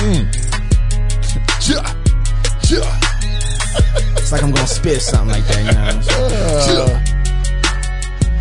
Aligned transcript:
Mm. 0.00 0.24
Yeah. 1.68 1.84
Yeah. 2.70 3.00
It's 4.16 4.32
like 4.32 4.42
I'm 4.42 4.50
gonna 4.50 4.66
spit 4.66 5.02
something 5.02 5.28
like 5.28 5.46
that. 5.48 5.58
You 5.58 6.74
know? 6.74 6.86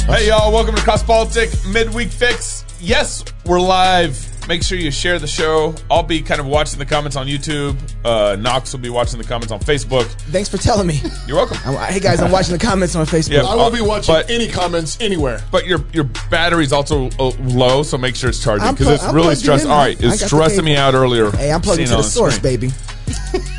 Yeah. 0.08 0.16
Hey, 0.16 0.30
y'all, 0.30 0.54
welcome 0.54 0.74
to 0.74 0.82
Cross 0.82 1.04
Politic 1.04 1.50
Midweek 1.68 2.12
Fix. 2.12 2.64
Yes, 2.80 3.26
we're 3.46 3.60
live. 3.60 4.39
Make 4.50 4.64
sure 4.64 4.80
you 4.80 4.90
share 4.90 5.20
the 5.20 5.28
show. 5.28 5.76
I'll 5.92 6.02
be 6.02 6.24
kind 6.24 6.42
of 6.42 6.48
watching 6.48 6.80
the 6.80 6.86
comments 6.86 7.16
on 7.16 7.28
YouTube. 7.28 7.78
Uh, 8.04 8.36
Knox 8.36 8.74
will 8.74 8.80
be 8.80 8.90
watching 8.90 9.20
the 9.20 9.24
comments 9.24 9.52
on 9.52 9.60
Facebook. 9.60 10.06
Thanks 10.32 10.50
for 10.50 10.58
telling 10.58 10.88
me. 10.88 11.04
You're 11.28 11.38
welcome. 11.38 11.58
I'm- 11.66 11.94
hey 11.94 12.00
guys, 12.00 12.20
I'm 12.20 12.32
watching 12.32 12.54
the 12.54 12.58
comments 12.66 12.96
on 12.96 13.06
Facebook. 13.06 13.30
Yeah. 13.34 13.44
I 13.44 13.54
won't 13.56 13.76
be 13.76 13.82
watching 13.82 14.16
But- 14.16 14.32
any 14.32 14.48
comments 14.48 14.98
anywhere. 15.00 15.44
But 15.52 15.68
your 15.68 15.82
your 15.94 16.06
battery's 16.32 16.74
also 16.74 17.12
uh, 17.20 17.32
low, 17.42 17.84
so 17.84 18.00
make 18.00 18.16
sure 18.16 18.28
it's 18.32 18.44
charging 18.44 18.72
because 18.72 18.88
pl- 18.88 18.96
it's 18.96 19.04
I'm 19.04 19.14
really 19.16 19.36
stressing. 19.36 19.70
All 19.70 19.78
right, 19.78 19.96
I 20.02 20.08
it's 20.08 20.20
got 20.20 20.30
the 20.32 20.36
stressing 20.36 20.66
me 20.66 20.76
out 20.76 20.96
earlier. 20.96 21.30
Hey, 21.30 21.52
I'm 21.52 21.62
plugged 21.62 21.78
seeing 21.78 21.88
into 21.88 22.00
it 22.00 22.02
the 22.02 22.10
source, 22.10 22.36
screen. 22.38 22.60
baby. 22.60 22.74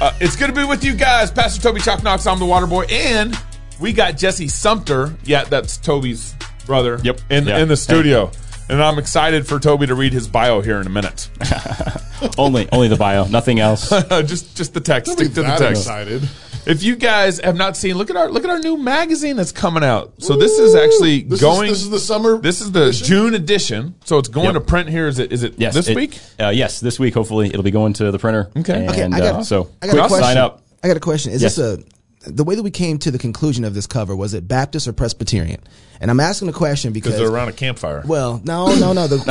Uh, 0.01 0.13
it's 0.21 0.35
good 0.35 0.47
to 0.49 0.53
be 0.53 0.65
with 0.65 0.83
you 0.83 0.95
guys, 0.95 1.31
Pastor 1.31 1.61
Toby 1.61 1.81
Chalk 1.81 2.03
Knox. 2.03 2.27
I'm 2.27 2.39
the 2.41 2.47
Water 2.47 2.67
Boy, 2.67 2.85
and 2.91 3.39
we 3.79 3.93
got 3.93 4.17
Jesse 4.17 4.49
Sumpter. 4.49 5.15
Yeah, 5.25 5.45
that's 5.45 5.77
Toby's 5.77 6.35
brother. 6.67 6.99
Yep. 7.05 7.21
in 7.31 7.47
Yeah. 7.47 7.59
in 7.59 7.69
the 7.69 7.77
studio, 7.77 8.31
and 8.71 8.83
I'm 8.83 8.99
excited 8.99 9.47
for 9.47 9.59
Toby 9.59 9.87
to 9.87 9.95
read 9.95 10.13
his 10.13 10.29
bio 10.29 10.61
here 10.61 10.81
in 10.81 10.87
a 10.87 10.91
minute. 10.91 11.29
only 12.39 12.69
only 12.73 12.89
the 12.89 12.97
bio, 12.97 13.27
nothing 13.27 13.59
else. 13.61 13.89
just 14.11 14.57
just 14.57 14.75
the 14.75 14.81
text. 14.81 15.07
Don't 15.07 15.17
Stick 15.19 15.35
to 15.35 15.43
the 15.43 15.57
text. 15.57 15.83
excited. 15.83 16.29
If 16.67 16.83
you 16.83 16.95
guys 16.95 17.41
have 17.41 17.57
not 17.57 17.75
seen, 17.77 17.97
look 17.97 18.11
at 18.11 18.17
our 18.17 18.31
look 18.31 18.45
at 18.45 18.51
our 18.51 18.59
new 18.59 18.77
magazine 18.77 19.37
that's 19.37 19.51
coming 19.53 19.83
out. 19.83 20.13
So 20.19 20.37
this 20.37 20.59
is 20.59 20.75
actually 20.75 21.23
This 21.23 21.41
going. 21.41 21.71
Is, 21.71 21.79
this 21.79 21.83
is 21.85 21.91
the 21.91 21.99
summer. 21.99 22.37
This 22.39 22.61
is 22.61 22.71
the 22.73 22.85
edition? 22.89 23.07
June 23.07 23.35
edition. 23.35 23.95
So 24.05 24.19
it's 24.19 24.29
going 24.29 24.47
Yep. 24.47 24.55
to 24.55 24.61
print 24.61 24.89
here. 24.91 25.09
Is 25.09 25.19
it? 25.19 25.33
Is 25.33 25.43
it 25.43 25.55
Yes, 25.59 25.75
this 25.75 25.89
it- 25.89 25.97
week? 25.97 26.19
Uh, 26.39 26.51
yes, 26.51 26.79
this 26.81 26.99
week. 26.99 27.15
Hopefully, 27.15 27.49
it'll 27.49 27.63
be 27.63 27.71
going 27.71 27.95
to 27.95 28.11
the 28.13 28.19
printer. 28.19 28.51
Okay. 28.57 28.75
And, 28.81 28.91
Okay, 28.91 29.05
I 29.05 29.09
got- 29.09 29.35
uh, 29.37 29.43
so 29.43 29.71
I 29.83 29.87
got 29.87 29.97
a 29.97 29.99
question. 30.09 30.21
sign 30.21 30.37
up. 30.37 30.63
I 30.85 30.89
got 30.89 30.97
a 30.97 31.01
question. 31.01 31.33
Is 31.33 31.43
Yes. 31.43 31.57
this 31.57 31.81
a 31.81 31.83
the 32.27 32.45
way 32.45 32.55
that 32.55 32.63
we 32.63 32.71
came 32.71 32.99
to 32.99 33.11
the 33.11 33.19
conclusion 33.19 33.65
of 33.65 33.73
this 33.75 33.87
cover 33.87 34.15
was 34.15 34.35
it 34.35 34.47
Baptist 34.47 34.87
or 34.87 34.93
Presbyterian? 34.93 35.61
And 36.03 36.11
I'm 36.11 36.21
asking 36.21 36.47
the 36.47 36.53
question 36.55 36.93
because 36.93 37.13
Because 37.13 37.21
they're 37.27 37.35
around 37.35 37.49
a 37.49 37.53
campfire. 37.53 38.03
well, 38.07 38.41
no, 38.45 38.75
no, 38.79 38.93
no. 38.93 39.07
The 39.07 39.17
point, 39.19 39.29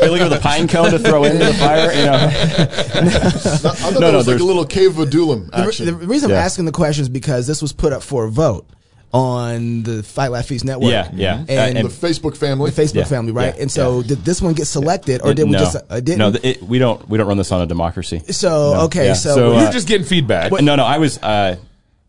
Are 0.00 0.04
you 0.04 0.10
looking 0.12 0.28
for 0.28 0.34
the 0.34 0.40
pine 0.40 0.66
cone 0.68 0.90
to 0.90 0.98
throw 0.98 1.24
into 1.24 1.44
the 1.44 1.54
fire? 1.54 1.92
You 1.92 2.04
know, 2.06 2.14
I 2.14 3.08
thought 3.08 3.92
No, 3.94 4.00
no, 4.10 4.16
was 4.18 4.26
like 4.26 4.26
there's- 4.26 4.40
a 4.40 4.44
little 4.44 4.64
cave 4.64 4.98
of 4.98 5.08
Adullam 5.08 5.48
the, 5.48 5.58
action. 5.58 5.86
the 5.86 5.94
reason 5.94 6.30
I'm 6.30 6.36
asking 6.36 6.64
the 6.66 6.72
question 6.72 7.02
is 7.02 7.08
because 7.08 7.46
this 7.46 7.60
was 7.62 7.72
put 7.72 7.92
up 7.92 8.02
for 8.02 8.24
a 8.24 8.30
vote 8.30 8.66
on 9.12 9.82
the 9.84 10.02
Fight 10.02 10.28
Laugh 10.30 10.44
Feast 10.46 10.64
network. 10.66 10.90
Yeah, 10.90 11.10
yeah. 11.14 11.44
and, 11.48 11.78
Uh, 11.78 11.82
the 11.82 11.88
Facebook 11.88 12.36
family. 12.36 12.70
the 12.70 12.82
Facebook 12.82 12.94
Yeah, 12.96 13.04
family, 13.04 13.32
right? 13.32 13.54
yeah, 13.56 13.62
and 13.62 13.70
so 13.70 14.02
did 14.02 14.22
this 14.24 14.42
one 14.42 14.52
get 14.54 14.66
selected, 14.66 15.22
or 15.22 15.30
It- 15.30 15.34
did 15.36 15.44
we 15.44 15.52
no. 15.52 15.58
just 15.58 15.76
uh, 15.88 16.00
didn't? 16.00 16.18
No, 16.18 16.32
it, 16.42 16.62
we 16.62 16.78
don't. 16.78 17.08
We 17.08 17.16
don't 17.16 17.26
run 17.26 17.38
this 17.38 17.50
on 17.52 17.62
a 17.62 17.66
democracy. 17.66 18.22
so 18.30 18.74
okay, 18.84 19.06
Yeah. 19.06 19.12
so, 19.14 19.34
So, 19.34 19.52
You're 19.58 19.68
uh, 19.68 19.72
just 19.72 19.88
getting 19.88 20.06
feedback. 20.06 20.52
No, 20.52 20.76
no, 20.76 20.84
I 20.84 20.98
was 20.98 21.16
uh, 21.22 21.56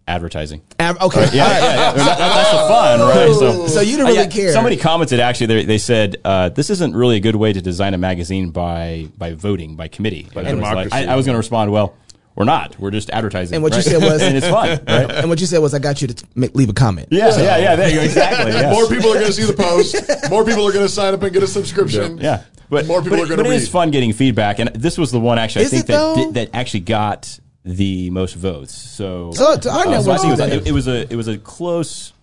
advertising. 0.09 0.61
Ab- 0.79 1.01
okay, 1.01 1.21
Yeah, 1.31 1.47
yeah, 1.47 1.59
yeah. 1.59 1.93
That- 1.93 2.17
that's 2.17 2.51
the 2.51 2.57
fun, 2.67 2.99
right? 2.99 3.35
So, 3.37 3.67
So 3.67 3.81
you 3.81 3.91
didn't 3.97 4.07
Uh, 4.07 4.09
really 4.09 4.19
yeah, 4.19 4.27
care. 4.27 4.51
Somebody 4.53 4.75
commented 4.77 5.19
actually. 5.19 5.47
They, 5.47 5.65
they 5.65 5.77
said 5.77 6.17
uh, 6.25 6.49
this 6.49 6.69
isn't 6.69 6.95
really 6.95 7.17
a 7.17 7.19
good 7.21 7.35
way 7.35 7.53
to 7.53 7.61
design 7.61 7.93
a 7.93 7.97
magazine 7.97 8.49
by 8.49 9.07
by 9.17 9.33
voting 9.33 9.75
by 9.75 9.87
committee. 9.87 10.27
By 10.33 10.43
democracy. 10.43 10.89
I, 10.91 11.13
I 11.13 11.15
was 11.15 11.25
going 11.25 11.35
to 11.35 11.39
respond. 11.39 11.71
Well, 11.71 11.93
we're 12.35 12.45
not. 12.45 12.79
We're 12.79 12.91
just 12.91 13.09
advertising. 13.09 13.55
And 13.55 13.63
what 13.63 13.75
you 13.75 13.81
said 13.81 14.01
was- 14.01 14.21
and 14.27 14.35
it's 14.37 14.47
fun, 14.47 14.69
right? 14.87 15.11
and 15.11 15.29
what 15.29 15.39
you 15.39 15.45
said 15.45 15.59
was, 15.59 15.73
I 15.73 15.79
got 15.79 16.01
you 16.01 16.07
to 16.07 16.13
t- 16.13 16.25
make, 16.35 16.55
leave 16.55 16.69
a 16.69 16.73
comment. 16.73 17.09
Yeah, 17.11 17.35
yeah, 17.37 17.57
yeah. 17.57 17.75
There 17.75 17.89
you 17.89 17.95
go. 17.97 18.01
Exactly. 18.03 18.51
yes. 18.53 18.73
More 18.73 18.87
people 18.87 19.11
are 19.11 19.15
going 19.15 19.25
to 19.27 19.33
see 19.33 19.43
the 19.45 19.53
post. 19.53 19.95
More 20.29 20.43
people 20.45 20.65
are 20.67 20.71
going 20.71 20.85
to 20.85 20.91
sign 20.91 21.13
up 21.13 21.21
and 21.21 21.33
get 21.33 21.43
a 21.43 21.47
subscription. 21.47 22.17
Yeah, 22.17 22.43
but 22.69 22.85
more 22.87 23.01
people 23.01 23.17
but, 23.17 23.23
are 23.23 23.27
going 23.27 23.37
but 23.37 23.43
to 23.43 23.49
it 23.49 23.53
read. 23.53 23.61
is 23.61 23.67
fun 23.69 23.91
getting 23.91 24.13
feedback, 24.13 24.59
and 24.59 24.69
this 24.69 24.97
was 24.97 25.11
the 25.11 25.19
one 25.19 25.37
actually 25.37 25.65
Is 25.65 25.73
I 25.73 25.77
think 25.77 25.85
that 25.87 25.93
though? 25.97 26.15
did, 26.15 26.33
that 26.35 26.49
actually 26.53 26.81
got 26.81 27.39
the 27.65 28.09
most 28.09 28.35
votes. 28.35 28.73
So, 28.73 29.31
So, 29.33 29.57
to 29.57 29.69
our 29.69 29.87
uh, 29.87 30.01
so 30.01 30.11
I 30.11 30.17
think 30.17 30.27
it 30.27 30.31
was, 30.31 30.39
it 30.39 30.53
it, 30.53 30.67
it 30.67 30.71
was 30.71 30.87
a 30.87 31.13
it 31.13 31.15
was 31.15 31.27
a 31.27 31.37
close 31.37 32.13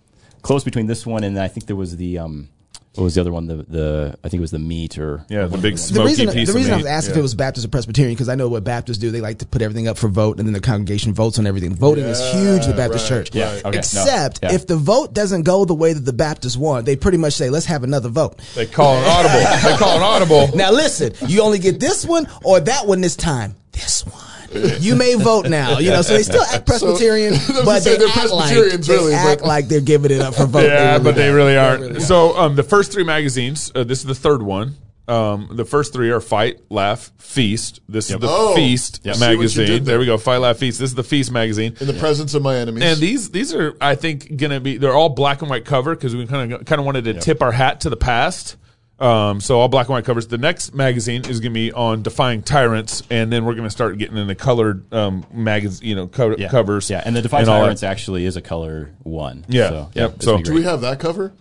close 0.41 0.63
between 0.63 0.87
this 0.87 1.05
one 1.05 1.23
and 1.23 1.37
I 1.39 1.47
think 1.47 1.65
there 1.67 1.75
was 1.75 1.97
the 1.97 2.19
um 2.19 2.49
what 2.95 3.03
was 3.03 3.13
the 3.15 3.21
other 3.21 3.31
one 3.31 3.45
the 3.45 3.57
the 3.57 4.17
I 4.23 4.29
think 4.29 4.39
it 4.39 4.41
was 4.41 4.49
the 4.51 4.57
meat 4.57 4.97
or 4.97 5.23
yeah, 5.29 5.45
the 5.45 5.57
big 5.59 5.77
The 5.77 6.03
reason, 6.03 6.31
piece 6.31 6.47
the 6.47 6.55
reason 6.55 6.71
of 6.71 6.75
I 6.75 6.77
was 6.77 6.85
meat. 6.85 6.89
asking 6.89 7.11
if 7.11 7.17
it 7.17 7.21
was 7.21 7.35
Baptist 7.35 7.65
or 7.67 7.69
Presbyterian 7.69 8.15
because 8.15 8.27
I 8.27 8.33
know 8.33 8.49
what 8.49 8.63
Baptists 8.63 8.97
do. 8.97 9.11
They 9.11 9.21
like 9.21 9.37
to 9.39 9.45
put 9.45 9.61
everything 9.61 9.87
up 9.87 9.99
for 9.99 10.07
vote, 10.07 10.39
and 10.39 10.47
then 10.47 10.53
the 10.53 10.59
congregation 10.59 11.13
votes 11.13 11.37
on 11.37 11.45
everything. 11.45 11.75
Voting 11.75 12.05
is 12.05 12.19
huge 12.31 12.63
in 12.63 12.71
the 12.71 12.75
Baptist 12.75 13.03
right, 13.11 13.17
church. 13.17 13.35
Yeah, 13.35 13.51
right. 13.53 13.65
okay, 13.65 13.71
no, 13.75 13.79
Except 13.79 14.39
yeah. 14.41 14.51
if 14.53 14.65
the 14.65 14.77
vote 14.77 15.13
doesn't 15.13 15.43
go 15.43 15.63
the 15.65 15.75
way 15.75 15.93
that 15.93 16.05
the 16.05 16.13
Baptists 16.13 16.57
want, 16.57 16.87
they 16.87 16.95
pretty 16.95 17.19
much 17.19 17.33
say, 17.33 17.51
"Let's 17.51 17.67
have 17.67 17.83
another 17.83 18.09
vote." 18.09 18.39
They 18.55 18.65
call 18.65 18.95
an 18.97 19.03
audible. 19.05 19.69
they 19.69 19.77
call 19.77 19.97
an 19.97 20.03
audible. 20.03 20.47
Now 20.57 20.71
listen, 20.71 21.13
you 21.29 21.41
only 21.43 21.59
get 21.59 21.79
this 21.79 22.03
one 22.03 22.27
or 22.43 22.59
that 22.61 22.87
one 22.87 23.01
this 23.01 23.15
time. 23.15 23.53
This 23.73 24.03
one. 24.07 24.23
You 24.79 24.95
may 24.95 25.15
vote 25.15 25.47
now. 25.49 25.79
You 25.79 25.91
know, 25.91 26.01
so 26.01 26.13
they 26.13 26.23
still 26.23 26.43
act 26.43 26.65
Presbyterian, 26.67 27.33
I 27.49 27.61
but 27.65 27.83
they 27.83 27.97
they're 27.97 28.07
act 28.07 28.31
like 28.31 28.49
Presbyterians, 28.53 28.87
they 28.87 29.13
act 29.13 29.41
but, 29.41 29.47
like 29.47 29.67
they're 29.67 29.81
giving 29.81 30.11
it 30.11 30.21
up 30.21 30.35
for 30.35 30.45
voting. 30.45 30.69
Yeah, 30.71 30.99
but 30.99 31.15
they 31.15 31.29
really 31.31 31.57
aren't. 31.57 31.81
really 31.81 31.99
so 31.99 32.37
um, 32.37 32.55
the 32.55 32.63
first 32.63 32.91
three 32.91 33.03
magazines. 33.03 33.71
Uh, 33.75 33.83
this 33.83 33.99
is 33.99 34.05
the 34.05 34.15
third 34.15 34.41
one. 34.41 34.75
Um, 35.09 35.49
the 35.53 35.63
first 35.63 35.93
three 35.93 36.11
are 36.11 36.19
Fight, 36.19 36.59
Laugh, 36.69 37.13
Feast. 37.17 37.79
This 37.87 38.09
is 38.11 38.17
the 38.19 38.27
Oh, 38.29 38.53
Feast 38.55 38.99
I 39.07 39.13
see 39.13 39.19
what 39.21 39.29
you 39.31 39.37
magazine. 39.37 39.67
There 39.67 39.79
there. 39.79 39.99
we 39.99 40.05
go. 40.05 40.17
Fight, 40.17 40.39
Laugh, 40.39 40.57
Feast. 40.57 40.79
This 40.79 40.89
is 40.89 40.95
the 40.95 41.03
Feast 41.03 41.31
magazine. 41.31 41.77
In 41.79 41.87
the 41.87 41.93
presence 41.93 42.33
of 42.33 42.41
my 42.41 42.57
enemies. 42.57 42.83
And 42.83 42.99
these 42.99 43.29
these 43.31 43.53
are 43.53 43.73
I 43.79 43.95
think 43.95 44.35
going 44.35 44.51
to 44.51 44.59
be 44.59 44.77
they're 44.77 44.93
all 44.93 45.07
black 45.09 45.41
and 45.41 45.49
white 45.49 45.63
cover 45.63 45.95
because 45.95 46.13
we 46.13 46.27
kind 46.27 46.51
of 46.51 46.65
kind 46.65 46.79
of 46.79 46.85
wanted 46.85 47.05
to 47.05 47.13
tip 47.13 47.41
our 47.41 47.53
hat 47.53 47.81
to 47.81 47.89
the 47.89 47.95
past. 47.97 48.57
Um, 48.99 49.39
so 49.41 49.59
all 49.59 49.67
black 49.67 49.87
and 49.87 49.93
white 49.93 50.05
covers. 50.05 50.27
The 50.27 50.39
next 50.39 50.73
magazine 50.73 51.21
is 51.21 51.39
going 51.39 51.51
to 51.53 51.59
be 51.59 51.71
on 51.71 52.01
defying 52.01 52.41
tyrants, 52.41 53.03
and 53.11 53.31
then 53.31 53.45
we're 53.45 53.53
going 53.53 53.67
to 53.67 53.71
start 53.71 53.97
getting 53.99 54.17
into 54.17 54.33
colored 54.33 54.91
um, 54.93 55.25
magazine, 55.31 55.87
you 55.87 55.95
know, 55.95 56.07
co- 56.07 56.35
yeah. 56.37 56.49
covers. 56.49 56.89
Yeah, 56.89 57.03
and 57.05 57.15
the 57.15 57.21
Defy 57.21 57.39
all. 57.41 57.45
Tyrants 57.45 57.83
actually 57.83 58.25
is 58.25 58.37
a 58.37 58.41
color 58.41 58.91
one. 59.03 59.45
Yeah, 59.47 59.69
so, 59.69 59.89
yep. 59.93 60.23
So- 60.23 60.39
Do 60.39 60.53
we 60.53 60.63
have 60.63 60.81
that 60.81 60.99
cover? 60.99 61.33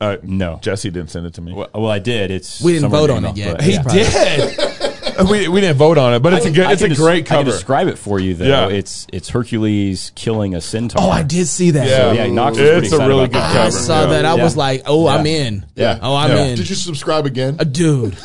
Uh, 0.00 0.16
No. 0.22 0.58
Jesse 0.62 0.90
didn't 0.90 1.10
send 1.10 1.26
it 1.26 1.34
to 1.34 1.40
me. 1.42 1.52
Well, 1.52 1.68
well, 1.74 1.90
I 1.90 1.98
did. 2.00 2.30
It's 2.32 2.60
We 2.60 2.72
didn't 2.72 2.90
vote 2.90 3.10
on 3.10 3.22
the 3.22 3.28
it 3.30 3.36
yet. 3.36 3.60
he 3.60 3.72
yeah. 3.74 3.82
did. 3.82 4.91
we, 5.28 5.48
we 5.48 5.60
didn't 5.60 5.76
vote 5.76 5.98
on 5.98 6.14
it, 6.14 6.20
but 6.20 6.32
it's 6.34 6.46
a 6.46 6.50
good, 6.50 6.70
it's 6.70 6.82
a 6.82 6.86
can 6.88 6.96
des- 6.96 7.02
great 7.02 7.30
I 7.32 7.36
can 7.36 7.44
describe 7.44 7.88
it 7.88 7.98
for 7.98 8.18
you 8.20 8.34
though. 8.34 8.44
Yeah. 8.44 8.68
It's 8.68 9.06
it's 9.12 9.28
Hercules 9.28 10.12
killing 10.14 10.54
a 10.54 10.60
centaur. 10.60 11.02
Oh, 11.02 11.10
I 11.10 11.22
did 11.22 11.46
see 11.46 11.72
that. 11.72 11.88
Yeah. 11.88 12.12
Yeah, 12.12 12.26
Knox 12.32 12.58
was 12.58 12.68
pretty 12.70 12.86
It's 12.86 12.94
a 12.96 13.06
really 13.06 13.26
good 13.28 13.42
cover. 13.42 13.58
I 13.58 13.68
saw 13.70 14.00
Yeah. 14.02 14.06
that. 14.08 14.24
I 14.26 14.36
Yeah. 14.36 14.42
was 14.44 14.56
like, 14.56 14.82
"Oh, 14.86 15.06
I'm 15.08 15.26
in. 15.26 15.66
Yeah. 15.74 15.98
Oh, 16.02 16.14
I'm 16.14 16.30
Yeah. 16.30 16.44
in." 16.44 16.56
Did 16.56 16.68
you 16.70 16.76
subscribe 16.76 17.26
again? 17.26 17.56
Uh, 17.58 17.64
dude, 17.64 18.12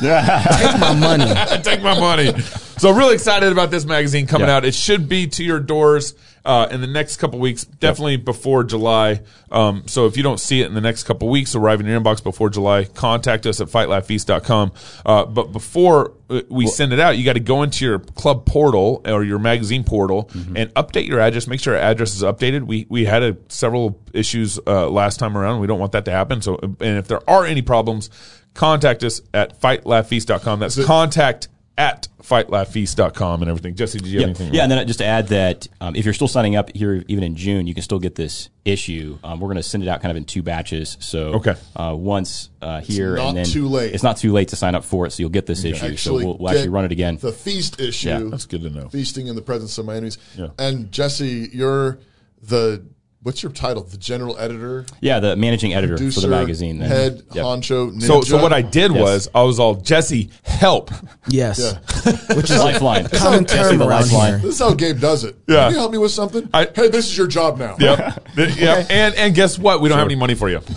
my 0.80 0.94
money. 0.98 1.24
Take 1.62 1.82
my 1.82 1.98
money. 1.98 2.32
So 2.78 2.90
really 2.92 3.14
excited 3.14 3.50
about 3.52 3.70
this 3.70 3.84
magazine 3.84 4.26
coming 4.26 4.48
Yeah. 4.48 4.56
out. 4.56 4.64
It 4.64 4.74
should 4.74 5.08
be 5.08 5.26
to 5.28 5.44
your 5.44 5.58
doors 5.60 6.14
uh, 6.44 6.68
in 6.70 6.80
the 6.80 6.86
next 6.86 7.16
couple 7.16 7.38
weeks, 7.38 7.64
definitely 7.64 8.16
before 8.16 8.64
July. 8.64 9.20
Um, 9.50 9.84
so 9.86 10.06
if 10.06 10.16
you 10.16 10.22
don't 10.22 10.40
see 10.40 10.60
it 10.60 10.66
in 10.66 10.74
the 10.74 10.80
next 10.80 11.04
couple 11.04 11.28
weeks, 11.28 11.54
arrive 11.54 11.80
in 11.80 11.86
your 11.86 12.00
inbox 12.00 12.22
before 12.22 12.50
July, 12.50 12.84
contact 12.84 13.46
us 13.46 13.60
at 13.60 13.68
fightlaughfeast.com. 13.68 14.72
Uh, 15.04 15.24
but 15.26 15.52
before 15.52 16.14
uh, 16.30 16.42
we 16.48 16.66
send 16.66 16.92
it 16.92 17.00
out, 17.00 17.16
you 17.18 17.24
got 17.24 17.34
to 17.34 17.40
go 17.40 17.62
into 17.62 17.84
your 17.84 17.98
club 17.98 18.46
portal 18.46 19.02
or 19.04 19.24
your 19.24 19.38
magazine 19.38 19.84
portal 19.84 20.30
and 20.54 20.72
update 20.74 21.06
your 21.06 21.20
address. 21.20 21.46
Make 21.46 21.60
sure 21.60 21.74
our 21.74 21.80
address 21.80 22.14
is 22.14 22.22
updated. 22.22 22.66
We 22.66 22.86
we 22.88 23.04
had 23.04 23.22
a, 23.22 23.36
several 23.48 24.00
issues 24.12 24.58
uh, 24.66 24.88
last 24.88 25.18
time 25.18 25.36
around. 25.36 25.60
We 25.60 25.66
don't 25.66 25.78
want 25.78 25.92
that 25.92 26.04
to 26.06 26.10
happen. 26.10 26.42
So 26.42 26.58
and 26.62 26.98
if 26.98 27.08
there 27.08 27.28
are 27.28 27.44
any 27.44 27.62
problems, 27.62 28.10
contact 28.54 29.04
us 29.04 29.20
at 29.32 29.60
fightlaughfeast.com. 29.60 30.60
That's 30.60 30.84
contact 30.84 31.48
at 31.78 32.08
fightlaughfeast.com 32.22 33.40
and 33.42 33.48
everything. 33.48 33.74
Jesse, 33.74 33.98
did 34.00 34.08
you 34.08 34.18
have 34.18 34.20
Yeah, 34.20 34.26
anything? 34.26 34.54
yeah, 34.54 34.62
and 34.64 34.72
then 34.72 34.86
just 34.86 34.98
to 34.98 35.06
add 35.06 35.28
that 35.28 35.66
um, 35.80 35.94
if 35.96 36.04
you're 36.04 36.12
still 36.12 36.28
signing 36.28 36.56
up 36.56 36.70
here, 36.74 37.04
even 37.08 37.24
in 37.24 37.36
June, 37.36 37.66
you 37.66 37.72
can 37.72 37.82
still 37.82 37.98
get 38.00 38.16
this 38.16 38.50
issue. 38.64 39.18
Um, 39.24 39.40
we're 39.40 39.46
going 39.46 39.56
to 39.56 39.62
send 39.62 39.82
it 39.84 39.88
out 39.88 40.02
kind 40.02 40.10
of 40.10 40.16
in 40.16 40.24
two 40.24 40.42
batches. 40.42 40.96
So 41.00 41.34
Okay. 41.34 41.54
uh, 41.76 41.94
once 41.96 42.50
uh, 42.60 42.80
here, 42.80 43.16
not 43.16 43.28
and 43.28 43.36
then 43.38 43.46
too 43.46 43.68
late. 43.68 43.94
It's 43.94 44.02
not 44.02 44.16
too 44.18 44.32
late 44.32 44.48
to 44.48 44.56
sign 44.56 44.74
up 44.74 44.84
for 44.84 45.06
it, 45.06 45.12
so 45.12 45.22
you'll 45.22 45.30
get 45.30 45.46
this 45.46 45.64
issue. 45.64 45.96
So 45.96 46.14
we'll, 46.14 46.36
we'll 46.38 46.50
actually 46.50 46.68
run 46.70 46.84
it 46.84 46.92
again. 46.92 47.16
The 47.16 47.32
feast 47.32 47.80
issue. 47.80 48.08
Yeah. 48.08 48.22
That's 48.24 48.44
good 48.46 48.62
to 48.62 48.70
know. 48.70 48.88
Feasting 48.88 49.28
in 49.28 49.36
the 49.36 49.42
presence 49.42 49.78
of 49.78 49.86
my 49.86 49.94
enemies. 49.94 50.18
Yeah. 50.36 50.48
And 50.58 50.90
Jesse, 50.92 51.48
you're 51.52 51.98
the 52.42 52.84
what's 53.22 53.42
your 53.42 53.52
title? 53.52 53.82
The 53.82 53.96
general 53.96 54.38
editor, 54.38 54.86
yeah, 55.00 55.18
the 55.20 55.36
managing 55.36 55.74
editor 55.74 55.96
producer, 55.96 56.20
for 56.20 56.26
the 56.26 56.30
magazine. 56.34 56.78
then. 56.78 56.88
head 56.88 57.22
Yep. 57.34 57.44
honcho. 57.44 57.90
Ninja. 57.92 58.02
So, 58.02 58.20
so 58.22 58.42
what 58.42 58.52
I 58.52 58.62
did 58.62 58.92
Yes. 58.92 59.00
was 59.00 59.28
I 59.34 59.42
was 59.42 59.58
all 59.58 59.74
Jesse, 59.74 60.30
help. 60.44 60.90
Yes, 61.28 61.58
Yeah. 61.58 62.12
which 62.36 62.50
is 62.50 62.58
lifeline. 62.58 63.08
common 63.08 63.44
Jesse 63.46 63.56
term 63.70 63.78
the 63.78 63.86
around 63.88 64.02
lifeline. 64.02 64.28
here. 64.34 64.38
This 64.38 64.54
is 64.54 64.60
how 64.60 64.72
Gabe 64.74 65.00
does 65.00 65.24
it. 65.24 65.36
Yeah. 65.46 65.64
Can 65.64 65.72
you 65.72 65.78
help 65.78 65.92
me 65.92 65.98
with 65.98 66.12
something? 66.12 66.48
I- 66.54 66.68
hey, 66.74 66.88
this 66.88 67.06
is 67.06 67.16
your 67.18 67.26
job 67.26 67.58
now. 67.58 67.76
Yep. 67.78 68.28
yep. 68.56 68.86
And 68.90 69.14
and 69.16 69.34
guess 69.34 69.58
what? 69.58 69.80
We 69.80 69.88
don't 69.88 69.98
have 69.98 70.06
any 70.06 70.16
money 70.16 70.34
for 70.34 70.48
you. 70.48 70.60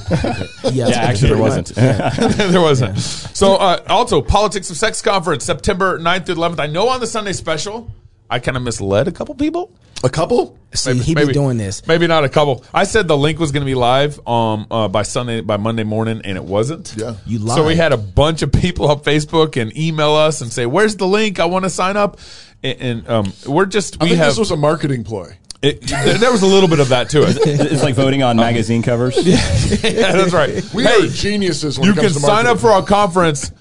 Yes, 0.63 0.89
Yeah, 0.89 0.97
actually, 1.01 1.29
there 1.29 1.37
wasn't. 1.37 1.67
there 1.75 2.61
wasn't. 2.61 2.97
So 2.99 3.55
uh, 3.55 3.83
also 3.89 4.21
Politics 4.21 4.69
of 4.69 4.77
Sex 4.77 5.01
Conference, 5.01 5.43
September 5.43 5.99
9th 5.99 6.27
through 6.27 6.35
11th. 6.35 6.59
I 6.59 6.67
know 6.67 6.87
on 6.89 6.99
the 6.99 7.07
Sunday 7.07 7.33
special, 7.33 7.91
I 8.29 8.39
kind 8.39 8.55
of 8.55 8.63
misled 8.63 9.07
a 9.07 9.11
couple 9.11 9.33
people. 9.35 9.73
A 10.03 10.09
couple? 10.09 10.57
See, 10.73 10.97
he 10.99 11.13
be 11.13 11.27
doing 11.27 11.57
this. 11.57 11.85
Maybe 11.85 12.07
not 12.07 12.23
a 12.23 12.29
couple. 12.29 12.63
I 12.73 12.85
said 12.85 13.07
the 13.07 13.17
link 13.17 13.39
was 13.39 13.51
going 13.51 13.61
to 13.61 13.65
be 13.65 13.75
live 13.75 14.25
um, 14.27 14.65
uh, 14.71 14.87
by 14.87 15.03
Sunday, 15.03 15.41
by 15.41 15.57
Monday 15.57 15.83
morning, 15.83 16.21
and 16.23 16.37
it 16.37 16.43
wasn't. 16.43 16.95
Yeah. 16.97 17.15
You 17.25 17.39
So 17.39 17.65
we 17.65 17.75
had 17.75 17.91
a 17.91 17.97
bunch 17.97 18.41
of 18.41 18.51
people 18.53 18.89
on 18.89 19.01
Facebook 19.01 19.61
and 19.61 19.75
email 19.77 20.13
us 20.13 20.41
and 20.41 20.51
say, 20.51 20.65
"Where's 20.65 20.95
the 20.95 21.07
link? 21.07 21.39
I 21.39 21.45
want 21.45 21.65
to 21.65 21.69
sign 21.69 21.97
up." 21.97 22.19
And, 22.63 22.81
and 22.81 23.09
um, 23.09 23.33
we're 23.45 23.65
just 23.65 24.01
I 24.01 24.05
we 24.05 24.09
think 24.11 24.19
have. 24.19 24.31
this 24.31 24.39
was 24.39 24.51
a 24.51 24.57
marketing 24.57 25.03
ploy. 25.03 25.35
it, 25.61 25.81
there 25.81 26.17
there 26.17 26.31
was 26.31 26.41
a 26.41 26.47
little 26.47 26.69
bit 26.69 26.79
of 26.79 26.89
that 26.89 27.09
to 27.09 27.23
it. 27.23 27.37
It's 27.45 27.83
like 27.83 27.95
voting 27.95 28.23
on 28.23 28.37
magazine 28.37 28.81
covers. 28.81 29.17
yeah, 29.27 30.13
that's 30.13 30.33
right. 30.33 30.63
We 30.73 30.83
hey, 30.83 31.05
are 31.05 31.07
geniuses 31.07 31.77
when 31.77 31.87
you 31.87 31.91
it 31.91 31.95
comes 31.97 32.13
can 32.13 32.21
to 32.21 32.27
sign 32.27 32.47
up 32.47 32.59
for 32.59 32.69
our 32.69 32.83
conference, 32.83 33.51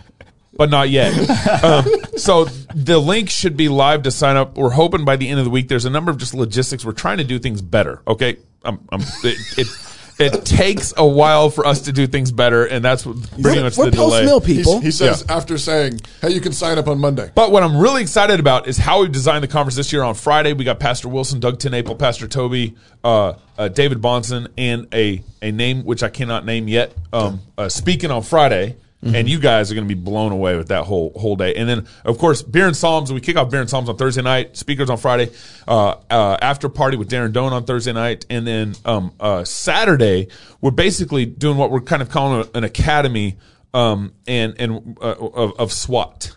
but 0.61 0.69
not 0.69 0.91
yet. 0.91 1.15
um, 1.65 1.87
so 2.19 2.45
the 2.75 2.99
link 2.99 3.31
should 3.31 3.57
be 3.57 3.71
live 3.71 4.03
to 4.03 4.11
sign 4.11 4.37
up. 4.37 4.59
We're 4.59 4.69
hoping 4.69 5.07
by 5.07 5.17
the 5.17 5.27
end 5.27 5.39
of 5.39 5.47
the 5.47 5.51
week. 5.51 5.69
There's 5.69 5.87
a 5.87 5.91
number 5.91 6.11
of 6.11 6.19
just 6.19 6.35
logistics. 6.35 6.85
We're 6.85 6.93
trying 6.93 7.17
to 7.17 7.25
do 7.25 7.39
things 7.39 7.63
better. 7.63 8.03
Okay, 8.07 8.37
um, 8.63 8.87
um, 8.93 9.01
it, 9.25 9.39
it 9.59 9.69
it 10.19 10.45
takes 10.45 10.93
a 10.99 11.07
while 11.07 11.49
for 11.49 11.67
us 11.67 11.81
to 11.83 11.93
do 11.93 12.07
things 12.07 12.31
better, 12.31 12.67
and 12.67 12.85
that's 12.85 13.05
pretty 13.05 13.23
We're, 13.43 13.63
much 13.63 13.79
we're 13.79 13.87
the 13.91 13.97
post 13.97 14.17
delay. 14.17 14.25
mill 14.27 14.41
He's- 14.41 14.59
people. 14.59 14.81
he 14.81 14.91
says 14.91 15.25
after 15.31 15.57
saying, 15.57 16.03
"Hey, 16.21 16.35
you 16.35 16.43
can 16.43 16.53
sign 16.53 16.77
up 16.77 16.89
on 16.89 16.99
Monday." 16.99 17.31
But 17.35 17.53
what 17.53 17.63
I'm 17.63 17.79
really 17.79 18.03
excited 18.03 18.39
about 18.39 18.69
is 18.69 18.77
how 18.77 19.01
we've 19.01 19.11
designed 19.11 19.43
the 19.43 19.49
conference 19.49 19.77
this 19.77 19.95
year. 19.95 20.03
On 20.03 20.15
Friday, 20.15 20.53
we 20.53 20.65
got 20.65 20.79
Pastor 20.79 21.09
Wilson, 21.09 21.41
Doug 21.41 21.59
TenNapel, 21.59 21.99
Pastor 21.99 22.29
Toby, 22.29 22.77
uh, 23.03 23.33
uh, 23.57 23.69
David 23.69 24.03
Bahnsen, 24.03 24.49
and 24.59 24.89
a 24.93 25.25
a 25.41 25.53
name 25.53 25.85
which 25.87 26.03
I 26.03 26.11
cannot 26.11 26.45
name 26.45 26.69
yet. 26.69 26.93
Um, 27.15 27.41
uh, 27.57 27.71
speaking 27.71 28.11
on 28.11 28.21
Friday, 28.21 28.77
and 29.03 29.29
you 29.29 29.39
guys 29.39 29.71
are 29.71 29.75
going 29.75 29.89
to 29.89 29.95
be 29.95 29.99
blown 30.01 30.31
away 30.31 30.57
with 30.57 30.69
that 30.69 30.85
whole 30.85 31.13
whole 31.17 31.35
day. 31.37 31.55
And 31.55 31.69
then, 31.69 31.87
of 32.05 32.19
course, 32.19 32.43
beer 32.43 32.67
and 32.67 32.77
psalms. 32.77 33.13
We 33.13 33.21
kick 33.21 33.37
off 33.37 33.51
beer 33.51 33.61
and 33.61 33.71
psalms 33.71 33.89
on 33.89 33.97
Thursday 33.97 34.21
night. 34.23 34.57
Speakers 34.57 34.91
on 34.91 34.99
Friday. 34.99 35.31
Uh, 35.67 35.95
uh, 36.11 36.37
after 36.43 36.69
party 36.69 36.97
with 36.97 37.11
Darren 37.11 37.33
Doane 37.33 37.53
on 37.53 37.65
Thursday 37.65 37.93
night, 37.93 38.27
and 38.29 38.47
then 38.47 38.75
um, 38.85 39.13
uh, 39.19 39.43
Saturday 39.45 40.29
we're 40.61 40.71
basically 40.71 41.25
doing 41.25 41.57
what 41.57 41.71
we're 41.71 41.81
kind 41.81 42.03
of 42.03 42.11
calling 42.11 42.49
an 42.55 42.65
academy. 42.65 43.39
Um, 43.73 44.13
and 44.27 44.55
and 44.59 44.99
uh, 45.01 45.15
of, 45.15 45.53
of 45.61 45.73
SWAT. 45.73 46.37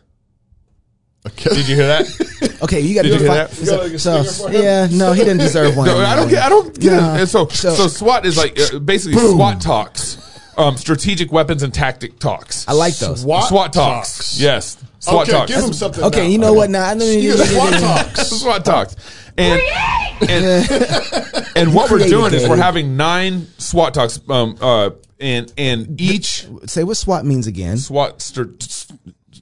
Did 1.37 1.67
you 1.69 1.75
hear 1.75 1.87
that? 1.87 2.29
Okay, 2.63 2.79
you 2.79 2.95
got 2.95 3.01
to 3.01 3.09
Did 3.09 3.17
do 3.17 3.23
you 3.25 3.29
a 3.29 3.33
hear 3.33 3.47
that? 3.47 3.59
You 3.59 3.65
got, 3.65 3.79
like, 3.91 3.99
So, 3.99 4.23
stinger 4.23 4.47
for 4.47 4.55
him? 4.57 4.63
yeah, 4.63 4.87
no, 4.91 5.11
he 5.11 5.19
didn't 5.23 5.39
deserve 5.39 5.75
one. 5.77 5.87
No, 5.87 5.97
I 5.97 6.15
don't 6.15 6.29
get. 6.29 6.41
I 6.43 6.47
don't 6.47 6.79
get 6.79 6.93
No. 6.93 7.13
it. 7.15 7.19
And 7.21 7.29
so, 7.29 7.47
So- 7.47 7.73
so, 7.75 7.87
SWAT 7.87 8.25
is 8.25 8.37
like 8.37 8.57
uh, 8.57 8.79
basically 8.79 9.17
SWAT 9.19 9.59
talks, 9.59 10.15
um, 10.57 10.77
strategic 10.77 11.31
weapons 11.31 11.63
and 11.63 11.73
tactic 11.73 12.19
talks. 12.19 12.67
I 12.67 12.73
like 12.73 12.95
those. 12.97 13.21
SWAT 13.21 13.47
SWAT 13.49 13.73
talks. 13.73 14.17
talks. 14.17 14.39
Yes, 14.39 14.77
SWAT 14.99 15.23
Okay, 15.23 15.31
talks. 15.31 15.51
give 15.51 15.63
him 15.63 15.73
something. 15.73 16.03
Okay, 16.03 16.23
now. 16.23 16.27
you 16.27 16.37
know 16.37 16.53
what? 16.53 16.69
Now 16.69 16.85
I 16.89 16.93
know 16.93 17.05
You 17.05 17.35
get 17.37 17.47
SWAT 17.47 17.73
talks. 17.79 18.29
SWAT 18.41 18.65
talks. 18.65 18.95
And 19.37 19.61
and, 20.29 21.47
and 21.55 21.73
what 21.73 21.89
we're 21.89 22.07
doing 22.07 22.33
is 22.33 22.47
we're 22.47 22.57
having 22.57 22.97
nine 22.97 23.47
SWAT 23.57 23.93
talks. 23.93 24.19
Um, 24.29 24.57
uh, 24.61 24.91
and 25.19 25.51
and 25.57 25.99
each 25.99 26.47
Say 26.65 26.83
what 26.83 26.97
SWAT 26.97 27.25
means 27.25 27.47
again. 27.47 27.77
SWAT 27.77 28.21
str- 28.21 28.43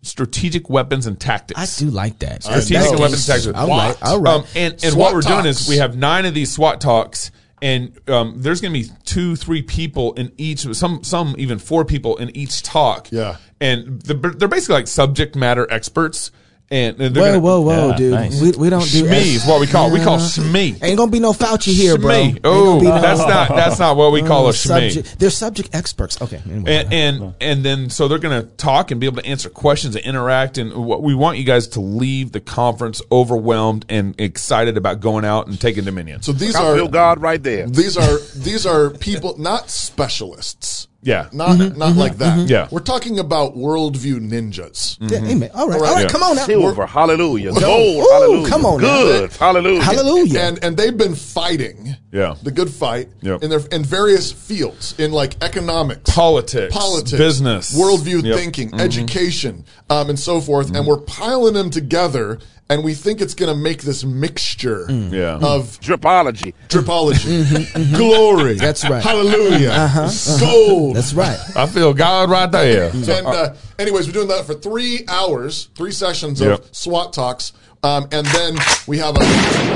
strategic 0.04 0.69
weapons 0.69 1.08
and 1.08 1.19
tactics. 1.19 1.60
I 1.60 1.84
do 1.84 1.90
like 1.92 2.19
that. 2.19 2.44
strategic 2.44 2.78
know. 2.78 2.92
and 2.92 3.00
weapons 3.00 3.25
tactics. 3.25 3.58
All 3.58 3.68
right, 3.68 3.98
all 4.02 4.22
right. 4.22 4.34
Um, 4.36 4.44
and 4.56 4.74
and 4.74 4.81
SWAT 4.81 4.98
what 4.98 5.13
we're 5.13 5.22
doing 5.22 5.46
is 5.46 5.68
we 5.68 5.78
have 5.78 5.96
nine 5.98 6.25
of 6.25 6.34
these 6.34 6.52
SWAT 6.52 6.81
talks, 6.81 7.31
and 7.62 7.98
um, 8.10 8.36
there's 8.38 8.62
going 8.62 8.74
to 8.74 8.80
be 8.80 8.90
two, 9.06 9.36
three 9.36 9.62
people 9.62 10.13
in 10.13 10.31
each. 10.38 10.62
Some, 10.75 11.04
some 11.04 11.36
even 11.38 11.60
four 11.60 11.86
people 11.86 12.18
in 12.18 12.36
each 12.36 12.63
talk. 12.63 13.10
Yeah. 13.12 13.38
and 13.60 14.02
the, 14.02 14.13
they're 14.13 14.48
basically 14.48 14.75
like 14.75 14.88
subject 14.88 15.36
matter 15.36 15.68
experts. 15.72 16.31
And 16.71 16.97
they're 16.97 17.09
whoa, 17.12 17.25
gonna, 17.25 17.39
whoa, 17.41 17.62
whoa, 17.62 17.89
Yeah, 17.89 17.95
dude. 17.97 18.12
nice. 18.13 18.41
We, 18.41 18.51
we 18.51 18.69
don't 18.69 18.89
do 18.89 19.03
Shmee 19.03 19.35
is 19.35 19.45
what 19.45 19.59
we 19.59 19.68
call. 19.68 19.89
it. 19.89 19.94
We 19.94 20.00
call 20.00 20.19
Yeah. 20.19 20.25
shmee. 20.25 20.81
Ain't 20.81 20.97
gonna 20.97 21.12
be 21.12 21.19
no 21.19 21.33
Fauci 21.33 21.73
here, 21.73 21.97
bro. 21.97 22.12
Shmee. 22.13 22.39
Oh, 22.45 22.79
no- 22.79 23.01
that's 23.01 23.19
not 23.19 23.50
that's 23.50 23.77
not 23.77 23.97
what 23.97 24.13
we 24.13 24.21
call 24.31 24.47
a 24.47 24.51
shmee. 24.53 24.89
subject. 24.94 25.19
They're 25.19 25.29
subject 25.29 25.75
experts. 25.75 26.21
Okay. 26.21 26.41
Anyway. 26.50 26.73
And, 26.73 26.94
and 26.94 27.33
and 27.41 27.65
then 27.65 27.89
so 27.89 28.07
they're 28.07 28.19
going 28.19 28.41
to 28.41 28.47
talk 28.56 28.89
and 28.91 29.01
be 29.01 29.06
able 29.06 29.21
to 29.21 29.25
answer 29.27 29.50
questions 29.50 29.97
and 29.97 30.06
interact 30.06 30.57
and 30.57 30.73
what 30.85 31.03
we 31.03 31.13
want 31.13 31.38
you 31.38 31.44
guys 31.44 31.68
to 31.69 31.81
leave 31.81 32.31
the 32.31 32.39
conference 32.39 33.01
overwhelmed 33.12 33.85
and 33.89 34.15
excited 34.17 34.77
about 34.77 35.01
going 35.01 35.25
out 35.25 35.47
and 35.47 35.59
taking 35.59 35.83
dominion. 35.83 36.21
So 36.21 36.31
these 36.31 36.56
I 36.56 36.63
are 36.65 36.75
feel 36.75 36.88
God 36.88 37.21
right 37.21 37.44
there. 37.44 37.67
these 37.67 37.97
are 37.97 38.17
these 38.35 38.65
are 38.65 38.91
people, 38.91 39.38
not 39.38 39.69
specialists. 39.69 40.88
Yeah. 41.03 41.30
Not 41.31 41.57
mm-hmm, 41.57 41.77
not 41.80 41.89
mm-hmm, 41.89 42.00
like 42.00 42.18
that. 42.18 42.38
Mm-hmm. 42.38 42.48
Yeah. 42.48 42.68
We're 42.71 42.80
talking 42.81 43.18
about 43.19 43.56
worldview 43.56 44.19
ninjas. 44.30 44.98
Yeah, 45.00 45.18
amen. 45.19 45.50
All 45.53 45.68
right. 45.68 45.75
All 45.75 45.81
right. 45.81 45.89
All 45.89 45.95
right. 45.95 46.01
Yeah. 46.03 46.07
Come 46.09 46.24
on 46.24 46.36
now. 46.36 46.45
Silver, 46.45 46.86
hallelujah. 46.86 47.51
Gold, 47.53 47.98
Ooh, 48.06 48.09
hallelujah. 48.12 48.48
come 48.50 48.65
on 48.65 48.81
now. 48.81 49.01
Good, 49.01 49.33
hallelujah. 49.33 49.81
Hallelujah. 49.81 50.39
And 50.39 50.63
and 50.63 50.77
they've 50.77 50.95
been 50.95 51.15
fighting. 51.15 51.95
Yeah. 52.12 52.36
The 52.44 52.51
good 52.51 52.69
fight 52.69 53.09
Yep. 53.21 53.42
in 53.44 53.50
their 53.50 53.62
in 53.71 53.83
various 53.83 54.31
fields 54.31 54.94
in 55.00 55.12
like 55.12 55.42
economics, 55.44 56.13
Politics, 56.13 56.74
politics, 56.74 57.12
business, 57.18 57.74
worldview 57.77 58.24
Yep. 58.24 58.36
thinking, 58.38 58.80
education, 58.80 59.65
um, 59.89 60.09
and 60.09 60.19
so 60.19 60.39
forth. 60.42 60.75
And 60.75 60.86
we're 60.86 60.98
piling 60.98 61.53
them 61.53 61.69
together, 61.71 62.39
and 62.71 62.85
we 62.85 62.94
think 62.94 63.19
it's 63.19 63.33
going 63.33 63.53
to 63.53 63.62
make 63.62 63.81
this 63.81 64.06
mixture 64.06 64.88
mm. 64.88 65.12
Yeah. 65.12 65.35
of 65.35 65.77
mm. 65.79 65.97
Dripology. 65.97 66.53
tripology, 66.69 67.44
mm-hmm. 67.44 67.56
mm-hmm. 67.56 67.81
mm-hmm. 67.81 67.95
glory. 67.95 68.53
That's 68.53 68.88
right. 68.89 69.03
Hallelujah. 69.03 69.71
Uh-huh. 69.71 70.01
uh-huh 70.03 70.39
Gold. 70.39 70.95
That's 70.95 71.13
right. 71.13 71.38
I 71.56 71.65
feel 71.68 71.94
God 71.94 72.29
right 72.29 72.50
there. 72.50 72.91
Mm. 72.91 73.18
and 73.18 73.27
uh, 73.27 73.53
anyways, 73.77 74.07
we're 74.07 74.13
doing 74.13 74.29
that 74.29 74.45
for 74.45 74.53
three 74.53 75.03
hours, 75.09 75.69
three 75.75 75.91
sessions 75.91 76.39
of 76.39 76.47
Yep. 76.47 76.65
SWAT 76.71 77.13
talks. 77.13 77.51
Um, 77.83 78.07
and 78.12 78.28
then 78.28 78.57
we 78.88 79.00
have 79.00 79.16
a 79.16 79.19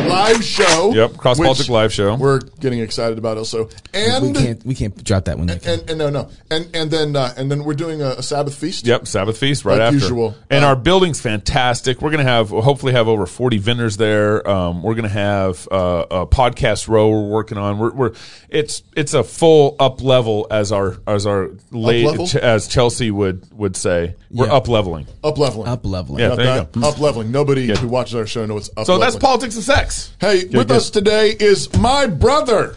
live 0.08 0.44
show. 0.44 0.94
Yep, 0.94 1.18
Cross 1.18 1.40
which 1.40 1.48
Baltic 1.48 1.70
live 1.70 1.92
show. 1.92 2.16
We're 2.16 2.40
getting 2.60 2.80
excited 2.80 3.18
about 3.18 3.38
it 3.38 3.40
also. 3.40 3.66
We 3.66 3.72
And 3.94 4.36
can't 4.36 4.66
we 4.66 4.76
can't 4.76 5.04
drop 5.04 5.26
that 5.26 5.40
one 5.40 5.48
yet. 5.48 5.66
and, 5.66 5.90
and 5.90 5.98
no 5.98 6.10
no 6.12 6.30
and 6.52 6.70
and 6.76 6.92
then 6.92 7.16
uh, 7.16 7.34
and 7.36 7.50
then 7.50 7.64
we're 7.64 7.74
doing 7.74 8.02
a, 8.04 8.10
a 8.10 8.24
Sabbath 8.24 8.54
feast. 8.56 8.86
Yep, 8.86 9.08
Sabbath 9.08 9.38
feast 9.40 9.66
right 9.66 9.80
Like 9.80 9.88
after. 9.88 9.98
usual. 9.98 10.36
And 10.52 10.64
Uh, 10.64 10.68
our 10.70 10.76
building's 10.76 11.20
fantastic. 11.20 12.02
We're 12.02 12.12
gonna 12.12 12.24
have 12.24 12.52
we'll 12.52 12.62
hopefully 12.62 12.94
have 12.94 13.08
over 13.08 13.26
forty 13.26 13.58
vendors 13.58 13.98
there. 13.98 14.48
Um, 14.48 14.84
we're 14.84 14.96
gonna 14.96 15.08
have 15.10 15.68
uh, 15.72 16.06
a 16.12 16.28
podcast 16.28 16.88
row 16.88 17.10
we're 17.10 17.28
working 17.30 17.58
on. 17.58 17.80
We're, 17.80 17.92
we're 17.92 18.14
it's 18.50 18.84
it's 18.96 19.16
a 19.16 19.24
full 19.24 19.76
up 19.80 20.04
level 20.04 20.46
as 20.52 20.72
our 20.72 20.98
as 21.08 21.26
our 21.26 21.50
late 21.72 22.06
level? 22.06 22.28
ch- 22.28 22.36
as 22.36 22.68
Chelsea 22.68 23.10
would 23.10 23.52
would 23.52 23.76
say. 23.76 24.14
We're 24.30 24.48
Yeah. 24.48 24.54
up 24.54 24.68
leveling. 24.68 25.08
Up 25.24 25.38
leveling. 25.38 25.68
Up 25.70 25.86
leveling. 25.86 26.20
Yeah, 26.20 26.36
there 26.36 26.58
you 26.58 26.68
that? 26.74 26.84
Up 26.84 27.00
leveling. 27.00 27.32
Nobody 27.32 27.68
who 27.68 27.95
watches 27.96 28.14
our 28.16 28.28
show 28.28 28.42
and 28.42 28.50
knows 28.50 28.70
up 28.78 28.86
So 28.86 28.98
that's 29.00 29.16
leveling. 29.16 29.22
politics 29.22 29.56
and 29.56 29.64
sex. 29.64 30.14
Hey, 30.20 30.44
with 30.46 30.68
good. 30.68 30.72
us 30.72 30.90
today 30.92 31.30
is 31.40 31.74
my 31.78 32.06
brother, 32.06 32.76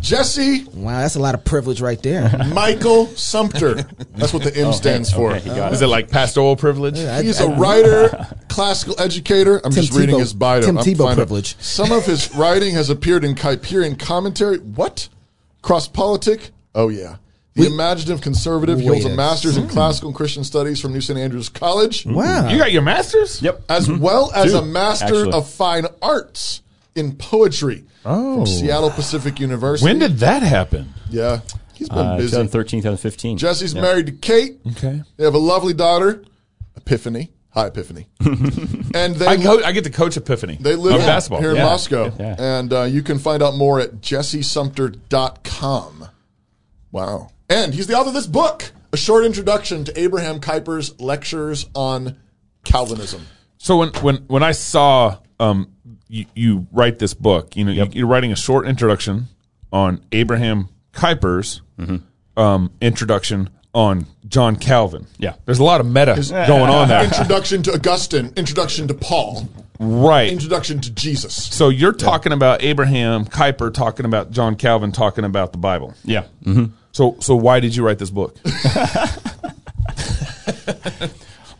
Jesse 0.00 0.64
Wow, 0.74 1.00
that's 1.00 1.16
a 1.16 1.20
lot 1.20 1.34
of 1.34 1.44
privilege 1.44 1.80
right 1.80 2.00
there. 2.02 2.30
Michael 2.52 3.06
Sumpter. 3.06 3.74
That's 4.16 4.32
what 4.32 4.42
the 4.44 4.54
M 4.56 4.68
oh, 4.68 4.72
stands 4.72 5.12
for. 5.12 5.30
Okay, 5.32 5.40
he 5.40 5.50
Is 5.50 5.80
it. 5.82 5.86
it 5.86 5.88
like 5.88 6.10
pastoral 6.10 6.54
privilege? 6.56 6.98
I- 6.98 7.22
He's 7.22 7.40
I- 7.40 7.44
a 7.44 7.56
writer, 7.58 8.26
classical 8.48 9.00
educator. 9.00 9.56
I'm 9.64 9.72
Tim 9.72 9.82
just 9.84 9.98
reading 9.98 10.16
Tebow- 10.16 10.20
his 10.20 10.34
bio. 10.34 10.60
Tim 10.62 10.78
I'm 10.78 10.84
Tebow 10.84 10.98
finding- 10.98 11.16
privilege. 11.16 11.56
Some 11.60 11.92
of 11.92 12.04
his 12.04 12.34
writing 12.36 12.74
has 12.74 12.90
appeared 12.90 13.24
in 13.24 13.34
Kuyperian 13.34 13.98
commentary. 13.98 14.58
What? 14.58 15.08
Cross 15.62 15.88
politic? 15.88 16.50
Oh 16.74 16.88
yeah. 16.88 17.16
The 17.56 17.66
imaginative 17.66 18.20
conservative. 18.20 18.78
He 18.80 18.86
holds 18.86 19.04
a 19.06 19.10
a- 19.10 19.14
master's 19.16 19.56
in 19.56 19.66
classical 19.68 20.08
and 20.10 20.16
Christian 20.16 20.44
studies 20.44 20.80
from 20.80 20.92
New 20.92 21.00
St. 21.00 21.18
Andrews 21.18 21.48
College, 21.48 22.04
Wow. 22.06 22.48
You 22.48 22.58
got 22.58 22.70
your 22.72 22.82
masters? 22.82 23.40
Yep. 23.42 23.62
as 23.68 23.90
well 23.90 24.30
as 24.34 24.52
Two, 24.52 24.58
a 24.58 24.62
master 24.64 25.04
actually. 25.06 25.32
of 25.32 25.48
fine 25.48 25.86
arts 26.02 26.62
in 26.94 27.16
poetry 27.16 27.84
Oh. 28.04 28.36
from 28.36 28.46
Seattle 28.46 28.90
Pacific 28.90 29.40
University. 29.40 29.84
When 29.86 29.98
did 29.98 30.18
that 30.18 30.42
happen? 30.42 30.92
Yeah, 31.10 31.40
he's 31.74 31.88
been 31.88 31.98
Uh, 31.98 32.16
busy. 32.18 32.28
2013, 32.30 32.80
2015. 32.82 33.38
Jesse's 33.38 33.72
Yeah. 33.74 33.80
married 33.82 34.06
to 34.06 34.12
Kate. 34.12 34.58
Okay. 34.72 35.02
They 35.16 35.24
have 35.24 35.34
a 35.34 35.38
lovely 35.38 35.72
daughter, 35.74 36.22
Epiphany. 36.76 37.30
Hi, 37.50 37.66
Epiphany. 37.68 38.06
and 38.94 39.16
they 39.16 39.26
I, 39.26 39.36
co- 39.38 39.62
I 39.64 39.72
get 39.72 39.84
to 39.84 39.90
coach 39.90 40.16
Epiphany. 40.18 40.58
They 40.60 40.76
live 40.76 40.94
of 40.96 41.00
in- 41.00 41.06
basketball. 41.06 41.40
here 41.40 41.50
in 41.52 41.56
Yeah. 41.56 41.64
Moscow. 41.64 42.12
Yeah. 42.18 42.34
And 42.38 42.70
uh, 42.72 42.82
you 42.82 43.02
can 43.02 43.18
find 43.18 43.42
out 43.42 43.56
more 43.56 43.80
at 43.80 44.02
jessesumpter.com. 44.02 46.08
Wow. 46.92 47.30
And 47.48 47.74
he's 47.74 47.86
the 47.86 47.94
author 47.94 48.08
of 48.08 48.14
this 48.14 48.26
book, 48.26 48.72
A 48.92 48.96
Short 48.96 49.24
Introduction 49.24 49.84
to 49.84 49.98
Abraham 50.00 50.40
Kuyper's 50.40 50.98
Lectures 51.00 51.66
on 51.74 52.16
Calvinism. 52.64 53.26
So 53.58 53.78
when 53.78 53.88
when 54.02 54.16
when 54.26 54.42
I 54.42 54.52
saw 54.52 55.18
um 55.38 55.72
you, 56.08 56.26
you 56.34 56.66
write 56.72 56.98
this 56.98 57.14
book, 57.14 57.56
you 57.56 57.64
know, 57.64 57.72
you, 57.72 57.86
you're 57.92 58.06
writing 58.06 58.32
a 58.32 58.36
short 58.36 58.66
introduction 58.66 59.26
on 59.72 60.00
Abraham 60.12 60.68
Kuyper's 60.92 61.62
um, 62.36 62.72
introduction 62.80 63.50
on 63.74 64.06
John 64.26 64.56
Calvin. 64.56 65.06
Yeah. 65.18 65.34
there's 65.44 65.58
a 65.58 65.64
lot 65.64 65.80
of 65.80 65.86
meta 65.86 66.14
going 66.46 66.70
on 66.70 66.88
there, 66.88 67.04
Introduction 67.04 67.62
to 67.64 67.72
Augustine, 67.74 68.32
Introduction 68.36 68.88
to 68.88 68.94
Paul, 68.94 69.48
right? 69.78 70.30
Introduction 70.32 70.80
to 70.80 70.90
Jesus. 70.92 71.34
So 71.34 71.68
you're 71.68 71.92
talking 71.92 72.32
about 72.32 72.62
Abraham 72.62 73.24
Kuyper 73.26 73.72
talking 73.74 74.06
about 74.06 74.30
John 74.30 74.56
Calvin 74.56 74.92
talking 74.92 75.24
about 75.24 75.52
the 75.52 75.58
Bible. 75.58 75.94
Yeah. 76.04 76.24
So 76.96 77.14
so 77.20 77.36
why 77.36 77.60
did 77.60 77.76
you 77.76 77.84
write 77.84 77.98
this 77.98 78.08
book? 78.08 78.34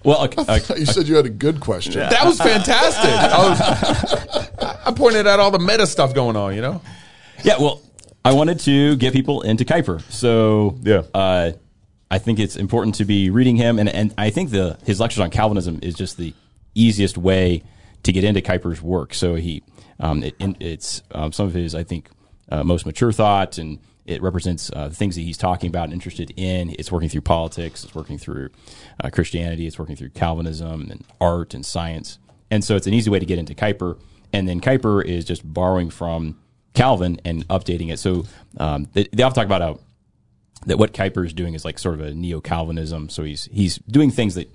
Well, 0.02 0.25
okay, 0.25 0.43
okay. 0.49 0.78
You 0.78 0.87
said 0.87 1.09
you 1.09 1.16
had 1.16 1.26
a 1.26 1.31
good 1.31 1.61
question. 1.61 1.93
That 1.95 2.25
was 2.25 2.38
fantastic. 2.38 3.11
I 3.11 3.49
was- 3.49 4.76
I 4.87 4.93
pointed 4.93 5.26
out 5.26 5.38
all 5.40 5.50
the 5.50 5.59
meta 5.59 5.87
stuff 5.87 6.14
going 6.14 6.37
on. 6.37 6.55
You 6.55 6.62
know. 6.62 6.81
Yeah, 7.45 7.59
well, 7.59 7.83
I 8.25 8.33
wanted 8.33 8.61
to 8.61 8.97
get 8.97 9.12
people 9.12 9.43
into 9.43 9.64
Kuyper, 9.66 10.00
so 10.11 10.78
Yeah. 10.83 11.02
uh, 11.12 11.52
I 12.11 12.19
think 12.19 12.38
it's 12.38 12.57
important 12.57 12.95
to 12.95 13.05
be 13.05 13.28
reading 13.28 13.57
him, 13.57 13.78
and 13.78 13.90
and 13.90 14.14
I 14.16 14.31
think 14.31 14.50
the 14.52 14.78
his 14.87 15.00
lectures 15.00 15.21
on 15.21 15.28
Calvinism 15.31 15.81
is 15.83 15.95
just 15.97 16.16
the 16.16 16.33
easiest 16.75 17.19
way 17.19 17.62
to 18.05 18.12
get 18.12 18.25
into 18.25 18.40
Kuyper's 18.40 18.81
work. 18.81 19.12
So 19.12 19.35
he, 19.35 19.62
um, 20.00 20.23
it, 20.23 20.35
it's 20.61 21.02
um, 21.11 21.33
some 21.33 21.47
of 21.47 21.52
his, 21.52 21.75
I 21.75 21.83
think, 21.83 22.09
uh, 22.50 22.62
most 22.64 22.87
mature 22.87 23.12
thought, 23.12 23.59
and 23.59 23.81
it 24.07 24.23
represents 24.23 24.71
uh, 24.75 24.89
things 24.91 25.17
that 25.17 25.23
he's 25.23 25.37
talking 25.37 25.69
about 25.69 25.85
and 25.85 25.93
interested 25.93 26.33
in. 26.37 26.75
It's 26.79 26.91
working 26.93 27.09
through 27.09 27.23
politics, 27.23 27.85
it's 27.85 27.95
working 27.95 28.19
through 28.19 28.51
uh, 29.03 29.11
Christianity, 29.11 29.67
it's 29.67 29.79
working 29.79 29.97
through 29.97 30.11
Calvinism 30.11 30.91
and 30.91 31.05
art 31.21 31.55
and 31.55 31.65
science, 31.65 32.19
and 32.51 32.65
so 32.65 32.77
it's 32.77 32.87
an 32.87 32.95
easy 32.95 33.11
way 33.11 33.19
to 33.19 33.27
get 33.27 33.39
into 33.39 33.55
Kuyper. 33.55 33.99
And 34.33 34.49
then 34.49 34.61
Kuyper 34.61 35.05
is 35.05 35.25
just 35.25 35.51
borrowing 35.51 35.91
from 35.91 36.37
Calvin 36.75 37.21
and 37.25 37.47
updating 37.49 37.91
it. 37.91 37.99
So 37.99 38.27
um, 38.59 38.89
they, 38.93 39.05
they 39.13 39.23
often 39.23 39.35
talk 39.35 39.47
about 39.47 39.81
that 40.67 40.79
what 40.79 40.93
Kuyper 40.93 41.25
is 41.25 41.33
doing 41.33 41.55
is 41.55 41.65
like 41.65 41.79
sort 41.79 41.95
of 41.95 42.01
a 42.01 42.15
neo 42.15 42.41
Calvinism. 42.41 43.09
So 43.09 43.25
he's 43.25 43.49
he's 43.53 43.77
doing 43.79 44.11
things 44.11 44.35
that 44.35 44.51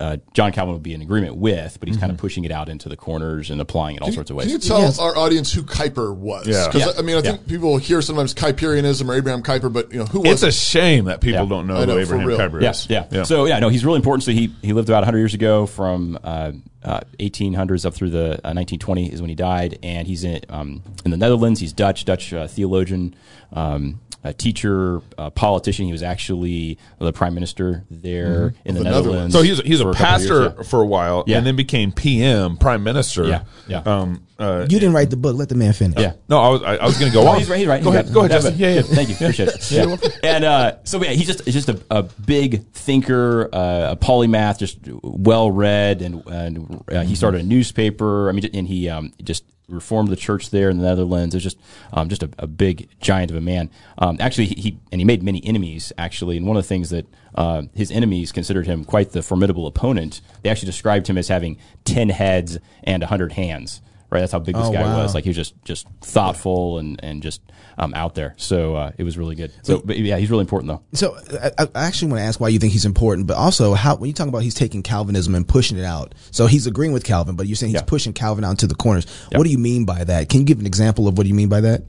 uh, 0.00 0.16
John 0.34 0.50
Calvin 0.50 0.72
would 0.72 0.82
be 0.82 0.94
in 0.94 1.02
agreement 1.02 1.36
with, 1.36 1.78
but 1.78 1.88
he's 1.88 1.98
kind 1.98 2.10
of 2.10 2.16
pushing 2.18 2.44
it 2.44 2.50
out 2.50 2.68
into 2.70 2.88
the 2.88 2.96
corners 2.96 3.50
and 3.50 3.60
applying 3.60 3.96
it 3.96 4.02
all 4.02 4.10
sorts 4.10 4.30
of 4.30 4.36
ways. 4.36 4.46
Can 4.46 4.52
you 4.54 4.58
tell 4.58 4.80
Yes. 4.80 4.98
our 4.98 5.16
audience 5.16 5.52
who 5.52 5.62
Kuyper 5.62 6.14
was? 6.16 6.48
Yeah. 6.48 6.66
Because 6.66 6.86
Yeah. 6.86 6.98
I 6.98 7.02
mean, 7.02 7.16
I 7.16 7.20
think 7.20 7.46
people 7.46 7.76
hear 7.76 8.00
sometimes 8.00 8.32
Kuyperianism 8.34 9.06
or 9.08 9.14
Abraham 9.14 9.42
Kuyper, 9.42 9.70
but 9.72 9.92
you 9.92 9.98
know 9.98 10.06
who 10.06 10.20
It's 10.22 10.42
was 10.42 10.42
a 10.44 10.52
shame 10.52 11.04
that 11.04 11.20
people 11.20 11.42
Yeah. 11.42 11.48
don't 11.48 11.66
know 11.66 11.76
I 11.76 11.84
know, 11.84 11.94
who 11.94 12.00
Abraham 12.00 12.26
Kuiper 12.28 12.38
Kuyper 12.50 12.62
Yeah, 12.62 12.70
is. 12.70 12.86
yeah, 12.88 13.22
So 13.24 13.44
yeah, 13.44 13.58
no, 13.58 13.68
he's 13.68 13.84
really 13.84 13.96
important. 13.98 14.24
So 14.24 14.32
he 14.32 14.50
he 14.62 14.72
lived 14.72 14.88
about 14.88 15.02
100 15.02 15.18
years 15.18 15.34
ago, 15.34 15.66
from 15.66 16.18
uh, 16.24 16.52
uh, 16.82 17.00
1800s 17.18 17.84
up 17.84 17.92
through 17.94 18.08
the 18.10 18.24
uh, 18.42 18.56
1920 18.56 19.12
is 19.12 19.20
when 19.20 19.28
he 19.28 19.34
died, 19.36 19.78
and 19.82 20.06
he's 20.08 20.24
in 20.24 20.40
um, 20.48 20.82
in 21.04 21.10
the 21.10 21.16
Netherlands. 21.18 21.60
He's 21.60 21.74
Dutch, 21.74 22.06
Dutch 22.06 22.32
uh, 22.32 22.46
theologian, 22.46 23.14
um, 23.52 24.00
a 24.22 24.32
teacher, 24.32 25.00
a 25.16 25.30
politician. 25.30 25.86
He 25.86 25.92
was 25.92 26.02
actually 26.02 26.78
the 26.98 27.12
prime 27.12 27.34
minister 27.34 27.84
there 27.90 28.54
in 28.64 28.74
the, 28.74 28.80
The 28.80 28.84
Netherlands. 28.84 29.34
Netherlands. 29.34 29.34
So 29.34 29.42
he's 29.42 29.60
he's 29.60 29.80
for 29.80 29.90
a 29.90 29.94
couple 29.94 30.14
of 30.14 30.20
years, 30.20 30.30
pastor 30.30 30.54
yeah. 30.58 30.62
for 30.68 30.80
a 30.82 30.86
while, 30.86 31.24
Yeah. 31.26 31.38
and 31.38 31.46
then 31.46 31.56
became 31.56 31.92
PM, 31.92 32.56
prime 32.56 32.82
minister. 32.82 33.24
Yeah, 33.24 33.44
yeah. 33.66 33.78
Um, 33.86 34.22
uh, 34.38 34.66
You 34.68 34.78
didn't 34.80 34.94
write 34.94 35.10
the 35.10 35.16
book. 35.16 35.36
Let 35.36 35.48
the 35.50 35.54
man 35.54 35.72
finish. 35.72 35.98
Yeah. 35.98 36.14
no, 36.28 36.38
I 36.40 36.48
was 36.48 36.62
I, 36.62 36.76
I 36.76 36.86
was 36.86 36.98
going 36.98 37.12
to 37.12 37.14
go 37.18 37.26
on. 37.28 37.38
he's 37.38 37.48
right. 37.50 37.58
He's 37.58 37.66
right. 37.66 37.82
Go 37.82 37.90
He's 37.90 38.00
ahead. 38.00 38.06
right. 38.06 38.14
Go 38.14 38.20
ahead, 38.20 38.30
Justin. 38.30 38.58
Yeah, 38.58 38.74
yeah. 38.74 38.82
Thank 38.84 39.08
you. 39.10 39.14
Appreciate 39.14 39.48
it. 39.48 39.70
Yeah. 39.70 39.96
and 40.22 40.44
uh, 40.44 40.76
so 40.84 41.02
yeah, 41.02 41.10
he's 41.10 41.26
just 41.26 41.44
he's 41.44 41.54
just 41.54 41.68
a, 41.68 41.80
a 41.90 42.02
big 42.02 42.66
thinker, 42.72 43.48
uh, 43.54 43.92
a 43.92 43.96
polymath, 43.96 44.58
just 44.58 44.78
well 45.02 45.50
read, 45.50 46.02
and 46.02 46.26
and 46.26 46.84
uh, 46.90 47.02
he 47.02 47.14
started 47.14 47.40
a 47.42 47.44
newspaper. 47.44 48.28
I 48.28 48.32
mean, 48.32 48.48
and 48.54 48.66
he 48.66 48.88
um, 48.88 49.12
just 49.22 49.44
reformed 49.70 50.08
the 50.08 50.16
church 50.16 50.50
there 50.50 50.70
in 50.70 50.78
the 50.78 50.84
Netherlands. 50.84 51.34
It's 51.34 51.44
just 51.44 51.58
um, 51.92 52.08
just 52.08 52.22
a, 52.22 52.30
a 52.38 52.46
big 52.46 52.88
giant 53.00 53.30
of 53.30 53.36
a 53.36 53.40
man. 53.40 53.70
Um, 53.98 54.16
actually, 54.20 54.46
he, 54.46 54.78
and 54.90 55.00
he 55.00 55.04
made 55.04 55.22
many 55.22 55.44
enemies. 55.44 55.92
Actually, 55.96 56.36
and 56.36 56.46
one 56.46 56.56
of 56.56 56.62
the 56.62 56.68
things 56.68 56.90
that 56.90 57.06
uh, 57.34 57.62
his 57.74 57.90
enemies 57.90 58.32
considered 58.32 58.66
him 58.66 58.84
quite 58.84 59.12
the 59.12 59.22
formidable 59.22 59.66
opponent. 59.66 60.20
They 60.42 60.50
actually 60.50 60.66
described 60.66 61.06
him 61.06 61.18
as 61.18 61.28
having 61.28 61.58
ten 61.84 62.08
heads 62.08 62.58
and 62.84 63.02
hundred 63.04 63.32
hands. 63.32 63.80
Right, 64.10 64.18
that's 64.20 64.32
how 64.32 64.40
big 64.40 64.56
this 64.56 64.66
Oh, 64.66 64.72
guy 64.72 64.82
wow. 64.82 65.02
was. 65.02 65.14
Like 65.14 65.22
he 65.24 65.30
was 65.30 65.36
just 65.36 65.54
just 65.64 65.86
thoughtful 66.00 66.78
and 66.78 66.98
and 67.02 67.22
just 67.22 67.40
um, 67.78 67.94
out 67.94 68.14
there. 68.16 68.34
So 68.38 68.74
uh, 68.74 68.92
it 68.98 69.04
was 69.04 69.16
really 69.16 69.36
good. 69.36 69.52
So 69.62 69.80
but 69.84 69.96
yeah, 69.98 70.16
he's 70.18 70.30
really 70.30 70.40
important 70.42 70.68
though. 70.68 70.82
So 70.92 71.16
I, 71.58 71.68
I 71.74 71.86
actually 71.86 72.10
want 72.10 72.20
to 72.20 72.24
ask 72.24 72.40
why 72.40 72.48
you 72.48 72.58
think 72.58 72.72
he's 72.72 72.84
important, 72.84 73.26
but 73.28 73.36
also 73.36 73.74
how 73.74 73.94
when 73.96 74.08
you 74.08 74.12
talk 74.14 74.26
about 74.26 74.42
he's 74.42 74.54
taking 74.54 74.82
Calvinism 74.82 75.34
and 75.36 75.46
pushing 75.46 75.78
it 75.78 75.84
out. 75.84 76.14
So 76.32 76.46
he's 76.46 76.66
agreeing 76.66 76.92
with 76.92 77.04
Calvin, 77.04 77.36
but 77.36 77.46
you're 77.46 77.54
saying 77.56 77.70
he's 77.70 77.80
Yeah. 77.82 77.86
pushing 77.86 78.12
Calvin 78.12 78.44
out 78.44 78.50
into 78.50 78.66
the 78.66 78.74
corners. 78.74 79.06
What 79.32 79.44
do 79.44 79.50
you 79.50 79.58
mean 79.58 79.84
by 79.84 80.02
that? 80.02 80.28
Can 80.28 80.40
you 80.40 80.46
give 80.46 80.58
an 80.58 80.66
example 80.66 81.06
of 81.06 81.16
what 81.16 81.26
you 81.28 81.34
mean 81.34 81.48
by 81.48 81.60
that? 81.60 81.82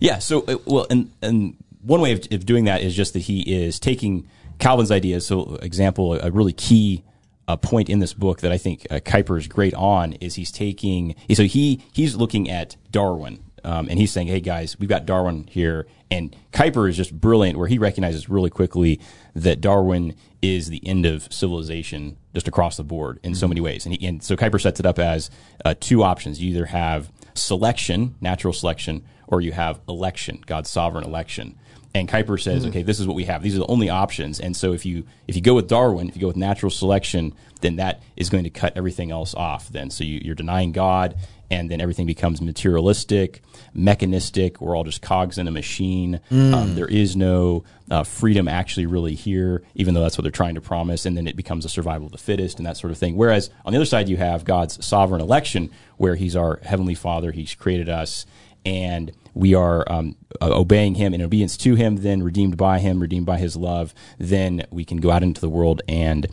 Yeah. 0.00 0.18
So 0.18 0.42
uh, 0.46 0.58
well, 0.66 0.86
and 0.90 1.10
and 1.22 1.56
one 1.80 2.00
way 2.02 2.12
of, 2.12 2.26
of 2.30 2.44
doing 2.44 2.64
that 2.64 2.82
is 2.82 2.94
just 2.94 3.14
that 3.14 3.20
he 3.20 3.40
is 3.40 3.80
taking 3.80 4.28
Calvin's 4.58 4.90
ideas. 4.90 5.26
So 5.26 5.56
example, 5.62 6.14
a 6.20 6.30
really 6.30 6.52
key. 6.52 7.04
Uh 7.46 7.56
point 7.56 7.88
in 7.88 7.98
this 7.98 8.14
book 8.14 8.40
that 8.40 8.52
I 8.52 8.58
think 8.58 8.86
uh, 8.90 8.96
Kuyper 8.96 9.38
is 9.38 9.46
great 9.46 9.74
on 9.74 10.14
is 10.14 10.34
he's 10.34 10.50
taking 10.50 11.14
so 11.32 11.44
he 11.44 11.82
he's 11.92 12.16
looking 12.16 12.50
at 12.50 12.76
Darwin 12.90 13.44
um, 13.64 13.88
and 13.88 13.98
he's 13.98 14.12
saying 14.12 14.28
hey 14.28 14.40
guys 14.40 14.78
we've 14.78 14.88
got 14.88 15.06
Darwin 15.06 15.46
here. 15.50 15.86
And 16.10 16.36
Kuyper 16.52 16.88
is 16.88 16.96
just 16.96 17.18
brilliant 17.18 17.58
where 17.58 17.66
he 17.66 17.78
recognizes 17.78 18.28
really 18.28 18.50
quickly 18.50 19.00
that 19.34 19.60
Darwin 19.60 20.14
is 20.40 20.68
the 20.68 20.86
end 20.86 21.06
of 21.06 21.32
civilization 21.32 22.16
just 22.34 22.46
across 22.46 22.76
the 22.76 22.84
board 22.84 23.18
in 23.24 23.34
so 23.34 23.48
many 23.48 23.60
ways. 23.60 23.84
And, 23.84 23.96
he, 23.96 24.06
and 24.06 24.22
so 24.22 24.36
Kuyper 24.36 24.60
sets 24.60 24.78
it 24.78 24.86
up 24.86 24.98
as 24.98 25.30
uh, 25.64 25.74
two 25.80 26.04
options. 26.04 26.40
You 26.40 26.50
either 26.50 26.66
have 26.66 27.10
selection 27.34 28.14
natural 28.20 28.52
selection 28.52 29.04
or 29.26 29.40
you 29.40 29.52
have 29.52 29.80
election 29.88 30.42
God's 30.46 30.70
sovereign 30.70 31.04
election 31.04 31.58
and 31.94 32.08
Kuyper 32.08 32.40
says, 32.40 32.66
okay, 32.66 32.82
this 32.82 32.98
is 32.98 33.06
what 33.06 33.14
we 33.14 33.24
have. 33.24 33.42
These 33.42 33.54
are 33.54 33.60
the 33.60 33.66
only 33.66 33.88
options. 33.88 34.40
And 34.40 34.56
so 34.56 34.72
if 34.72 34.84
you 34.84 35.04
if 35.28 35.36
you 35.36 35.42
go 35.42 35.54
with 35.54 35.68
Darwin, 35.68 36.08
if 36.08 36.16
you 36.16 36.20
go 36.20 36.26
with 36.26 36.36
natural 36.36 36.70
selection, 36.70 37.34
then 37.60 37.76
that 37.76 38.02
is 38.16 38.30
going 38.30 38.44
to 38.44 38.50
cut 38.50 38.76
everything 38.76 39.12
else 39.12 39.32
off. 39.34 39.68
Then 39.68 39.90
so 39.90 40.02
you, 40.02 40.20
you're 40.22 40.34
denying 40.34 40.72
God, 40.72 41.16
and 41.52 41.70
then 41.70 41.80
everything 41.80 42.04
becomes 42.04 42.40
materialistic, 42.42 43.42
mechanistic. 43.72 44.60
We're 44.60 44.76
all 44.76 44.82
just 44.82 45.02
cogs 45.02 45.38
in 45.38 45.46
a 45.46 45.52
machine. 45.52 46.20
Um, 46.54 46.74
there 46.74 46.88
is 46.88 47.14
no 47.14 47.62
uh, 47.88 48.02
freedom 48.02 48.48
actually 48.48 48.86
really 48.86 49.14
here, 49.14 49.62
even 49.76 49.94
though 49.94 50.00
that's 50.00 50.18
what 50.18 50.22
they're 50.22 50.32
trying 50.32 50.56
to 50.56 50.60
promise. 50.60 51.06
And 51.06 51.16
then 51.16 51.28
it 51.28 51.36
becomes 51.36 51.64
a 51.64 51.68
survival 51.68 52.06
of 52.06 52.12
the 52.12 52.18
fittest 52.18 52.58
and 52.58 52.66
that 52.66 52.76
sort 52.76 52.90
of 52.90 52.98
thing. 52.98 53.16
Whereas 53.16 53.50
on 53.64 53.72
the 53.72 53.78
other 53.78 53.86
side, 53.86 54.08
you 54.08 54.16
have 54.16 54.44
God's 54.44 54.84
sovereign 54.84 55.20
election, 55.20 55.70
where 55.96 56.16
He's 56.16 56.34
our 56.34 56.58
heavenly 56.64 56.96
Father. 56.96 57.30
He's 57.30 57.54
created 57.54 57.88
us 57.88 58.26
and 58.64 59.12
we 59.34 59.54
are 59.54 59.84
um, 59.90 60.16
uh, 60.40 60.50
obeying 60.52 60.94
him 60.94 61.12
in 61.12 61.20
obedience 61.20 61.56
to 61.58 61.74
him, 61.74 61.96
then 61.96 62.22
redeemed 62.22 62.56
by 62.56 62.78
him, 62.78 63.00
redeemed 63.00 63.26
by 63.26 63.38
his 63.38 63.56
love, 63.56 63.92
then 64.18 64.64
we 64.70 64.84
can 64.84 64.98
go 64.98 65.10
out 65.10 65.22
into 65.22 65.40
the 65.40 65.48
world 65.48 65.82
and 65.88 66.26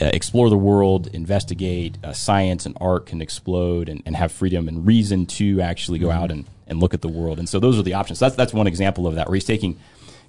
uh, 0.00 0.06
explore 0.12 0.48
the 0.50 0.56
world, 0.56 1.06
investigate. 1.08 1.98
Uh, 2.02 2.12
science 2.12 2.66
and 2.66 2.76
art 2.80 3.06
can 3.06 3.20
explode 3.20 3.88
and, 3.88 4.02
and 4.06 4.16
have 4.16 4.32
freedom 4.32 4.68
and 4.68 4.86
reason 4.86 5.26
to 5.26 5.60
actually 5.60 5.98
go 5.98 6.10
out 6.10 6.30
and, 6.30 6.46
and 6.66 6.80
look 6.80 6.94
at 6.94 7.02
the 7.02 7.08
world. 7.08 7.38
And 7.38 7.48
so 7.48 7.60
those 7.60 7.78
are 7.78 7.82
the 7.82 7.94
options. 7.94 8.18
That's, 8.18 8.36
that's 8.36 8.52
one 8.52 8.66
example 8.66 9.06
of 9.06 9.14
that, 9.14 9.28
where 9.28 9.34
he's 9.34 9.44
taking 9.44 9.78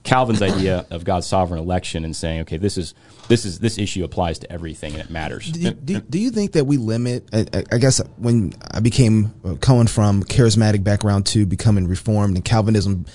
Calvin's 0.04 0.42
idea 0.42 0.86
of 0.90 1.04
God's 1.04 1.28
sovereign 1.28 1.60
election 1.60 2.06
and 2.06 2.16
saying, 2.16 2.42
okay, 2.42 2.58
this 2.58 2.78
is 2.78 2.94
this 3.28 3.44
is 3.46 3.60
this 3.60 3.78
issue 3.78 4.04
applies 4.06 4.40
to 4.40 4.52
everything 4.52 4.94
and 4.94 5.02
it 5.02 5.10
matters. 5.10 5.52
Do 5.52 5.60
you, 5.60 5.72
do, 5.72 6.00
do 6.00 6.18
you 6.20 6.30
think 6.32 6.54
that 6.54 6.66
we 6.66 6.78
limit? 6.78 7.28
I, 7.34 7.46
I- 7.54 7.64
I 7.74 7.78
guess 7.78 8.00
when 8.18 8.54
I 8.72 8.80
became 8.80 9.34
uh, 9.44 9.56
coming 9.56 9.88
from 9.88 10.24
charismatic 10.24 10.84
background 10.84 11.26
to 11.28 11.46
becoming 11.46 11.88
reformed 11.88 12.36
and 12.38 12.46
Calvinism 12.46 13.06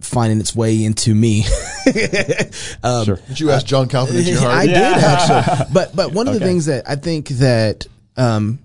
finding 0.00 0.38
its 0.40 0.54
way 0.56 0.84
into 0.84 1.14
me. 1.14 1.44
um, 2.82 3.04
Sure. 3.04 3.16
Did 3.28 3.40
you 3.40 3.50
ask 3.50 3.66
John 3.66 3.88
Calvin 3.88 4.16
into 4.16 4.30
your 4.30 4.40
heart? 4.42 4.54
I 4.54 4.66
did 4.66 4.76
actually, 4.76 5.66
but 5.74 5.94
but 5.94 6.12
one 6.12 6.28
of 6.28 6.34
the 6.34 6.40
things 6.40 6.66
that 6.66 6.88
I 6.88 6.96
think 6.96 7.28
that 7.28 7.86
um, 8.16 8.60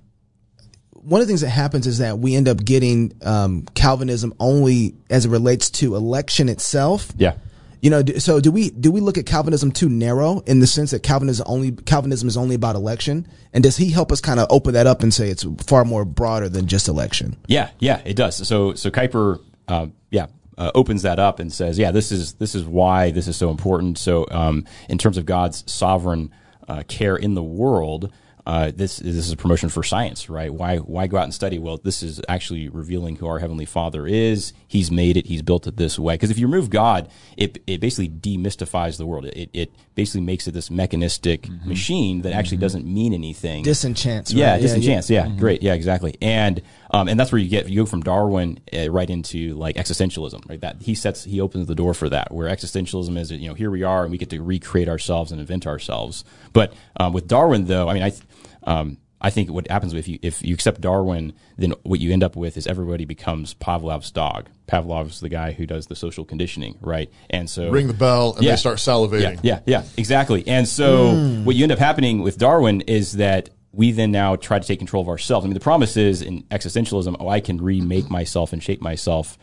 one 0.93 1.19
of 1.21 1.27
the 1.27 1.31
things 1.31 1.41
that 1.41 1.49
happens 1.49 1.85
is 1.87 1.97
that 1.97 2.17
we 2.19 2.35
end 2.35 2.47
up 2.47 2.63
getting 2.63 3.13
um, 3.23 3.65
Calvinism 3.75 4.33
only 4.39 4.95
as 5.09 5.25
it 5.25 5.29
relates 5.29 5.69
to 5.71 5.95
election 5.95 6.47
itself. 6.49 7.11
Yeah. 7.17 7.33
You 7.83 7.89
know, 7.89 8.01
so 8.17 8.39
do 8.39 8.49
we 8.49 8.69
do 8.69 8.93
we 8.93 9.01
look 9.01 9.17
at 9.17 9.25
Calvinism 9.25 9.69
too 9.69 9.89
narrow 9.89 10.39
in 10.45 10.61
the 10.61 10.67
sense 10.67 10.91
that 10.91 11.03
Calvinism 11.03 11.45
only 11.49 11.73
Calvinism 11.73 12.29
is 12.29 12.37
only 12.37 12.55
about 12.55 12.77
election? 12.77 13.27
And 13.51 13.61
does 13.61 13.75
he 13.75 13.89
help 13.91 14.09
us 14.09 14.21
kind 14.21 14.39
of 14.39 14.47
open 14.49 14.73
that 14.75 14.87
up 14.87 15.03
and 15.03 15.13
say 15.13 15.27
it's 15.29 15.45
far 15.67 15.83
more 15.83 16.05
broader 16.05 16.47
than 16.47 16.65
just 16.65 16.87
election? 16.87 17.35
Yeah, 17.47 17.71
yeah, 17.79 18.01
it 18.05 18.15
does. 18.15 18.47
So 18.47 18.73
so 18.73 18.89
Kuyper, 18.89 19.41
uh, 19.67 19.87
yeah, 20.11 20.27
uh, 20.57 20.71
opens 20.73 21.01
that 21.01 21.19
up 21.19 21.39
and 21.39 21.51
says, 21.51 21.77
yeah, 21.77 21.91
this 21.91 22.13
is 22.13 22.35
this 22.35 22.55
is 22.55 22.63
why 22.63 23.11
this 23.11 23.27
is 23.27 23.35
so 23.35 23.49
important. 23.49 23.97
So 23.97 24.27
um, 24.31 24.63
in 24.87 24.97
terms 24.97 25.17
of 25.17 25.25
God's 25.25 25.69
sovereign 25.69 26.31
uh, 26.69 26.83
care 26.87 27.17
in 27.17 27.33
the 27.33 27.43
world. 27.43 28.13
Uh, 28.45 28.71
this 28.75 28.97
this 28.97 29.15
is 29.15 29.31
a 29.31 29.37
promotion 29.37 29.69
for 29.69 29.83
science, 29.83 30.29
right? 30.29 30.53
Why 30.53 30.77
why 30.77 31.07
go 31.07 31.17
out 31.17 31.23
and 31.23 31.33
study? 31.33 31.59
Well, 31.59 31.77
this 31.77 32.03
is 32.03 32.21
actually 32.27 32.67
revealing 32.67 33.15
who 33.15 33.27
our 33.27 33.39
heavenly 33.39 33.65
Father 33.65 34.05
is. 34.05 34.51
He's 34.67 34.91
made 34.91 35.15
it. 35.15 35.27
He's 35.27 35.41
built 35.41 35.65
it 35.65 35.77
this 35.77 35.97
way. 35.97 36.15
Because 36.15 36.29
if 36.29 36.37
you 36.37 36.47
remove 36.47 36.69
God, 36.69 37.09
it 37.37 37.63
it 37.67 37.79
basically 37.79 38.09
demystifies 38.09 38.97
the 38.97 39.05
world. 39.05 39.25
It 39.25 39.49
it 39.53 39.71
basically 39.95 40.21
makes 40.21 40.45
it 40.47 40.51
this 40.51 40.69
mechanistic 40.69 41.43
mm-hmm. 41.43 41.69
machine 41.69 42.21
that 42.23 42.33
actually 42.33 42.57
mm-hmm. 42.57 42.61
doesn't 42.63 42.85
mean 42.85 43.13
anything. 43.13 43.63
Disenchants, 43.63 44.33
Yeah, 44.33 44.51
right? 44.51 44.55
Yeah, 44.55 44.61
disenchants. 44.61 45.09
Yeah, 45.09 45.25
mm-hmm. 45.25 45.39
great. 45.39 45.63
Yeah, 45.63 45.73
exactly. 45.73 46.17
And 46.21 46.61
um, 46.93 47.07
and 47.09 47.19
that's 47.19 47.31
where 47.31 47.39
you 47.41 47.49
get 47.49 47.67
you 47.67 47.81
go 47.81 47.85
from 47.85 48.01
Darwin 48.03 48.59
uh, 48.73 48.89
right 48.89 49.09
into 49.09 49.55
like 49.55 49.75
existentialism. 49.75 50.47
Right, 50.49 50.61
that 50.61 50.81
he 50.81 50.95
sets 50.95 51.23
he 51.23 51.41
opens 51.41 51.67
the 51.67 51.75
door 51.75 51.93
for 51.93 52.07
that. 52.09 52.31
Where 52.31 52.47
existentialism 52.47 53.17
is, 53.17 53.31
you 53.31 53.47
know, 53.49 53.53
here 53.55 53.71
we 53.71 53.83
are 53.83 54.03
and 54.03 54.11
we 54.11 54.17
get 54.17 54.29
to 54.29 54.41
recreate 54.41 54.87
ourselves 54.87 55.31
and 55.31 55.41
invent 55.41 55.67
ourselves. 55.67 56.23
But 56.53 56.73
um, 56.99 57.11
with 57.13 57.27
Darwin, 57.27 57.65
though, 57.65 57.89
I 57.89 57.93
mean, 57.93 58.03
I. 58.03 58.09
th- 58.11 58.21
Um, 58.65 58.97
I 59.25 59.29
think 59.29 59.49
what 59.49 59.69
happens 59.69 59.93
if 59.93 60.05
you 60.09 60.19
if 60.21 60.43
you 60.43 60.53
accept 60.53 60.81
Darwin, 60.81 61.31
then 61.57 61.73
what 61.83 62.01
you 62.01 62.11
end 62.11 62.23
up 62.25 62.35
with 62.35 62.57
is 62.57 62.67
everybody 62.67 63.05
becomes 63.05 63.53
Pavlov's 63.53 64.11
dog. 64.11 64.49
Pavlov's 64.67 65.21
the 65.21 65.29
guy 65.29 65.53
who 65.53 65.65
does 65.65 65.87
the 65.87 65.95
social 65.95 66.25
conditioning, 66.25 66.75
right? 66.81 67.09
And 67.29 67.49
so 67.49 67.69
Ring 67.69 67.87
the 67.87 67.93
bell 67.93 68.33
and 68.35 68.43
Yeah. 68.43 68.51
they 68.51 68.57
start 68.57 68.79
salivating. 68.79 69.39
yeah, 69.41 69.41
yeah, 69.41 69.59
yeah, 69.65 69.83
exactly. 69.95 70.45
And 70.45 70.67
so 70.67 71.15
what 71.45 71.55
you 71.55 71.63
end 71.63 71.71
up 71.71 71.79
happening 71.79 72.21
with 72.21 72.37
Darwin 72.37 72.81
is 72.81 73.13
that 73.13 73.49
we 73.73 73.91
then 73.91 74.11
now 74.11 74.35
try 74.35 74.59
to 74.59 74.67
take 74.67 74.79
control 74.79 75.01
of 75.01 75.09
ourselves. 75.09 75.45
I 75.45 75.47
mean, 75.47 75.55
the 75.55 75.59
promise 75.59 75.97
is 75.97 76.21
in 76.21 76.43
existentialism, 76.43 77.15
oh, 77.19 77.27
I 77.27 77.39
can 77.39 77.57
remake 77.57 78.09
myself 78.09 78.53
and 78.53 78.61
shape 78.61 78.81
myself 78.81 79.37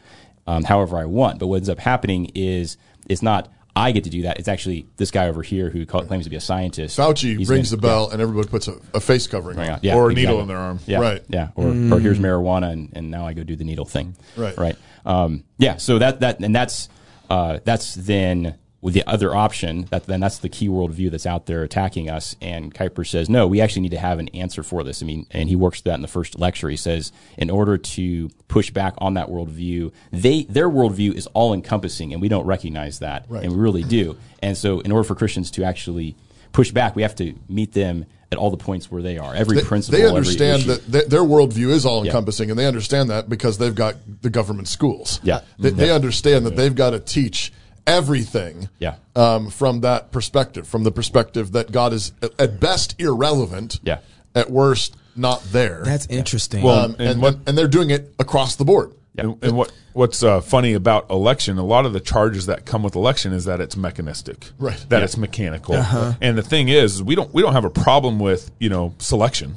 um, 0.47 0.65
however 0.65 0.97
I 0.99 1.05
want. 1.05 1.39
But 1.39 1.49
what 1.49 1.57
ends 1.57 1.69
up 1.69 1.79
happening 1.81 2.31
is 2.35 2.77
it's 3.09 3.23
not 3.23 3.53
I 3.75 3.93
get 3.93 4.05
to 4.05 4.11
do 4.11 4.23
that. 4.23 4.39
It's 4.39 4.49
actually 4.49 4.87
this 4.97 5.11
guy 5.11 5.29
over 5.29 5.43
here 5.43 5.71
who 5.71 5.87
call, 5.87 6.05
claims 6.05 6.25
to 6.25 6.31
be 6.31 6.37
a 6.37 6.41
scientist. 6.41 6.99
Fauci 6.99 7.37
He's 7.39 7.49
rings 7.49 7.71
gonna- 7.71 7.81
the 7.81 7.87
bell, 7.87 8.11
and 8.11 8.21
everybody 8.21 8.49
puts 8.49 8.69
a, 8.69 8.77
a 8.95 9.01
face 9.01 9.27
covering 9.27 9.59
yeah, 9.59 9.75
on. 9.75 9.81
yeah, 9.83 9.95
or 9.95 10.09
a 10.09 10.13
exactly. 10.13 10.23
needle 10.23 10.41
in 10.43 10.49
their 10.49 10.59
arm. 10.59 10.81
Yeah, 10.87 10.99
Right. 10.99 11.23
Yeah, 11.29 11.49
or, 11.55 11.69
or 11.69 12.01
here's 12.01 12.19
marijuana, 12.19 12.73
and, 12.73 12.91
and 12.95 13.11
now 13.11 13.27
I 13.27 13.33
go 13.33 13.45
do 13.45 13.57
the 13.57 13.65
needle 13.65 13.85
thing. 13.85 14.17
Right. 14.37 14.57
Right. 14.59 14.77
Um, 15.07 15.45
yeah. 15.59 15.77
So 15.77 15.99
that 15.99 16.21
that 16.21 16.41
and 16.41 16.55
that's 16.55 16.89
uh, 17.31 17.61
that's 17.65 17.95
then 17.95 18.59
with 18.83 18.95
the 18.95 19.07
other 19.07 19.35
option. 19.35 19.87
That 19.91 20.07
then 20.07 20.21
that's 20.21 20.39
the 20.39 20.49
key 20.49 20.69
worldview 20.69 21.11
that's 21.11 21.27
out 21.27 21.47
there 21.47 21.63
attacking 21.63 22.09
us. 22.09 22.35
And 22.41 22.75
Kuyper 22.75 23.07
says, 23.07 23.29
no, 23.29 23.47
we 23.47 23.61
actually 23.61 23.83
need 23.83 23.91
to 23.91 23.99
have 23.99 24.19
an 24.19 24.29
answer 24.29 24.63
for 24.63 24.83
this. 24.83 25.03
I 25.03 25.07
mean, 25.07 25.27
and 25.31 25.49
he 25.49 25.57
works 25.57 25.81
that 25.83 25.95
in 25.95 26.03
the 26.03 26.09
first 26.09 26.39
lecture. 26.39 26.69
He 26.69 26.77
says, 26.77 27.13
in 27.37 27.51
order 27.51 27.77
to 27.77 28.31
push 28.49 28.71
back 28.71 28.95
on 28.99 29.15
that 29.15 29.29
worldview, 29.29 29.93
they 30.13 30.45
their 30.45 30.69
worldview 30.69 31.15
is 31.15 31.27
all 31.29 31.53
encompassing, 31.53 32.13
and 32.13 32.23
we 32.23 32.29
don't 32.29 32.47
recognize 32.47 33.01
that, 33.01 33.27
Right. 33.29 33.45
and 33.45 33.53
we 33.53 33.59
really 33.59 33.83
do. 33.83 34.17
And 34.43 34.57
so, 34.57 34.81
in 34.81 34.93
order 34.93 35.05
for 35.05 35.15
Christians 35.15 35.51
to 35.53 35.65
actually 35.65 36.17
push 36.53 36.71
back, 36.71 36.97
we 36.97 37.03
have 37.03 37.15
to 37.17 37.35
meet 37.49 37.73
them 37.75 38.07
at 38.33 38.39
all 38.39 38.51
the 38.51 38.57
points 38.57 38.91
where 38.91 39.03
they 39.03 39.19
are. 39.19 39.35
Every 39.35 39.57
They, 39.57 39.63
principle, 39.63 39.99
they 40.01 40.07
understand 40.07 40.63
that 40.63 40.91
th- 40.91 41.07
their 41.07 41.23
worldview 41.23 41.71
is 41.71 41.85
all 41.85 42.05
encompassing, 42.05 42.49
and 42.49 42.59
they 42.59 42.67
understand 42.67 43.11
that 43.11 43.29
because 43.29 43.59
they've 43.59 43.75
got 43.75 43.97
the 44.23 44.31
government 44.31 44.69
schools. 44.69 45.21
Yeah. 45.23 45.41
They, 45.59 45.71
they 45.71 45.91
understand 45.91 46.47
that 46.47 46.55
they've 46.57 46.75
got 46.75 46.91
to 46.91 47.01
teach 47.01 47.53
everything 47.87 48.69
Yeah. 48.79 48.95
um, 49.17 49.51
from 49.51 49.81
that 49.81 50.11
perspective, 50.13 50.67
from 50.67 50.85
the 50.85 50.93
perspective 50.93 51.53
that 51.53 51.73
God 51.73 51.93
is 51.93 52.13
at- 52.23 52.33
at 52.39 52.61
best 52.61 52.95
irrelevant, 52.99 53.81
Yeah. 53.83 53.99
at 54.35 54.51
worst 54.51 54.95
not 55.17 55.43
there. 55.53 55.83
That's 55.85 56.07
interesting. 56.07 56.63
Well, 56.63 56.79
um, 56.85 56.97
and 56.99 57.09
and, 57.09 57.23
what- 57.23 57.35
and, 57.35 57.49
and 57.51 57.59
they're 57.59 57.69
doing 57.69 57.91
it 57.91 58.15
across 58.19 58.57
the 58.57 58.65
board. 58.65 58.93
And, 59.19 59.37
and 59.43 59.57
what 59.57 59.73
what's 59.93 60.23
uh, 60.23 60.41
funny 60.41 60.73
about 60.73 61.11
election? 61.11 61.59
A 61.59 61.65
lot 61.65 61.85
of 61.85 61.93
the 61.93 62.01
charges 62.01 62.47
that 62.47 62.65
come 62.65 62.83
with 62.85 62.95
election 62.95 63.33
is 63.33 63.45
that 63.47 63.61
it's 63.61 63.77
mechanistic, 63.77 64.51
Right. 64.59 64.83
That 64.89 64.99
Yeah. 64.99 65.05
it's 65.05 65.17
mechanical. 65.17 65.75
And 66.21 66.39
the 66.39 66.43
thing 66.43 66.69
is, 66.69 67.03
we 67.03 67.17
don't 67.17 67.35
we 67.35 67.43
don't 67.43 67.53
have 67.53 67.65
a 67.65 67.71
problem 67.71 68.19
with 68.21 68.51
you 68.61 68.69
know 68.71 68.95
selection, 68.99 69.57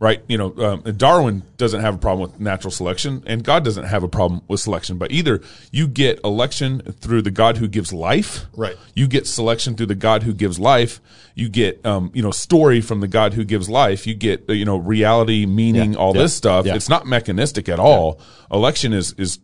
right? 0.00 0.22
You 0.28 0.38
know, 0.38 0.56
um, 0.56 0.80
Darwin 0.96 1.42
doesn't 1.58 1.80
have 1.82 1.94
a 1.94 1.98
problem 1.98 2.28
with 2.30 2.40
natural 2.40 2.70
selection, 2.70 3.22
and 3.26 3.44
God 3.44 3.64
doesn't 3.64 3.84
have 3.84 4.02
a 4.02 4.08
problem 4.08 4.40
with 4.48 4.58
selection. 4.60 4.96
But 4.98 5.12
either 5.12 5.40
you 5.70 5.86
get 5.86 6.18
election 6.24 6.80
through 7.00 7.22
the 7.22 7.30
God 7.30 7.58
who 7.58 7.68
gives 7.68 7.92
life, 7.92 8.46
Right. 8.56 8.76
You 8.94 9.06
get 9.06 9.26
selection 9.26 9.76
through 9.76 9.86
the 9.86 9.94
God 9.94 10.22
who 10.24 10.32
gives 10.32 10.58
life. 10.58 11.00
You 11.34 11.48
get 11.48 11.84
um, 11.86 12.10
you 12.14 12.22
know 12.22 12.30
story 12.32 12.80
from 12.80 13.00
the 13.00 13.08
God 13.08 13.34
who 13.34 13.44
gives 13.44 13.68
life. 13.68 14.06
You 14.06 14.14
get 14.14 14.48
you 14.48 14.64
know 14.64 14.76
reality, 14.76 15.46
meaning, 15.46 15.92
Yeah. 15.92 15.98
all 15.98 16.16
Yeah. 16.16 16.22
this 16.22 16.34
stuff. 16.34 16.66
Yeah. 16.66 16.74
It's 16.74 16.88
not 16.88 17.06
mechanistic 17.06 17.68
at 17.68 17.78
all. 17.78 18.20
Election 18.50 18.92
is 18.92 19.14
is 19.18 19.38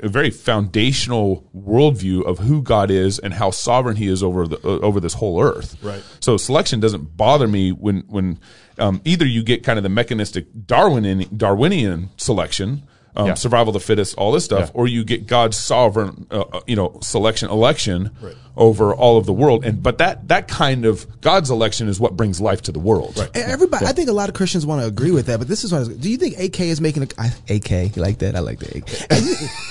a 0.00 0.08
very 0.08 0.30
foundational 0.30 1.48
worldview 1.56 2.24
of 2.24 2.38
who 2.38 2.62
God 2.62 2.90
is 2.90 3.18
and 3.18 3.34
how 3.34 3.50
sovereign 3.50 3.96
He 3.96 4.06
is 4.06 4.22
over 4.22 4.46
the 4.46 4.56
uh, 4.58 4.78
over 4.80 5.00
this 5.00 5.14
whole 5.14 5.42
earth. 5.42 5.76
Right. 5.82 6.02
So 6.20 6.36
selection 6.36 6.80
doesn't 6.80 7.16
bother 7.16 7.48
me 7.48 7.72
when 7.72 8.04
when 8.08 8.38
um, 8.78 9.00
either 9.04 9.26
you 9.26 9.42
get 9.42 9.64
kind 9.64 9.78
of 9.78 9.82
the 9.82 9.88
mechanistic 9.88 10.46
Darwinian 10.66 11.26
Darwinian 11.36 12.10
selection. 12.16 12.84
Um, 13.18 13.26
Yeah. 13.26 13.34
Survival 13.34 13.74
of 13.74 13.74
the 13.82 13.86
fittest, 13.86 14.16
all 14.16 14.30
this 14.30 14.44
stuff, 14.44 14.68
Yeah. 14.72 14.80
or 14.80 14.86
you 14.86 15.02
get 15.04 15.26
God's 15.26 15.56
sovereign, 15.56 16.26
uh, 16.30 16.44
uh, 16.52 16.60
you 16.68 16.76
know, 16.76 16.98
selection, 17.02 17.50
election 17.50 18.10
Right. 18.22 18.34
over 18.56 18.94
all 18.94 19.18
of 19.18 19.26
the 19.26 19.32
world, 19.32 19.64
and 19.64 19.82
but 19.82 19.98
that 19.98 20.28
that 20.28 20.46
kind 20.46 20.84
of 20.84 21.04
God's 21.20 21.50
election 21.50 21.88
is 21.88 21.98
what 21.98 22.16
brings 22.16 22.40
life 22.40 22.62
to 22.62 22.72
the 22.72 22.78
world. 22.78 23.14
Right. 23.18 23.28
And 23.34 23.50
Everybody, 23.50 23.86
I 23.86 23.92
think 23.92 24.08
a 24.08 24.12
lot 24.12 24.28
of 24.28 24.34
Christians 24.36 24.64
want 24.64 24.82
to 24.82 24.86
agree 24.86 25.10
with 25.10 25.26
that, 25.26 25.38
but 25.40 25.48
this 25.48 25.64
is 25.64 25.72
what 25.72 25.78
I 25.78 25.80
was, 25.80 25.88
do 25.88 26.08
you 26.08 26.16
think 26.16 26.38
AK 26.38 26.60
is 26.70 26.80
making 26.80 27.02
a 27.02 27.08
I, 27.18 27.32
AK? 27.50 27.96
You 27.96 28.02
like 28.02 28.18
that? 28.18 28.36
I 28.36 28.38
like 28.38 28.60
the 28.60 28.78
AK. 28.78 29.08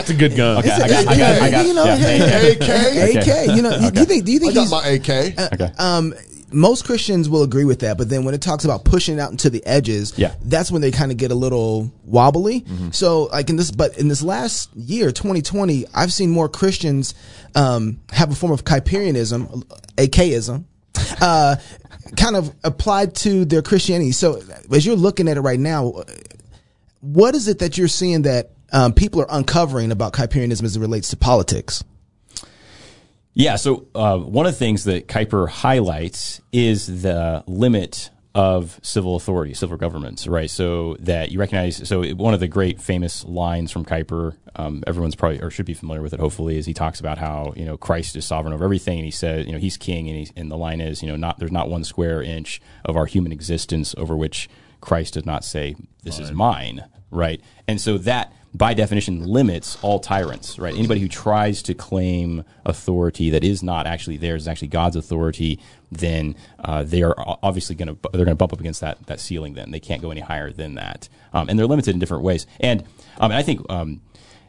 It's 0.00 0.10
a 0.10 0.14
good 0.14 0.34
gun. 0.36 0.58
Okay, 0.58 0.70
I 0.70 0.78
got, 0.88 1.08
I 1.08 1.16
got, 1.16 1.42
I 1.42 1.50
got, 1.50 1.66
You 1.66 1.74
know, 1.74 1.84
yeah, 1.84 1.96
hey, 1.96 2.18
hey, 2.18 3.14
AK? 3.16 3.26
AK. 3.48 3.56
You 3.56 3.62
know, 3.62 3.76
you- 3.76 3.90
do 3.90 4.00
you 4.00 4.06
think? 4.06 4.24
Do 4.24 4.32
you 4.32 4.38
I 4.38 4.40
think 4.40 4.54
got 4.54 4.60
he's? 4.62 4.70
my 4.70 4.86
AK. 4.86 5.52
Okay. 5.54 5.72
Um, 5.78 6.14
most 6.52 6.84
Christians 6.84 7.28
will 7.28 7.42
agree 7.42 7.64
with 7.64 7.80
that, 7.80 7.96
but 7.98 8.08
then 8.08 8.24
when 8.24 8.34
it 8.34 8.40
talks 8.40 8.64
about 8.64 8.84
pushing 8.84 9.18
out 9.20 9.30
into 9.30 9.50
the 9.50 9.64
edges, 9.66 10.12
Yeah. 10.16 10.34
that's 10.42 10.70
when 10.70 10.82
they 10.82 10.90
kind 10.90 11.10
of 11.10 11.16
get 11.16 11.30
a 11.30 11.34
little 11.34 11.90
wobbly. 12.04 12.64
So, 12.92 13.24
like 13.24 13.50
in 13.50 13.56
this, 13.56 13.70
but 13.70 13.96
in 13.98 14.08
this 14.08 14.22
last 14.22 14.68
year, 14.74 15.12
2020, 15.12 15.86
I've 15.94 16.12
seen 16.12 16.30
more 16.30 16.48
Christians 16.48 17.14
um, 17.54 18.00
have 18.10 18.30
a 18.30 18.34
form 18.34 18.52
of 18.52 18.64
Kuyperianism, 18.64 19.64
AKism, 19.96 20.64
uh, 21.20 21.56
kind 22.16 22.36
of 22.36 22.52
applied 22.64 23.14
to 23.16 23.44
their 23.44 23.62
Christianity. 23.62 24.12
So, 24.12 24.40
as 24.72 24.84
you're 24.84 24.96
looking 24.96 25.28
at 25.28 25.36
it 25.36 25.40
right 25.42 25.60
now, 25.60 26.02
what 27.00 27.34
is 27.34 27.48
it 27.48 27.60
that 27.60 27.78
you're 27.78 27.88
seeing 27.88 28.22
that 28.22 28.50
um, 28.72 28.92
people 28.92 29.20
are 29.22 29.26
uncovering 29.30 29.90
about 29.92 30.12
Kuyperianism 30.12 30.64
as 30.64 30.76
it 30.76 30.80
relates 30.80 31.10
to 31.10 31.16
politics? 31.16 31.82
Yeah. 33.34 33.56
So 33.56 33.86
uh, 33.94 34.18
one 34.18 34.46
of 34.46 34.52
the 34.52 34.58
things 34.58 34.84
that 34.84 35.06
Kuyper 35.08 35.48
highlights 35.48 36.40
is 36.52 37.02
the 37.02 37.44
limit 37.46 38.10
of 38.34 38.78
civil 38.82 39.16
authority, 39.16 39.54
civil 39.54 39.76
governments, 39.76 40.26
right? 40.26 40.48
So 40.48 40.96
that 41.00 41.32
you 41.32 41.40
recognize. 41.40 41.88
So 41.88 42.04
one 42.14 42.34
of 42.34 42.40
the 42.40 42.48
great 42.48 42.80
famous 42.80 43.24
lines 43.24 43.72
from 43.72 43.84
Kuyper, 43.84 44.36
um, 44.54 44.84
everyone's 44.86 45.16
probably 45.16 45.40
or 45.42 45.50
should 45.50 45.66
be 45.66 45.74
familiar 45.74 46.02
with 46.02 46.12
it. 46.12 46.20
Hopefully, 46.20 46.56
is 46.56 46.66
he 46.66 46.74
talks 46.74 47.00
about 47.00 47.18
how 47.18 47.52
you 47.56 47.64
know 47.64 47.76
Christ 47.76 48.16
is 48.16 48.24
sovereign 48.24 48.52
over 48.52 48.64
everything, 48.64 48.98
and 48.98 49.04
he 49.04 49.10
says 49.10 49.46
you 49.46 49.52
know 49.52 49.58
he's 49.58 49.76
king, 49.76 50.08
and 50.08 50.16
he's 50.18 50.32
and 50.36 50.50
the 50.50 50.56
line 50.56 50.80
is 50.80 51.02
you 51.02 51.08
know 51.08 51.16
not 51.16 51.38
there's 51.38 51.52
not 51.52 51.68
one 51.68 51.82
square 51.82 52.22
inch 52.22 52.60
of 52.84 52.96
our 52.96 53.06
human 53.06 53.32
existence 53.32 53.94
over 53.98 54.16
which 54.16 54.48
Christ 54.80 55.14
does 55.14 55.26
not 55.26 55.44
say 55.44 55.74
this 56.04 56.18
is 56.18 56.30
mine, 56.32 56.84
right? 57.10 57.40
And 57.66 57.80
so 57.80 57.98
that 57.98 58.32
by 58.52 58.74
definition 58.74 59.24
limits 59.24 59.78
all 59.82 60.00
tyrants, 60.00 60.58
right? 60.58 60.74
Anybody 60.74 61.00
who 61.00 61.08
tries 61.08 61.62
to 61.62 61.74
claim 61.74 62.44
authority 62.64 63.30
that 63.30 63.44
is 63.44 63.62
not 63.62 63.86
actually 63.86 64.16
theirs, 64.16 64.42
is 64.42 64.48
actually 64.48 64.68
God's 64.68 64.96
authority, 64.96 65.60
then 65.92 66.34
uh, 66.58 66.82
they 66.82 67.02
are 67.02 67.14
obviously 67.42 67.76
going 67.76 67.88
to 67.88 67.98
they're 68.12 68.24
going 68.24 68.28
to 68.28 68.34
bump 68.34 68.52
up 68.52 68.60
against 68.60 68.80
that 68.80 69.06
that 69.06 69.20
ceiling. 69.20 69.54
Then 69.54 69.70
they 69.70 69.80
can't 69.80 70.02
go 70.02 70.10
any 70.10 70.20
higher 70.20 70.52
than 70.52 70.74
that, 70.74 71.08
um, 71.32 71.48
and 71.48 71.58
they're 71.58 71.66
limited 71.66 71.94
in 71.94 72.00
different 72.00 72.24
ways. 72.24 72.46
And 72.58 72.84
um, 73.18 73.32
I 73.32 73.42
think. 73.42 73.68
Um, 73.70 74.02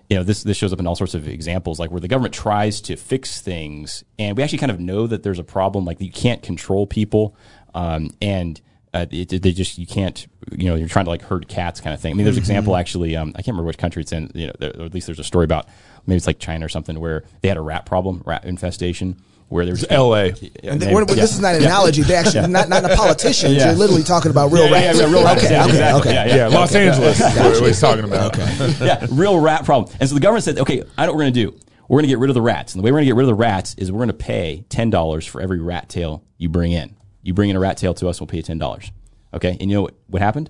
you 0.10 0.18
know, 0.18 0.24
this 0.24 0.44
this 0.44 0.58
shows 0.58 0.74
up 0.74 0.80
in 0.82 0.88
all 0.88 0.96
sorts 0.98 1.14
of 1.14 1.26
examples, 1.26 1.80
like 1.80 1.90
where 1.90 2.02
the 2.02 2.08
government 2.10 2.34
tries 2.34 2.82
to 2.82 2.98
fix 2.98 3.40
things, 3.40 4.04
and 4.20 4.36
we 4.36 4.44
actually 4.44 4.58
kind 4.58 4.70
of 4.70 4.78
know 4.78 5.08
that 5.08 5.24
there's 5.24 5.40
a 5.40 5.44
problem. 5.44 5.86
Like 5.86 6.02
you 6.02 6.12
can't 6.12 6.44
control 6.44 6.86
people, 6.86 7.34
um, 7.74 8.10
and 8.22 8.60
uh, 8.94 9.06
it, 9.12 9.42
they 9.42 9.52
just 9.52 9.78
you 9.78 9.88
can't. 9.88 10.28
You 10.52 10.66
know, 10.70 10.76
you're 10.76 10.88
trying 10.90 11.06
to 11.06 11.12
like 11.12 11.22
herd 11.22 11.48
cats, 11.48 11.80
kind 11.82 11.94
of 11.94 12.02
thing. 12.02 12.12
I 12.12 12.14
mean, 12.16 12.26
there's 12.26 12.38
an 12.38 12.42
example 12.42 12.76
actually. 12.76 13.16
Um, 13.16 13.30
I 13.30 13.42
can't 13.42 13.50
remember 13.50 13.68
which 13.68 13.78
country 13.78 14.02
it's 14.02 14.12
in. 14.12 14.32
You 14.36 14.48
know, 14.48 14.54
there, 14.60 14.72
or 14.78 14.86
at 14.86 14.94
least 14.94 15.08
there's 15.08 15.20
a 15.20 15.24
story 15.24 15.46
about 15.46 15.68
maybe 16.06 16.18
it's 16.18 16.28
like 16.28 16.40
China 16.40 16.66
or 16.66 16.70
something 16.70 17.00
where 17.00 17.24
they 17.42 17.48
had 17.48 17.58
a 17.58 17.62
rat 17.62 17.86
problem, 17.86 18.22
rat 18.26 18.44
infestation, 18.44 19.16
where 19.48 19.66
there's 19.66 19.86
L.A. 19.90 20.30
And 20.64 20.82
th- 20.82 20.94
we're- 20.94 21.06
this 21.06 21.34
is 21.34 21.40
not 21.40 21.56
an 21.56 21.64
analogy. 21.64 22.02
They 22.02 22.16
actually 22.16 22.48
not 22.52 22.68
not 22.68 22.84
a 22.84 22.96
politician. 22.96 23.54
Yeah. 23.54 23.68
You're 23.68 23.76
literally 23.76 24.04
talking 24.04 24.30
about 24.32 24.52
real 24.52 24.66
Yeah, 24.66 24.72
yeah, 24.80 24.86
rats. 24.88 25.00
yeah, 25.00 25.06
real 25.06 25.24
rats. 25.24 25.44
Okay, 25.46 25.54
Yeah, 25.54 25.62
okay, 25.64 25.70
exactly. 25.72 26.12
okay. 26.12 26.30
Yeah, 26.30 26.36
Yeah, 26.36 26.48
Los 26.48 26.76
Angeles. 26.76 27.20
is 27.22 27.62
what 27.62 27.68
he's 27.68 27.80
talking 27.80 28.04
about. 28.04 28.38
yeah, 28.82 29.06
real 29.12 29.40
rat 29.40 29.64
problem. 29.64 29.96
And 30.02 30.10
so 30.10 30.16
the 30.16 30.22
government 30.22 30.44
said, 30.44 30.60
okay, 30.60 30.84
I 30.98 31.06
know 31.06 31.12
what 31.14 31.18
we're 31.18 31.24
going 31.24 31.34
to 31.34 31.46
do. 31.52 31.58
We're 31.88 31.98
going 32.00 32.04
to 32.04 32.10
get 32.10 32.20
rid 32.20 32.30
of 32.30 32.36
the 32.36 32.42
rats. 32.42 32.74
And 32.74 32.82
the 32.82 32.86
way 32.86 32.92
we're 32.92 32.98
going 33.00 33.06
to 33.08 33.10
get 33.12 33.16
rid 33.16 33.24
of 33.24 33.28
the 33.38 33.42
rats 33.42 33.74
is 33.78 33.90
we're 33.92 34.00
going 34.00 34.08
to 34.10 34.14
pay 34.14 34.64
$10 34.70 35.28
for 35.30 35.42
every 35.42 35.60
rat 35.62 35.88
tail 35.90 36.24
you 36.38 36.48
bring 36.50 36.72
in. 36.72 36.96
You 37.24 37.34
bring 37.34 37.50
in 37.50 37.56
a 37.56 37.60
rat 37.60 37.78
tail 37.78 37.94
to 37.96 38.08
us, 38.10 38.20
we'll 38.20 38.28
pay 38.28 38.38
you 38.38 38.44
$10. 38.44 38.92
Okay. 39.34 39.58
And 39.60 39.70
you 39.70 39.76
know 39.78 39.82
what, 39.84 39.96
what 40.08 40.22
happened? 40.22 40.50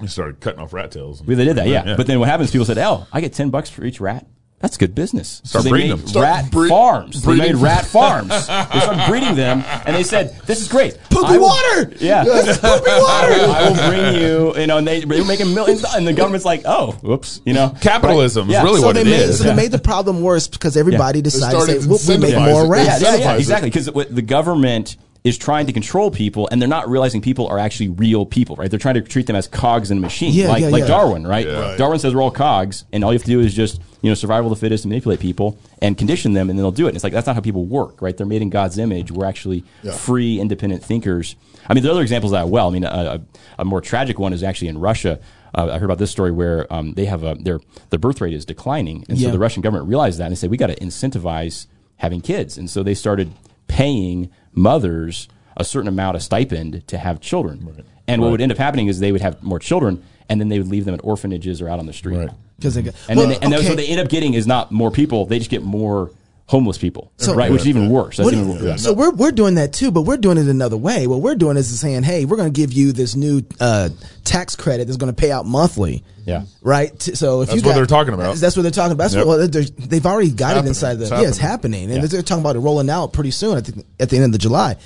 We 0.00 0.06
started 0.06 0.40
cutting 0.40 0.60
off 0.60 0.72
rat 0.72 0.90
tails. 0.92 1.22
Well, 1.22 1.36
They 1.36 1.44
did 1.44 1.56
that, 1.56 1.66
yeah. 1.68 1.96
But 1.96 2.06
then 2.06 2.20
what 2.20 2.28
happens? 2.28 2.50
People 2.52 2.64
said, 2.66 2.78
"Oh, 2.78 3.06
I 3.12 3.20
get 3.20 3.32
ten 3.32 3.50
bucks 3.50 3.68
for 3.68 3.84
each 3.84 4.00
rat. 4.00 4.24
That's 4.60 4.76
good 4.76 4.94
business." 4.94 5.40
Start 5.44 5.48
so 5.48 5.62
they 5.62 5.70
breeding 5.70 5.90
made 5.90 5.98
them. 5.98 6.06
Start 6.06 6.22
rat 6.24 6.50
bre- 6.52 6.68
farms. 6.68 7.22
They 7.22 7.34
made 7.34 7.56
rat 7.56 7.84
farms. 7.84 8.28
they 8.30 8.36
started 8.44 9.04
breeding 9.08 9.34
them, 9.34 9.64
and 9.84 9.96
they 9.96 10.04
said, 10.04 10.38
"This 10.46 10.60
is 10.60 10.68
great. 10.68 10.96
Poopy 11.10 11.32
will- 11.38 11.48
water! 11.48 11.92
Yeah, 11.98 12.22
poopy 12.24 12.36
water! 12.40 12.62
I 12.62 13.68
will 13.68 13.88
bring 13.90 14.22
you. 14.22 14.56
You 14.60 14.66
know, 14.68 14.78
and 14.78 14.86
they 14.86 15.00
they 15.00 15.20
were 15.20 15.26
making 15.26 15.52
millions, 15.52 15.82
and 15.82 16.06
the 16.06 16.12
government's 16.12 16.44
like, 16.44 16.62
"Oh, 16.64 16.92
whoops," 17.02 17.40
you 17.44 17.52
know, 17.52 17.74
Capitalism 17.80 18.46
Right? 18.46 18.58
is 18.58 18.62
really 18.62 18.80
so 18.80 18.86
what 18.86 18.94
they 18.94 19.00
it 19.00 19.04
made 19.06 19.20
is. 19.20 19.38
so 19.38 19.44
they 19.44 19.54
made 19.56 19.72
the 19.72 19.80
problem 19.80 20.22
worse 20.22 20.46
because 20.46 20.76
everybody 20.76 21.22
decided 21.22 21.58
to 21.58 21.66
say 21.82 21.88
we'll, 21.88 21.98
we'll 22.06 22.20
make 22.20 22.36
more 22.36 22.68
rats. 22.70 23.02
Yeah, 23.02 23.16
yeah, 23.16 23.32
yeah, 23.32 23.36
exactly. 23.36 23.68
Because 23.68 23.86
the 23.86 24.22
government 24.22 24.96
is 25.28 25.36
trying 25.38 25.66
to 25.66 25.72
control 25.72 26.10
people, 26.10 26.48
and 26.50 26.60
they're 26.60 26.68
not 26.68 26.88
realizing 26.88 27.20
people 27.20 27.46
are 27.48 27.58
actually 27.58 27.88
real 27.90 28.24
people, 28.24 28.56
right? 28.56 28.70
They're 28.70 28.78
trying 28.78 28.94
to 28.94 29.02
treat 29.02 29.26
them 29.26 29.36
as 29.36 29.46
cogs 29.46 29.90
in 29.90 29.98
a 29.98 30.00
machine, 30.00 30.32
Yeah, 30.32 30.48
like 30.48 30.62
yeah, 30.62 30.68
like 30.68 30.80
yeah. 30.82 30.88
Darwin, 30.88 31.26
right? 31.26 31.46
Right. 31.46 31.76
Darwin 31.78 31.98
says 31.98 32.14
we're 32.14 32.22
all 32.22 32.30
cogs, 32.30 32.84
and 32.92 33.04
all 33.04 33.12
you 33.12 33.18
have 33.18 33.24
to 33.24 33.30
do 33.30 33.40
is 33.40 33.54
just 33.54 33.80
you 34.02 34.08
know 34.10 34.14
survival 34.14 34.50
of 34.52 34.58
the 34.58 34.60
fittest 34.64 34.84
and 34.84 34.90
manipulate 34.90 35.20
people 35.20 35.58
and 35.82 35.98
condition 35.98 36.32
them, 36.32 36.48
and 36.50 36.58
then 36.58 36.62
they'll 36.64 36.70
do 36.72 36.86
it. 36.86 36.90
And 36.90 36.96
it's 36.96 37.04
like 37.04 37.12
that's 37.12 37.26
not 37.26 37.34
how 37.36 37.42
people 37.42 37.64
work, 37.66 38.00
right? 38.02 38.16
They're 38.16 38.26
made 38.26 38.42
in 38.42 38.50
God's 38.50 38.78
image. 38.78 39.10
We're 39.12 39.26
actually 39.26 39.64
Yeah. 39.82 39.92
free, 39.92 40.40
independent 40.40 40.82
thinkers. 40.82 41.36
I 41.68 41.74
mean, 41.74 41.82
there 41.82 41.90
are 41.90 41.94
other 41.94 42.02
examples 42.02 42.32
of 42.32 42.38
that. 42.38 42.48
Well, 42.48 42.68
I 42.68 42.72
mean, 42.72 42.84
a, 42.84 42.88
a, 42.88 43.20
a 43.60 43.64
more 43.64 43.80
tragic 43.82 44.18
one 44.18 44.32
is 44.32 44.42
actually 44.42 44.68
in 44.68 44.78
Russia. 44.78 45.20
Uh, 45.54 45.68
I 45.72 45.78
heard 45.78 45.84
about 45.84 45.98
this 45.98 46.10
story 46.10 46.30
where 46.30 46.72
um, 46.72 46.94
they 46.94 47.04
have 47.06 47.22
a 47.24 47.34
their 47.34 47.60
their 47.90 47.98
birth 47.98 48.20
rate 48.20 48.32
is 48.34 48.44
declining, 48.46 49.04
and 49.08 49.18
Yeah. 49.18 49.28
so 49.28 49.32
the 49.32 49.38
Russian 49.38 49.62
government 49.62 49.88
realized 49.88 50.18
that 50.18 50.24
and 50.26 50.32
they 50.32 50.36
said 50.36 50.50
we 50.50 50.56
got 50.56 50.68
to 50.68 50.76
incentivize 50.76 51.66
having 51.96 52.20
kids, 52.20 52.56
and 52.56 52.70
so 52.70 52.82
they 52.82 52.94
started 52.94 53.32
paying 53.68 54.30
mothers 54.52 55.28
a 55.56 55.64
certain 55.64 55.88
amount 55.88 56.16
of 56.16 56.22
stipend 56.22 56.86
to 56.88 56.98
have 56.98 57.20
children. 57.20 57.84
And 58.06 58.22
what 58.22 58.30
would 58.30 58.40
end 58.40 58.52
up 58.52 58.58
happening 58.58 58.86
is 58.86 59.00
they 59.00 59.12
would 59.12 59.20
have 59.20 59.42
more 59.42 59.58
children, 59.58 60.02
and 60.28 60.40
then 60.40 60.48
they 60.48 60.58
would 60.58 60.68
leave 60.68 60.84
them 60.84 60.94
at 60.94 61.00
orphanages 61.04 61.60
or 61.60 61.68
out 61.68 61.78
on 61.78 61.86
the 61.86 61.92
street. 61.92 62.16
Right. 62.16 62.30
Because 62.56 62.74
they 62.74 62.82
go, 62.82 62.90
And 63.08 63.18
well, 63.18 63.28
then 63.28 63.38
they, 63.38 63.44
and 63.44 63.52
then 63.52 63.60
okay. 63.60 63.68
what 63.68 63.76
they 63.76 63.86
end 63.86 64.00
up 64.00 64.08
getting 64.08 64.34
is 64.34 64.46
not 64.46 64.72
more 64.72 64.90
people; 64.90 65.26
they 65.26 65.38
just 65.38 65.50
get 65.50 65.62
more 65.62 66.10
homeless 66.48 66.78
people, 66.78 67.12
So- 67.18 67.34
right? 67.34 67.52
Which 67.52 67.60
is 67.60 67.68
even 67.68 67.88
worse. 67.90 68.16
That's 68.16 68.32
even 68.32 68.48
worse. 68.48 68.82
So 68.82 68.92
we're 68.92 69.10
we're 69.10 69.30
doing 69.32 69.54
that 69.54 69.72
too, 69.72 69.90
but 69.90 70.02
we're 70.02 70.16
doing 70.16 70.38
it 70.38 70.48
another 70.48 70.76
way. 70.76 71.06
What 71.06 71.20
we're 71.20 71.34
doing 71.36 71.56
is 71.56 71.78
saying, 71.78 72.02
hey, 72.02 72.24
we're 72.24 72.36
going 72.38 72.52
to 72.52 72.60
give 72.60 72.72
you 72.72 72.92
this 72.92 73.14
new 73.14 73.42
uh, 73.60 73.90
tax 74.24 74.56
credit 74.56 74.86
that's 74.86 74.96
going 74.96 75.12
to 75.14 75.16
pay 75.16 75.30
out 75.30 75.44
monthly. 75.46 76.02
Yeah. 76.24 76.42
Right. 76.62 77.00
So 77.00 77.42
if 77.42 77.48
That's 77.48 77.56
you 77.62 77.66
what 77.66 77.70
got- 77.72 77.76
they're 77.76 77.86
talking 77.86 78.14
about. 78.14 78.36
That's 78.36 78.56
what 78.56 78.62
they're 78.62 78.70
talking 78.70 78.92
about. 78.92 79.04
That's 79.04 79.14
Yep. 79.14 79.26
what, 79.26 79.38
well, 79.38 79.48
they're- 79.48 79.62
they've 79.78 80.04
already 80.06 80.30
got 80.30 80.50
it 80.50 80.54
happening. 80.56 80.68
inside 80.70 80.94
the. 80.98 81.02
It's 81.04 81.10
yeah, 81.12 81.20
it's 81.28 81.38
happening, 81.38 81.84
and 81.90 82.02
Yeah. 82.02 82.06
they're 82.06 82.22
talking 82.22 82.42
about 82.42 82.56
it 82.56 82.60
rolling 82.60 82.90
out 82.90 83.12
pretty 83.12 83.30
soon 83.30 83.56
at 83.58 83.64
the, 83.66 83.84
at 84.00 84.10
the 84.10 84.16
end 84.16 84.24
of 84.26 84.32
the 84.32 84.38
July. 84.38 84.76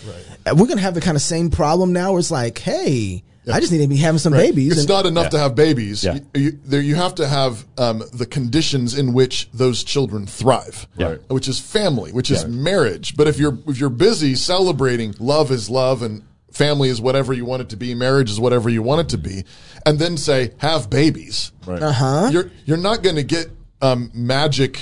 Right. 0.45 0.55
We're 0.57 0.67
going 0.67 0.79
to 0.79 0.83
have 0.83 0.95
the 0.95 1.01
kind 1.01 1.17
of 1.17 1.23
same 1.23 1.51
problem 1.51 1.93
now. 1.93 2.11
Where 2.13 2.19
it's 2.21 2.31
like, 2.31 2.59
hey, 2.59 3.23
I 3.51 3.59
just 3.59 3.73
need 3.73 3.79
to 3.79 3.89
be 3.89 3.97
having 3.97 4.19
some 4.19 4.33
babies. 4.33 4.73
It's 4.73 4.81
and- 4.83 4.89
not 4.89 5.07
enough 5.07 5.31
to 5.31 5.39
have 5.39 5.55
babies. 5.55 6.05
Yeah. 6.05 6.15
You, 6.15 6.41
you, 6.41 6.59
there, 6.65 6.81
you 6.81 6.95
have 6.95 7.15
to 7.17 7.27
have 7.27 7.65
um, 7.79 8.03
the 8.13 8.27
conditions 8.27 8.97
in 8.97 9.13
which 9.13 9.51
those 9.53 9.83
children 9.83 10.27
thrive, 10.27 10.87
Yeah. 10.97 11.17
which 11.29 11.49
is 11.49 11.59
family, 11.59 12.13
which 12.13 12.31
is 12.31 12.47
marriage. 12.47 13.17
But 13.17 13.27
if 13.27 13.39
you're 13.39 13.59
if 13.67 13.79
you're 13.79 13.91
busy 13.91 14.35
celebrating 14.37 15.15
love 15.19 15.51
is 15.51 15.69
love 15.69 16.03
and 16.03 16.23
family 16.53 16.89
is 16.89 17.01
whatever 17.01 17.33
you 17.33 17.45
want 17.45 17.63
it 17.63 17.69
to 17.71 17.77
be, 17.77 17.95
marriage 17.95 18.31
is 18.31 18.39
whatever 18.39 18.69
you 18.69 18.83
want 18.83 19.01
it 19.01 19.09
to 19.09 19.19
be, 19.19 19.45
and 19.87 19.99
then 19.99 20.17
say 20.17 20.53
have 20.59 20.89
babies, 20.91 21.51
Right. 21.67 21.83
Uh-huh. 21.83 22.29
you're 22.31 22.51
you're 22.65 22.77
not 22.77 23.03
going 23.03 23.17
to 23.17 23.23
get 23.25 23.47
um, 23.81 24.11
magic, 24.15 24.79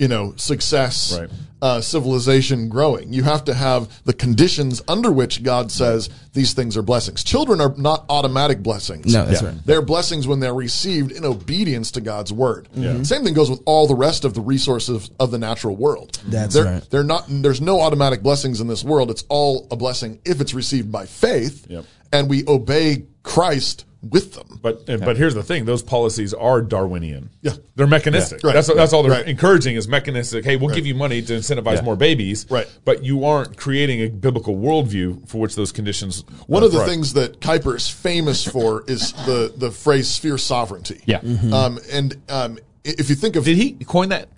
you 0.00 0.08
know, 0.08 0.32
success. 0.36 1.16
Right. 1.20 1.30
Uh, 1.62 1.78
civilization 1.82 2.70
growing. 2.70 3.12
You 3.12 3.22
have 3.24 3.44
to 3.44 3.52
have 3.52 3.86
the 4.06 4.14
conditions 4.14 4.80
under 4.88 5.12
which 5.12 5.42
God 5.42 5.70
says 5.70 6.08
these 6.32 6.54
things 6.54 6.74
are 6.78 6.80
blessings. 6.82 7.22
Children 7.22 7.60
are 7.60 7.74
not 7.76 8.06
automatic 8.08 8.62
blessings. 8.62 9.12
No, 9.12 9.26
that's 9.26 9.42
Yeah. 9.42 9.48
right. 9.48 9.56
They're 9.66 9.82
blessings 9.82 10.26
when 10.26 10.40
they're 10.40 10.54
received 10.54 11.12
in 11.12 11.22
obedience 11.26 11.90
to 11.90 12.00
God's 12.00 12.32
word. 12.32 12.66
Same 13.02 13.24
thing 13.24 13.34
goes 13.34 13.50
with 13.50 13.60
all 13.66 13.86
the 13.86 13.94
rest 13.94 14.24
of 14.24 14.32
the 14.32 14.40
resources 14.40 15.10
of 15.20 15.30
the 15.32 15.38
natural 15.38 15.76
world. 15.76 16.18
That's 16.26 16.54
they're, 16.54 16.64
right. 16.64 16.82
They're 16.88 17.04
not. 17.04 17.26
There's 17.28 17.60
no 17.60 17.82
automatic 17.82 18.22
blessings 18.22 18.62
in 18.62 18.66
this 18.66 18.82
world. 18.82 19.10
It's 19.10 19.24
all 19.28 19.68
a 19.70 19.76
blessing 19.76 20.18
if 20.24 20.40
it's 20.40 20.54
received 20.54 20.90
by 20.90 21.04
faith, 21.04 21.66
Yep. 21.68 21.84
and 22.10 22.30
we 22.30 22.42
obey 22.48 23.04
Christ 23.22 23.84
with 24.02 24.34
them. 24.34 24.58
But 24.62 24.88
and, 24.88 25.04
but 25.04 25.16
here's 25.16 25.34
the 25.34 25.42
thing: 25.42 25.64
those 25.64 25.82
policies 25.82 26.32
are 26.34 26.62
Darwinian. 26.62 27.30
Yeah. 27.42 27.52
they're 27.76 27.86
mechanistic. 27.86 28.42
Yeah, 28.42 28.48
right, 28.48 28.54
That's 28.54 28.68
what, 28.68 28.76
that's 28.76 28.92
all 28.92 29.02
they're 29.02 29.12
right. 29.12 29.26
encouraging 29.28 29.76
is 29.76 29.88
mechanistic. 29.88 30.44
Hey, 30.44 30.56
we'll 30.56 30.74
give 30.74 30.86
you 30.86 30.94
money 30.94 31.20
to 31.22 31.32
incentivize 31.34 31.76
Yeah. 31.76 31.82
more 31.82 31.96
babies. 31.96 32.46
Right. 32.50 32.66
But 32.84 33.04
you 33.04 33.24
aren't 33.24 33.56
creating 33.56 34.00
a 34.00 34.08
biblical 34.08 34.56
worldview 34.56 35.28
for 35.28 35.38
which 35.38 35.54
those 35.56 35.72
conditions. 35.72 36.24
One 36.46 36.62
of 36.62 36.72
the 36.72 36.78
thrive. 36.78 36.88
things 36.88 37.12
that 37.14 37.40
Kuyper 37.40 37.76
is 37.76 37.88
famous 37.88 38.44
for 38.44 38.84
is 38.86 39.12
the 39.12 39.52
the 39.56 39.70
phrase 39.70 40.08
sphere 40.08 40.38
sovereignty. 40.38 41.02
Yeah. 41.04 41.20
Um, 41.52 41.78
and 41.92 42.16
um, 42.28 42.58
if 42.84 43.08
you 43.10 43.14
think 43.16 43.36
of, 43.36 43.44
Did 43.44 43.56
he 43.56 43.72
coin 43.72 44.08
that? 44.10 44.28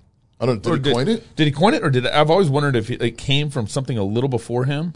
I 0.40 0.46
don't 0.46 0.64
know, 0.66 0.72
Or 0.72 0.77
did 0.77 0.87
he 0.87 0.92
coin 0.92 1.09
it? 1.09 1.37
Did 1.37 1.46
he 1.46 1.53
coin 1.53 1.75
it, 1.75 1.85
or 1.85 1.90
did 1.90 2.05
I've 2.05 2.29
always 2.31 2.48
wondered 2.51 2.75
if 2.75 2.90
it, 2.90 3.01
it 3.01 3.16
came 3.16 3.48
from 3.48 3.68
something 3.68 3.96
a 3.96 4.03
little 4.03 4.29
before 4.29 4.64
him? 4.64 4.94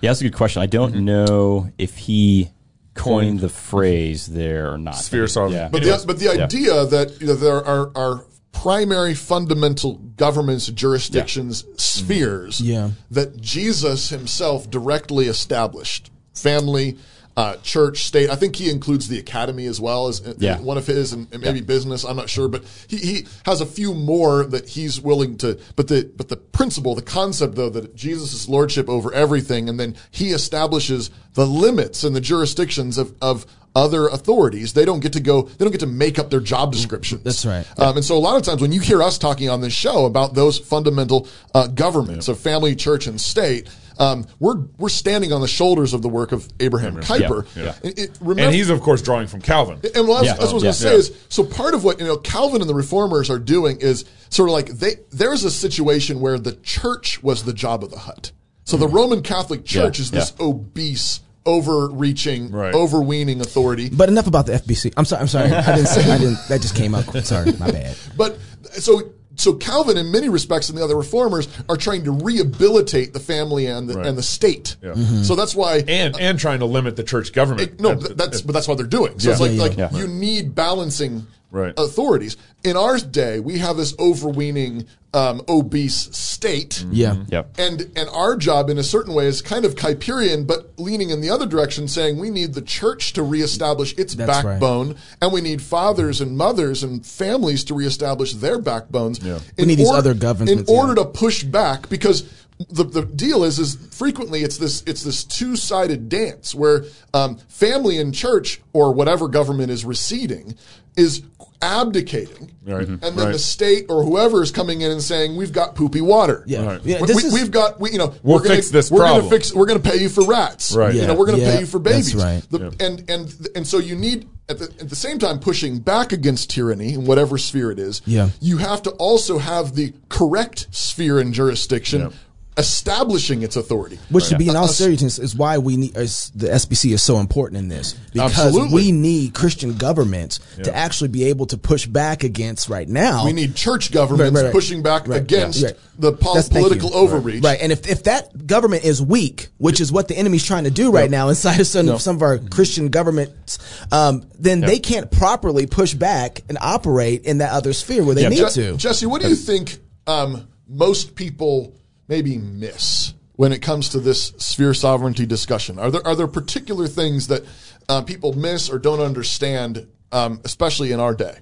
Yeah, 0.00 0.10
that's 0.10 0.20
a 0.20 0.24
good 0.24 0.34
question. 0.34 0.60
I 0.60 0.66
don't 0.66 0.96
know 1.04 1.70
if 1.78 1.96
he 1.96 2.50
coined 2.98 3.40
the 3.40 3.48
phrase 3.48 4.26
there 4.26 4.72
or 4.72 4.78
not. 4.78 4.96
Sphere 4.96 5.26
sovereignty. 5.26 5.58
Yeah. 5.58 5.68
But 5.68 5.82
Anyways. 5.82 6.02
the, 6.02 6.06
but 6.06 6.18
the 6.18 6.28
idea 6.28 6.86
that 6.86 7.20
you 7.20 7.28
know, 7.28 7.34
there 7.34 7.64
are, 7.64 7.90
are 7.94 8.24
primary 8.52 9.14
fundamental 9.14 9.94
governments, 10.16 10.66
jurisdictions, 10.66 11.64
spheres 11.76 12.58
mm-hmm. 12.58 12.70
Yeah. 12.70 12.90
that 13.10 13.40
Jesus 13.40 14.10
himself 14.10 14.68
directly 14.70 15.26
established. 15.26 16.10
Family, 16.34 16.98
uh, 17.38 17.56
church, 17.62 18.02
state. 18.02 18.28
I 18.30 18.34
think 18.34 18.56
he 18.56 18.68
includes 18.68 19.06
the 19.06 19.18
academy 19.20 19.66
as 19.66 19.80
well 19.80 20.08
as 20.08 20.20
uh, 20.26 20.34
Yeah. 20.38 20.58
one 20.58 20.76
of 20.76 20.88
his, 20.88 21.12
and, 21.12 21.28
and 21.32 21.40
maybe 21.40 21.60
business. 21.60 22.02
I'm 22.04 22.16
not 22.16 22.28
sure, 22.28 22.48
but 22.48 22.64
he, 22.88 22.96
he 22.96 23.26
has 23.44 23.60
a 23.60 23.66
few 23.66 23.94
more 23.94 24.42
that 24.44 24.68
he's 24.70 25.00
willing 25.00 25.36
to. 25.38 25.56
But 25.76 25.86
the 25.86 26.10
but 26.16 26.28
the 26.28 26.36
principle, 26.36 26.96
the 26.96 27.02
concept 27.02 27.54
though, 27.54 27.70
that 27.70 27.94
Jesus 27.94 28.32
is 28.32 28.48
lordship 28.48 28.88
over 28.88 29.12
everything, 29.14 29.68
and 29.68 29.78
then 29.78 29.94
he 30.10 30.30
establishes 30.30 31.10
the 31.34 31.46
limits 31.46 32.02
and 32.02 32.16
the 32.16 32.20
jurisdictions 32.20 32.98
of 32.98 33.14
of 33.22 33.46
other 33.76 34.08
authorities. 34.08 34.72
They 34.72 34.84
don't 34.84 34.98
get 34.98 35.12
to 35.12 35.20
go. 35.20 35.42
They 35.42 35.64
don't 35.64 35.70
get 35.70 35.80
to 35.80 35.86
make 35.86 36.18
up 36.18 36.30
their 36.30 36.40
job 36.40 36.72
descriptions. 36.72 37.22
That's 37.22 37.46
right. 37.46 37.64
Um, 37.78 37.96
and 37.98 38.04
so 38.04 38.16
a 38.16 38.18
lot 38.18 38.36
of 38.36 38.42
times 38.42 38.60
when 38.60 38.72
you 38.72 38.80
hear 38.80 39.00
us 39.00 39.16
talking 39.18 39.48
on 39.48 39.60
this 39.60 39.72
show 39.74 40.06
about 40.06 40.34
those 40.34 40.58
fundamental 40.58 41.28
uh, 41.54 41.68
governments 41.68 42.26
of 42.26 42.40
family, 42.40 42.74
church, 42.74 43.06
and 43.06 43.20
state, 43.20 43.68
um, 43.98 44.26
we're 44.38 44.56
we're 44.78 44.88
standing 44.88 45.32
on 45.32 45.40
the 45.40 45.48
shoulders 45.48 45.92
of 45.92 46.02
the 46.02 46.08
work 46.08 46.32
of 46.32 46.48
Abraham 46.60 46.96
Kuyper. 46.96 47.46
Yeah. 47.56 47.62
Yeah. 47.64 47.74
It- 47.82 47.98
it- 47.98 48.10
remember- 48.20 48.42
And 48.44 48.54
he's 48.54 48.70
of 48.70 48.80
course 48.80 49.02
drawing 49.02 49.26
from 49.26 49.40
Calvin. 49.40 49.80
and 49.94 50.06
what 50.08 50.16
I 50.16 50.20
was, 50.20 50.24
Yeah. 50.26 50.32
that's 50.34 50.52
what 50.52 50.64
I 50.64 50.66
was 50.68 50.80
Yeah. 50.82 50.90
going 50.90 51.00
to 51.00 51.02
say 51.04 51.12
is 51.14 51.24
so 51.28 51.44
part 51.44 51.74
of 51.74 51.84
what 51.84 51.98
you 52.00 52.06
know 52.06 52.16
Calvin 52.16 52.60
and 52.60 52.70
the 52.70 52.74
reformers 52.74 53.28
are 53.30 53.38
doing 53.38 53.78
is 53.80 54.04
sort 54.30 54.48
of 54.48 54.52
like 54.52 54.66
they 54.78 54.96
there's 55.10 55.44
a 55.44 55.50
situation 55.50 56.20
where 56.20 56.38
the 56.38 56.52
church 56.52 57.22
was 57.22 57.42
the 57.44 57.52
job 57.52 57.82
of 57.84 57.90
the 57.90 57.98
hut. 57.98 58.32
So 58.64 58.76
the 58.76 58.88
Roman 58.88 59.22
Catholic 59.22 59.64
Church 59.64 59.98
Yeah. 59.98 60.02
is 60.02 60.10
this 60.10 60.32
Yeah. 60.38 60.46
obese, 60.46 61.20
overreaching, 61.46 62.50
Right. 62.50 62.74
overweening 62.74 63.40
authority. 63.40 63.88
But 63.88 64.08
enough 64.08 64.26
about 64.26 64.46
the 64.46 64.54
FBC. 64.54 64.92
I'm 64.96 65.04
sorry. 65.04 65.22
I'm 65.22 65.28
sorry. 65.28 65.50
I 65.52 65.74
didn't. 65.76 65.88
Say, 65.88 66.10
I 66.10 66.18
didn't. 66.18 66.38
That 66.48 66.60
just 66.60 66.74
came 66.74 66.94
up. 66.94 67.04
Sorry. 67.24 67.52
My 67.58 67.70
bad. 67.70 67.96
But 68.16 68.38
so 68.72 69.02
so 69.38 69.54
Calvin, 69.54 69.96
in 69.96 70.12
many 70.12 70.28
respects, 70.28 70.68
and 70.68 70.76
the 70.76 70.84
other 70.84 70.96
reformers 70.96 71.48
are 71.68 71.76
trying 71.76 72.04
to 72.04 72.10
rehabilitate 72.12 73.12
the 73.14 73.20
family 73.20 73.66
and 73.66 73.88
the, 73.88 73.94
Right. 73.94 74.06
and 74.06 74.18
the 74.18 74.22
state. 74.22 74.76
Yeah. 74.82 74.90
Mm-hmm. 74.90 75.22
So 75.22 75.34
that's 75.34 75.54
why 75.54 75.84
and 75.88 76.14
and 76.20 76.38
trying 76.38 76.58
to 76.58 76.66
limit 76.66 76.96
the 76.96 77.04
church 77.04 77.32
government. 77.32 77.70
It- 77.70 77.80
no, 77.80 77.94
That- 77.94 78.06
th- 78.06 78.16
that's 78.18 78.40
but 78.42 78.52
that's 78.52 78.68
what 78.68 78.76
they're 78.78 78.86
doing. 78.86 79.18
So 79.18 79.30
it's 79.30 79.40
Yeah. 79.40 79.46
like 79.46 79.52
Yeah, 79.76 79.84
like 79.86 79.92
yeah. 79.92 79.98
you 79.98 80.06
need 80.08 80.54
balancing 80.54 81.26
Right. 81.50 81.72
authorities. 81.78 82.36
In 82.62 82.76
our 82.76 82.98
day, 82.98 83.40
we 83.40 83.58
have 83.58 83.78
this 83.78 83.98
overweening 83.98 84.86
um, 85.14 85.42
obese 85.48 86.14
state. 86.16 86.84
Yeah. 86.90 87.24
Yep. 87.28 87.58
And 87.58 87.80
and 87.96 88.08
our 88.10 88.36
job 88.36 88.68
in 88.68 88.78
a 88.78 88.82
certain 88.82 89.14
way 89.14 89.26
is 89.26 89.40
kind 89.40 89.64
of 89.64 89.74
Kuyperian, 89.74 90.46
but 90.46 90.78
leaning 90.78 91.10
in 91.10 91.20
the 91.20 91.30
other 91.30 91.46
direction, 91.46 91.88
saying 91.88 92.18
we 92.18 92.30
need 92.30 92.54
the 92.54 92.62
church 92.62 93.14
to 93.14 93.22
reestablish 93.22 93.96
its 93.96 94.14
That's 94.14 94.44
right. 94.44 94.52
backbone, 94.52 94.96
and 95.22 95.32
we 95.32 95.40
need 95.40 95.62
fathers 95.62 96.20
and 96.20 96.36
mothers 96.36 96.82
and 96.82 97.04
families 97.04 97.64
to 97.64 97.74
reestablish 97.74 98.34
their 98.34 98.58
backbones. 98.58 99.24
Yeah. 99.24 99.38
We 99.56 99.64
need 99.64 99.78
these 99.78 99.90
other 99.90 100.14
governments, 100.14 100.68
in 100.70 100.76
order 100.76 100.92
yeah. 100.96 101.04
to 101.04 101.10
push 101.10 101.42
back 101.42 101.88
because 101.88 102.30
the, 102.70 102.84
the 102.84 103.02
deal 103.04 103.44
is 103.44 103.58
is 103.58 103.76
frequently 103.96 104.42
it's 104.42 104.58
this 104.58 104.82
it's 104.86 105.04
this 105.04 105.24
two 105.24 105.54
sided 105.56 106.08
dance 106.08 106.54
where 106.54 106.84
um, 107.14 107.36
family 107.48 107.98
and 107.98 108.12
church 108.12 108.60
or 108.72 108.92
whatever 108.92 109.28
government 109.28 109.70
is 109.70 109.84
receding 109.84 110.54
is 110.98 111.22
abdicating, 111.62 112.50
Right. 112.66 112.86
and 112.86 113.00
then 113.00 113.16
Right. 113.16 113.32
the 113.32 113.38
state 113.38 113.86
or 113.88 114.04
whoever 114.04 114.42
is 114.42 114.50
coming 114.50 114.80
in 114.82 114.90
and 114.90 115.02
saying 115.02 115.36
we've 115.36 115.52
got 115.52 115.74
poopy 115.74 116.00
water. 116.00 116.44
Yeah. 116.46 116.64
Right. 116.64 116.80
Yeah. 116.84 117.00
We, 117.00 117.06
This 117.06 117.16
we, 117.16 117.22
is, 117.24 117.32
we've 117.32 117.50
got 117.50 117.80
we 117.80 117.90
you 117.92 117.98
know 117.98 118.14
We'll 118.22 118.36
we're 118.38 118.42
gonna, 118.44 118.56
fix 118.56 118.70
this 118.70 118.90
we're 118.90 119.00
problem. 119.00 119.20
gonna 119.22 119.30
fix 119.30 119.54
we're 119.54 119.66
gonna 119.66 119.80
pay 119.80 119.96
you 119.96 120.08
for 120.08 120.24
rats 120.24 120.72
Right. 120.74 120.94
you 120.94 121.06
know 121.06 121.14
we're 121.14 121.26
gonna 121.26 121.38
Yeah. 121.38 121.54
pay 121.54 121.60
you 121.60 121.66
for 121.66 121.78
That's 121.78 122.12
babies 122.12 122.24
right. 122.24 122.42
The- 122.50 122.74
and 122.80 123.04
and 123.10 123.48
and 123.56 123.66
so 123.66 123.78
you 123.78 123.96
need 123.96 124.28
at 124.48 124.58
the, 124.58 124.64
at 124.80 124.88
the 124.88 124.96
same 124.96 125.18
time 125.18 125.38
pushing 125.40 125.78
back 125.78 126.12
against 126.12 126.50
tyranny 126.50 126.94
in 126.94 127.04
whatever 127.04 127.36
sphere 127.38 127.70
it 127.70 127.78
is 127.78 128.02
Yeah. 128.06 128.30
you 128.40 128.58
have 128.58 128.82
to 128.84 128.90
also 128.92 129.38
have 129.38 129.74
the 129.74 129.92
correct 130.08 130.68
sphere 130.70 131.18
and 131.18 131.34
jurisdiction 131.34 132.02
Yep. 132.02 132.12
Establishing 132.58 133.42
its 133.42 133.56
authority 133.56 133.98
Which, 134.10 134.28
to 134.28 134.36
be 134.36 134.48
in 134.48 134.56
all 134.56 134.68
seriousness, 134.68 135.18
is 135.18 135.34
why 135.34 135.58
we 135.58 135.76
need 135.76 135.96
is, 135.96 136.30
the 136.34 136.48
SBC 136.48 136.92
is 136.92 137.02
so 137.02 137.18
important 137.18 137.58
in 137.58 137.68
this 137.68 137.92
because 138.12 138.38
Absolutely. 138.38 138.74
we 138.74 138.92
need 138.92 139.32
Christian 139.34 139.74
governments 139.76 140.40
to 140.64 140.74
actually 140.74 141.08
be 141.08 141.24
able 141.24 141.46
to 141.46 141.56
push 141.56 141.86
back 141.86 142.24
against 142.24 142.68
right 142.68 142.88
now. 142.88 143.24
we 143.24 143.32
need 143.32 143.54
church 143.54 143.92
governments 143.92 144.32
Right, 144.34 144.40
right, 144.40 144.44
right. 144.46 144.52
pushing 144.52 144.82
back 144.82 145.06
Right, 145.08 145.20
against 145.22 145.60
yeah. 145.60 145.70
The 146.00 146.12
pol- 146.12 146.34
That's- 146.34 146.48
thank 146.48 146.62
you. 146.64 146.68
political 146.76 146.94
overreach 146.94 147.42
Right, 147.44 147.58
and 147.60 147.72
if, 147.72 147.88
if 147.88 148.04
that 148.04 148.46
government 148.46 148.84
is 148.84 149.00
weak, 149.02 149.48
which 149.58 149.80
is 149.80 149.90
what 149.90 150.06
the 150.08 150.16
enemy's 150.16 150.44
trying 150.44 150.64
to 150.64 150.70
do 150.70 150.90
right 150.92 151.10
now 151.10 151.28
inside 151.28 151.60
of 151.60 151.66
some, 151.66 151.98
some 151.98 152.16
of 152.16 152.22
our 152.22 152.38
Christian 152.38 152.88
governments, 152.88 153.58
um, 153.92 154.24
then 154.38 154.60
they 154.60 154.78
can't 154.78 155.10
properly 155.10 155.66
push 155.66 155.94
back 155.94 156.42
and 156.48 156.58
operate 156.60 157.24
in 157.24 157.38
that 157.38 157.52
other 157.52 157.72
sphere 157.72 158.04
where 158.04 158.14
they 158.14 158.22
Yeah, 158.22 158.28
need 158.28 158.38
Je- 158.38 158.50
to. 158.50 158.76
Jesse, 158.76 159.06
what 159.06 159.22
do 159.22 159.28
you 159.28 159.34
think 159.36 159.78
um, 160.06 160.46
most 160.68 161.14
people 161.14 161.74
maybe 162.08 162.38
miss 162.38 163.14
when 163.36 163.52
it 163.52 163.60
comes 163.62 163.90
to 163.90 164.00
this 164.00 164.28
sphere 164.38 164.74
sovereignty 164.74 165.26
discussion? 165.26 165.78
Are 165.78 165.90
there 165.90 166.06
are 166.06 166.16
there 166.16 166.26
particular 166.26 166.88
things 166.88 167.28
that 167.28 167.44
uh, 167.88 168.02
people 168.02 168.32
miss 168.32 168.68
or 168.68 168.78
don't 168.78 169.00
understand, 169.00 169.86
um, 170.10 170.40
especially 170.44 170.92
in 170.92 171.00
our 171.00 171.14
day? 171.14 171.38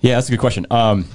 Yeah, 0.00 0.14
that's 0.16 0.28
a 0.28 0.30
good 0.32 0.40
question. 0.40 0.66
Um, 0.70 1.06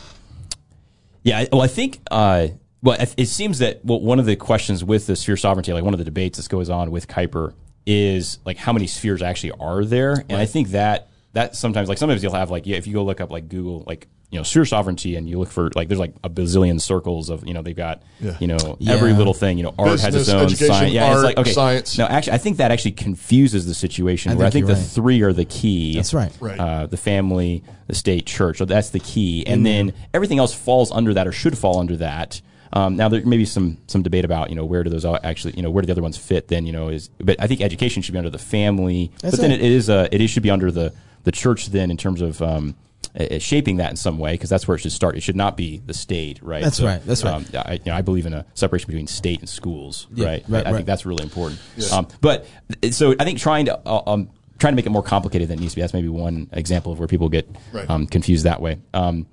yeah, 1.23 1.39
I- 1.39 1.49
well, 1.51 1.61
I 1.61 1.67
think, 1.67 1.99
uh, 2.11 2.47
well, 2.81 2.97
it 3.17 3.27
seems 3.27 3.59
that 3.59 3.83
well, 3.85 4.01
one 4.01 4.19
of 4.19 4.25
the 4.25 4.35
questions 4.35 4.83
with 4.83 5.07
the 5.07 5.15
sphere 5.15 5.37
sovereignty, 5.37 5.71
like 5.71 5.85
one 5.85 5.93
of 5.93 5.99
the 5.99 6.03
debates 6.03 6.37
that 6.37 6.49
goes 6.49 6.69
on 6.69 6.91
with 6.91 7.07
Kuyper, 7.07 7.53
is 7.85 8.39
like 8.45 8.57
how 8.57 8.73
many 8.73 8.87
spheres 8.87 9.21
actually 9.21 9.51
are 9.51 9.85
there, 9.85 10.23
and 10.29 10.37
I 10.37 10.45
think 10.45 10.69
that 10.69 11.07
that 11.31 11.55
sometimes, 11.55 11.87
like 11.87 11.97
sometimes 11.97 12.21
you'll 12.23 12.33
have 12.33 12.51
like 12.51 12.65
yeah, 12.67 12.75
if 12.75 12.85
you 12.87 12.93
go 12.93 13.03
look 13.05 13.21
up 13.21 13.31
like 13.31 13.47
Google, 13.47 13.83
like 13.87 14.07
you 14.33 14.39
know 14.39 14.43
sphere 14.43 14.65
sovereignty 14.65 15.15
and 15.15 15.29
you 15.29 15.37
look 15.37 15.49
for 15.51 15.69
like 15.75 15.87
there's 15.87 15.99
like 15.99 16.13
a 16.23 16.29
bazillion 16.29 16.81
circles 16.81 17.29
of 17.29 17.47
you 17.47 17.53
know 17.53 17.61
they've 17.61 17.75
got 17.75 18.01
Yeah. 18.19 18.35
you 18.39 18.47
know 18.47 18.77
every 18.87 19.13
little 19.13 19.35
thing 19.35 19.59
you 19.59 19.63
know 19.63 19.75
art 19.77 19.99
has 19.99 20.15
its 20.15 20.27
own 20.27 20.49
science 20.49 20.91
yeah 20.91 21.05
art, 21.05 21.17
it's 21.17 21.23
like 21.23 21.37
okay 21.37 21.51
science. 21.51 21.97
no 21.99 22.05
actually 22.07 22.33
I 22.33 22.37
think 22.39 22.57
that 22.57 22.71
actually 22.71 22.93
confuses 22.93 23.67
the 23.67 23.75
situation 23.75 24.31
I 24.31 24.35
where 24.35 24.47
I 24.47 24.49
think 24.49 24.65
think 24.65 24.75
the 24.77 24.81
right. 24.83 24.91
three 24.91 25.21
are 25.21 25.33
the 25.33 25.45
key 25.45 25.95
That's 25.95 26.15
right. 26.15 26.35
Right. 26.39 26.59
uh, 26.59 26.87
the 26.87 26.97
family 26.97 27.63
the 27.85 27.93
state 27.93 28.25
church 28.25 28.57
so 28.57 28.65
that's 28.65 28.89
the 28.89 28.99
key 28.99 29.45
and 29.45 29.63
then 29.63 29.93
everything 30.15 30.39
else 30.39 30.53
falls 30.53 30.91
under 30.91 31.13
that 31.13 31.27
or 31.27 31.31
should 31.31 31.55
fall 31.55 31.79
under 31.79 31.95
that 31.97 32.41
um, 32.75 32.95
now 32.95 33.07
there 33.09 33.23
may 33.23 33.37
be 33.37 33.45
some 33.45 33.77
some 33.85 34.01
debate 34.01 34.25
about 34.25 34.49
you 34.49 34.55
know 34.55 34.65
where 34.65 34.83
do 34.83 34.89
those 34.89 35.05
all 35.05 35.19
actually 35.23 35.53
you 35.55 35.61
know 35.61 35.69
where 35.69 35.83
do 35.83 35.85
the 35.85 35.91
other 35.91 36.01
ones 36.01 36.17
fit 36.17 36.47
then 36.47 36.65
you 36.65 36.71
know 36.71 36.89
is 36.89 37.09
but 37.19 37.39
I 37.39 37.45
think 37.45 37.61
education 37.61 38.01
should 38.01 38.13
be 38.13 38.17
under 38.17 38.31
the 38.31 38.39
family 38.39 39.11
That's 39.21 39.35
but 39.35 39.41
then 39.41 39.51
it. 39.51 39.61
it 39.61 39.71
is 39.71 39.91
uh, 39.91 40.07
it 40.11 40.21
is, 40.21 40.31
should 40.31 40.41
be 40.41 40.49
under 40.49 40.71
the 40.71 40.91
the 41.23 41.31
church 41.31 41.67
then 41.67 41.91
in 41.91 41.97
terms 41.97 42.19
of 42.21 42.41
um, 42.41 42.75
uh, 43.19 43.37
shaping 43.39 43.77
that 43.77 43.89
in 43.91 43.95
some 43.95 44.17
way 44.17 44.31
because 44.33 44.49
that's 44.49 44.67
where 44.67 44.75
it 44.75 44.79
should 44.79 44.91
start. 44.91 45.15
It 45.15 45.21
should 45.21 45.35
not 45.35 45.55
be 45.55 45.81
the 45.85 45.93
state, 45.93 46.39
right? 46.41 46.63
That's 46.63 46.81
right, 46.81 47.05
that's 47.05 47.23
right. 47.23 47.33
Um, 47.33 47.45
I, 47.53 47.73
you 47.73 47.79
know, 47.87 47.95
I 47.95 48.01
believe 48.01 48.25
in 48.25 48.33
a 48.33 48.45
separation 48.53 48.87
between 48.87 49.07
state 49.07 49.39
and 49.39 49.47
schools, 49.49 50.07
Yeah, 50.13 50.25
right? 50.27 50.43
right, 50.47 50.65
I, 50.65 50.69
I 50.69 50.71
right. 50.71 50.77
think 50.77 50.87
that's 50.87 51.05
really 51.05 51.23
important. 51.23 51.59
Um, 51.91 52.07
but 52.21 52.45
so 52.91 53.15
I 53.19 53.23
think 53.23 53.39
trying 53.39 53.65
to 53.65 53.79
uh, 53.85 54.01
um, 54.07 54.29
trying 54.59 54.73
to 54.73 54.75
make 54.75 54.85
it 54.85 54.91
more 54.91 55.03
complicated 55.03 55.47
than 55.49 55.59
it 55.59 55.61
needs 55.61 55.73
to 55.73 55.77
be. 55.77 55.81
That's 55.81 55.93
maybe 55.93 56.07
one 56.09 56.49
example 56.53 56.91
of 56.91 56.99
where 56.99 57.07
people 57.07 57.29
get 57.29 57.49
Right. 57.71 57.89
um, 57.89 58.07
confused 58.07 58.45
that 58.45 58.61
way. 58.61 58.79
Um, 58.93 59.27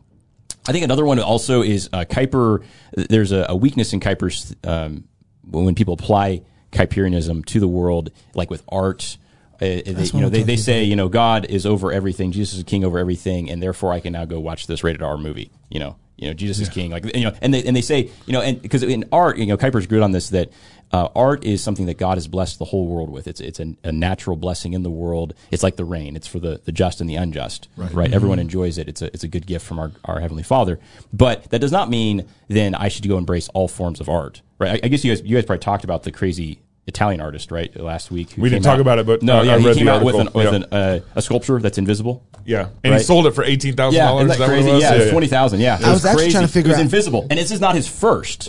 I 0.68 0.72
think 0.72 0.84
another 0.84 1.04
one 1.06 1.18
also 1.20 1.62
is 1.62 1.88
uh, 1.92 2.04
Kuyper. 2.04 2.62
There's 2.94 3.32
a, 3.32 3.46
a 3.48 3.56
weakness 3.56 3.92
in 3.92 4.00
Kuyper's 4.00 4.54
um, 4.64 5.04
when 5.44 5.74
people 5.74 5.94
apply 5.94 6.42
Kuyperianism 6.72 7.44
to 7.46 7.60
the 7.60 7.68
world, 7.68 8.10
like 8.34 8.50
with 8.50 8.62
art. 8.68 9.16
Uh, 9.61 9.83
they, 9.85 9.92
what 9.92 10.14
you 10.14 10.20
know, 10.20 10.29
they, 10.29 10.42
they 10.42 10.57
say, 10.57 10.85
you 10.85 10.96
know, 10.96 11.09
God 11.09 11.44
is 11.44 11.66
over 11.66 11.92
everything. 11.92 12.33
Jesus 12.33 12.59
is 12.59 12.64
king 12.64 12.85
over 12.85 12.99
everything, 12.99 13.51
and 13.51 13.62
therefore 13.62 13.92
I 13.92 14.01
can 14.01 14.12
now 14.12 14.25
go 14.25 14.40
watch 14.40 14.66
this 14.66 14.83
rated 14.83 15.03
R 15.03 15.18
movie. 15.18 15.51
You 15.68 15.81
know, 15.81 15.96
you 16.16 16.29
know, 16.29 16.35
Jesus 16.35 16.61
is 16.61 16.68
king. 16.68 16.90
Like, 16.90 17.16
you 17.16 17.25
know, 17.25 17.35
and 17.40 17.53
they 17.53 17.62
and 17.64 17.75
they 17.75 17.81
say, 17.81 18.11
you 18.27 18.33
know, 18.33 18.42
and 18.42 18.61
because 18.61 18.83
in 18.83 19.07
art, 19.11 19.38
you 19.38 19.46
know, 19.46 19.57
Kuyper's 19.57 19.87
good 19.87 20.03
on 20.03 20.12
this 20.12 20.29
that 20.31 20.51
uh, 20.92 21.09
art 21.14 21.44
is 21.44 21.62
something 21.62 21.87
that 21.87 21.99
God 21.99 22.18
has 22.18 22.29
blessed 22.29 22.59
the 22.59 22.66
whole 22.66 22.87
world 22.87 23.11
with. 23.11 23.27
It's 23.27 23.40
it's 23.40 23.59
a, 23.59 23.75
a 23.85 23.92
natural 23.92 24.37
blessing 24.37 24.75
in 24.75 24.83
the 24.83 24.90
world. 24.90 25.35
It's 25.51 25.62
like 25.62 25.77
the 25.77 25.85
rain. 25.85 26.16
It's 26.16 26.27
for 26.27 26.38
the, 26.38 26.61
the 26.64 26.73
just 26.73 27.01
and 27.01 27.09
the 27.09 27.16
unjust. 27.16 27.68
Right. 27.77 28.12
Everyone 28.12 28.38
enjoys 28.38 28.77
it. 28.77 28.88
It's 28.88 29.01
a 29.01 29.07
it's 29.07 29.25
a 29.25 29.29
good 29.29 29.46
gift 29.46 29.64
from 29.64 29.79
our, 29.79 29.92
our 30.05 30.20
heavenly 30.20 30.42
Father. 30.42 30.79
But 31.12 31.44
that 31.51 31.61
does 31.61 31.73
not 31.73 31.88
mean 31.88 32.27
then 32.49 32.75
I 32.75 32.88
should 32.88 33.09
go 33.09 33.16
embrace 33.16 33.49
all 33.55 33.68
forms 33.68 34.01
of 34.01 34.09
art. 34.09 34.42
Right. 34.59 34.73
I, 34.73 34.87
I 34.87 34.88
guess 34.88 35.05
you 35.05 35.14
guys 35.14 35.23
you 35.25 35.37
guys 35.37 35.46
probably 35.46 35.61
talked 35.61 35.85
about 35.85 36.03
the 36.03 36.12
crazy 36.12 36.61
Italian 36.90 37.20
artist 37.20 37.50
right 37.50 37.74
last 37.81 38.11
week. 38.11 38.35
We 38.37 38.50
didn't 38.50 38.64
talk 38.64 38.74
out- 38.74 38.81
about 38.81 38.98
it, 38.98 39.07
but 39.07 39.22
no, 39.22 39.38
I- 39.38 39.42
yeah, 39.44 39.55
I 39.55 39.59
he 39.61 39.66
read 39.66 39.76
came 39.76 39.87
the 39.87 39.92
out 39.92 40.05
with 40.05 40.14
an 40.16 40.20
article. 40.29 40.40
with 40.42 40.55
an, 40.55 40.64
uh, 40.72 41.00
a 41.14 41.22
sculpture 41.22 41.59
that's 41.61 41.79
invisible. 41.79 42.22
Yeah, 42.44 42.68
and 42.85 42.92
Right. 42.92 42.98
he 43.00 43.05
sold 43.05 43.26
it 43.26 43.35
for 43.35 43.44
eighteen 43.44 43.74
thousand 43.76 43.96
Yeah, 43.98 44.07
dollars. 44.09 44.31
isn't 44.31 44.38
that 44.40 44.46
crazy? 44.48 44.68
Yeah, 44.70 44.92
it's 44.94 45.11
twenty 45.11 45.26
thousand. 45.29 45.61
Yeah, 45.61 45.79
It 45.79 45.85
I 45.87 45.92
was 45.92 46.05
actually 46.05 46.22
crazy. 46.24 46.33
trying 46.33 46.46
to 46.46 46.53
figure 46.53 46.68
it 46.68 46.72
was 46.72 46.79
out- 46.79 46.83
invisible, 46.83 47.26
and 47.31 47.38
this 47.38 47.50
is 47.50 47.61
not 47.61 47.74
his 47.74 47.87
first. 47.88 48.46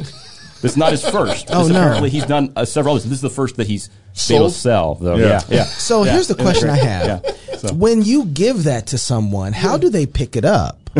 This 0.61 0.71
is 0.73 0.77
not 0.77 0.91
his 0.91 1.03
first. 1.07 1.47
Oh, 1.51 1.63
This 1.63 1.73
no. 1.73 1.79
Apparently, 1.81 2.09
he's 2.09 2.25
done 2.25 2.53
uh, 2.55 2.65
several 2.65 2.93
others. 2.95 3.03
This 3.05 3.13
is 3.13 3.21
the 3.21 3.29
first 3.31 3.55
that 3.57 3.67
he's 3.67 3.87
been 3.87 4.37
able 4.37 4.49
to 4.49 4.51
Sold? 4.51 4.53
sell. 4.53 4.95
Though. 4.95 5.15
Yeah. 5.17 5.25
Yeah, 5.27 5.41
yeah. 5.49 5.63
So 5.65 6.03
Yeah. 6.03 6.13
here's 6.13 6.27
the 6.27 6.35
question 6.35 6.69
I 6.69 6.77
have: 6.77 7.23
Yeah. 7.63 7.71
When 7.71 8.01
you 8.03 8.25
give 8.25 8.63
that 8.65 8.87
to 8.87 8.97
someone, 8.97 9.53
how 9.53 9.77
do 9.77 9.89
they 9.89 10.05
pick 10.05 10.35
it 10.35 10.45
up? 10.45 10.77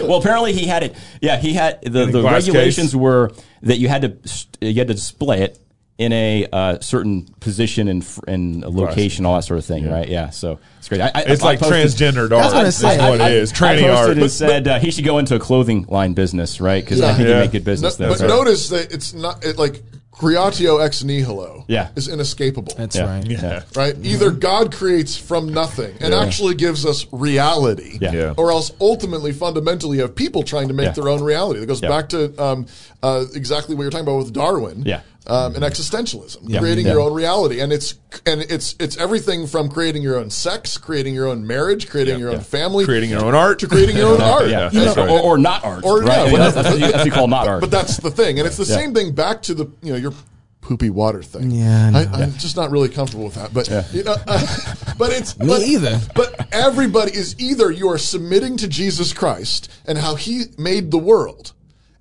Well, 0.00 0.16
apparently 0.18 0.52
he 0.52 0.66
had 0.66 0.82
it. 0.82 0.94
Yeah, 1.22 1.36
he 1.38 1.54
had 1.54 1.80
the, 1.82 2.06
the 2.06 2.22
regulations 2.22 2.88
case? 2.90 2.94
were 2.94 3.32
that 3.62 3.78
you 3.78 3.88
had 3.88 4.02
to 4.02 4.66
you 4.66 4.74
had 4.74 4.88
to 4.88 4.94
display 4.94 5.42
it 5.42 5.58
in 5.96 6.12
a 6.12 6.46
uh, 6.52 6.80
certain 6.80 7.22
position 7.40 7.86
and 7.88 8.04
and 8.26 8.62
location, 8.62 9.24
all 9.26 9.36
that 9.36 9.42
sort 9.44 9.58
of 9.58 9.64
thing, 9.64 9.88
right? 9.88 10.08
Yeah, 10.08 10.30
so 10.30 10.58
it's 10.78 10.88
great. 10.88 11.00
I, 11.00 11.10
I, 11.14 11.20
It's 11.28 11.42
I 11.42 11.46
like 11.46 11.60
posted- 11.60 11.90
transgendered 12.14 12.32
art. 12.36 12.50
gonna 12.52 12.64
That's 12.64 12.76
say, 12.78 12.98
what 12.98 13.20
I- 13.20 13.30
it 13.30 13.36
is. 13.36 13.52
I 13.52 13.54
Tranny 13.54 13.82
posted 13.82 13.90
art. 13.90 14.18
and 14.18 14.30
said 14.30 14.68
uh, 14.68 14.78
he 14.80 14.90
should 14.90 15.04
go 15.04 15.18
into 15.18 15.36
a 15.36 15.38
clothing 15.38 15.86
line 15.88 16.14
business, 16.14 16.60
right? 16.60 16.82
Because 16.84 17.00
I 17.00 17.14
think 17.14 17.28
Yeah. 17.28 17.34
he 17.36 17.40
make 17.42 17.52
good 17.52 17.64
business 17.64 17.98
No- 18.00 18.08
there. 18.14 18.18
but 18.18 18.34
notice 18.34 18.70
that 18.70 18.92
it's 18.92 19.14
not 19.14 19.44
it, 19.44 19.56
like 19.56 19.82
creatio 20.12 20.84
ex 20.84 21.02
nihilo. 21.02 21.64
Yeah. 21.66 21.88
is 21.96 22.06
inescapable. 22.08 22.72
That's 22.76 22.94
Yeah. 22.96 23.04
right. 23.06 23.26
yeah. 23.26 23.62
right? 23.74 23.96
Either 24.02 24.30
God 24.30 24.72
creates 24.72 25.16
from 25.16 25.52
nothing 25.52 25.92
and 26.00 26.14
actually 26.14 26.54
gives 26.54 26.86
us 26.86 27.06
reality, 27.10 27.98
Yeah. 28.00 28.12
Yeah. 28.12 28.34
or 28.36 28.52
else 28.52 28.70
ultimately, 28.80 29.32
fundamentally, 29.32 29.98
of 30.00 30.14
people 30.14 30.42
trying 30.44 30.68
to 30.68 30.74
make 30.74 30.86
Yeah. 30.86 30.92
their 30.92 31.08
own 31.08 31.22
reality. 31.22 31.60
That 31.60 31.66
goes 31.66 31.82
Yeah. 31.82 31.88
back 31.88 32.08
to 32.10 32.32
um, 32.42 32.66
uh, 33.02 33.24
exactly 33.34 33.74
what 33.74 33.82
you're 33.82 33.90
talking 33.90 34.06
about 34.06 34.18
with 34.18 34.32
Darwin, 34.32 34.84
Yeah. 34.86 35.00
Um, 35.26 35.54
and 35.54 35.64
existentialism, 35.64 36.38
Yeah. 36.42 36.60
creating 36.60 36.84
Yeah. 36.86 36.92
your 36.92 37.00
own 37.00 37.14
reality, 37.14 37.60
and 37.60 37.72
it's 37.72 37.94
and 38.26 38.42
it's 38.42 38.74
it's 38.78 38.96
everything 38.98 39.46
from 39.46 39.68
creating 39.70 40.02
your 40.02 40.16
own 40.18 40.30
sex, 40.30 40.76
creating 40.78 41.14
your 41.14 41.26
own 41.28 41.46
marriage, 41.46 41.88
creating 41.88 42.18
your 42.18 42.30
own 42.30 42.40
family, 42.40 42.84
Creating 42.84 43.10
your 43.10 43.24
own 43.24 43.34
art. 43.34 43.58
to 43.60 43.66
creating 43.66 43.96
your 43.96 44.08
own 44.14 44.20
art. 44.36 44.48
yeah, 44.48 44.70
You 44.72 44.84
know- 44.84 44.94
right. 44.94 45.08
or, 45.10 45.20
or 45.20 45.38
not 45.38 45.64
art, 45.64 45.82
Or- 45.84 46.00
right? 46.00 46.08
yeah, 46.08 46.22
I 46.22 46.26
mean, 46.26 46.38
that's, 46.38 46.54
that's, 46.54 46.68
what 46.68 46.74
you, 46.78 46.86
that's 46.86 46.96
what 46.98 47.06
you 47.06 47.12
call 47.12 47.28
not 47.28 47.48
art. 47.52 47.60
But 47.60 47.70
that's 47.70 47.96
the 47.96 48.10
thing, 48.10 48.38
and 48.38 48.46
it's 48.46 48.56
the 48.58 48.64
Yeah. 48.64 48.76
same 48.76 48.92
thing 48.94 49.12
back 49.12 49.42
to 49.42 49.54
the 49.54 49.66
you 49.82 49.92
know 49.92 49.98
your 49.98 50.12
poopy 50.60 50.88
water 50.90 51.22
thing. 51.22 51.50
Yeah, 51.50 51.86
I 51.86 51.90
know. 51.90 51.98
I, 52.12 52.22
I'm 52.22 52.32
just 52.34 52.56
not 52.56 52.70
really 52.70 52.88
comfortable 52.88 53.24
with 53.24 53.34
that. 53.34 53.52
But 53.52 53.68
you 53.94 54.02
know, 54.04 54.16
uh, 54.26 54.46
but 54.98 55.10
it's 55.12 55.38
Me 55.38 55.46
but, 55.46 55.62
either. 55.62 56.00
But 56.14 56.48
everybody 56.52 57.12
is 57.14 57.34
either 57.38 57.70
you 57.70 57.88
are 57.90 57.98
submitting 57.98 58.56
to 58.58 58.68
Jesus 58.68 59.12
Christ 59.12 59.70
and 59.86 59.98
how 59.98 60.14
He 60.14 60.44
made 60.58 60.90
the 60.90 60.98
world. 60.98 61.52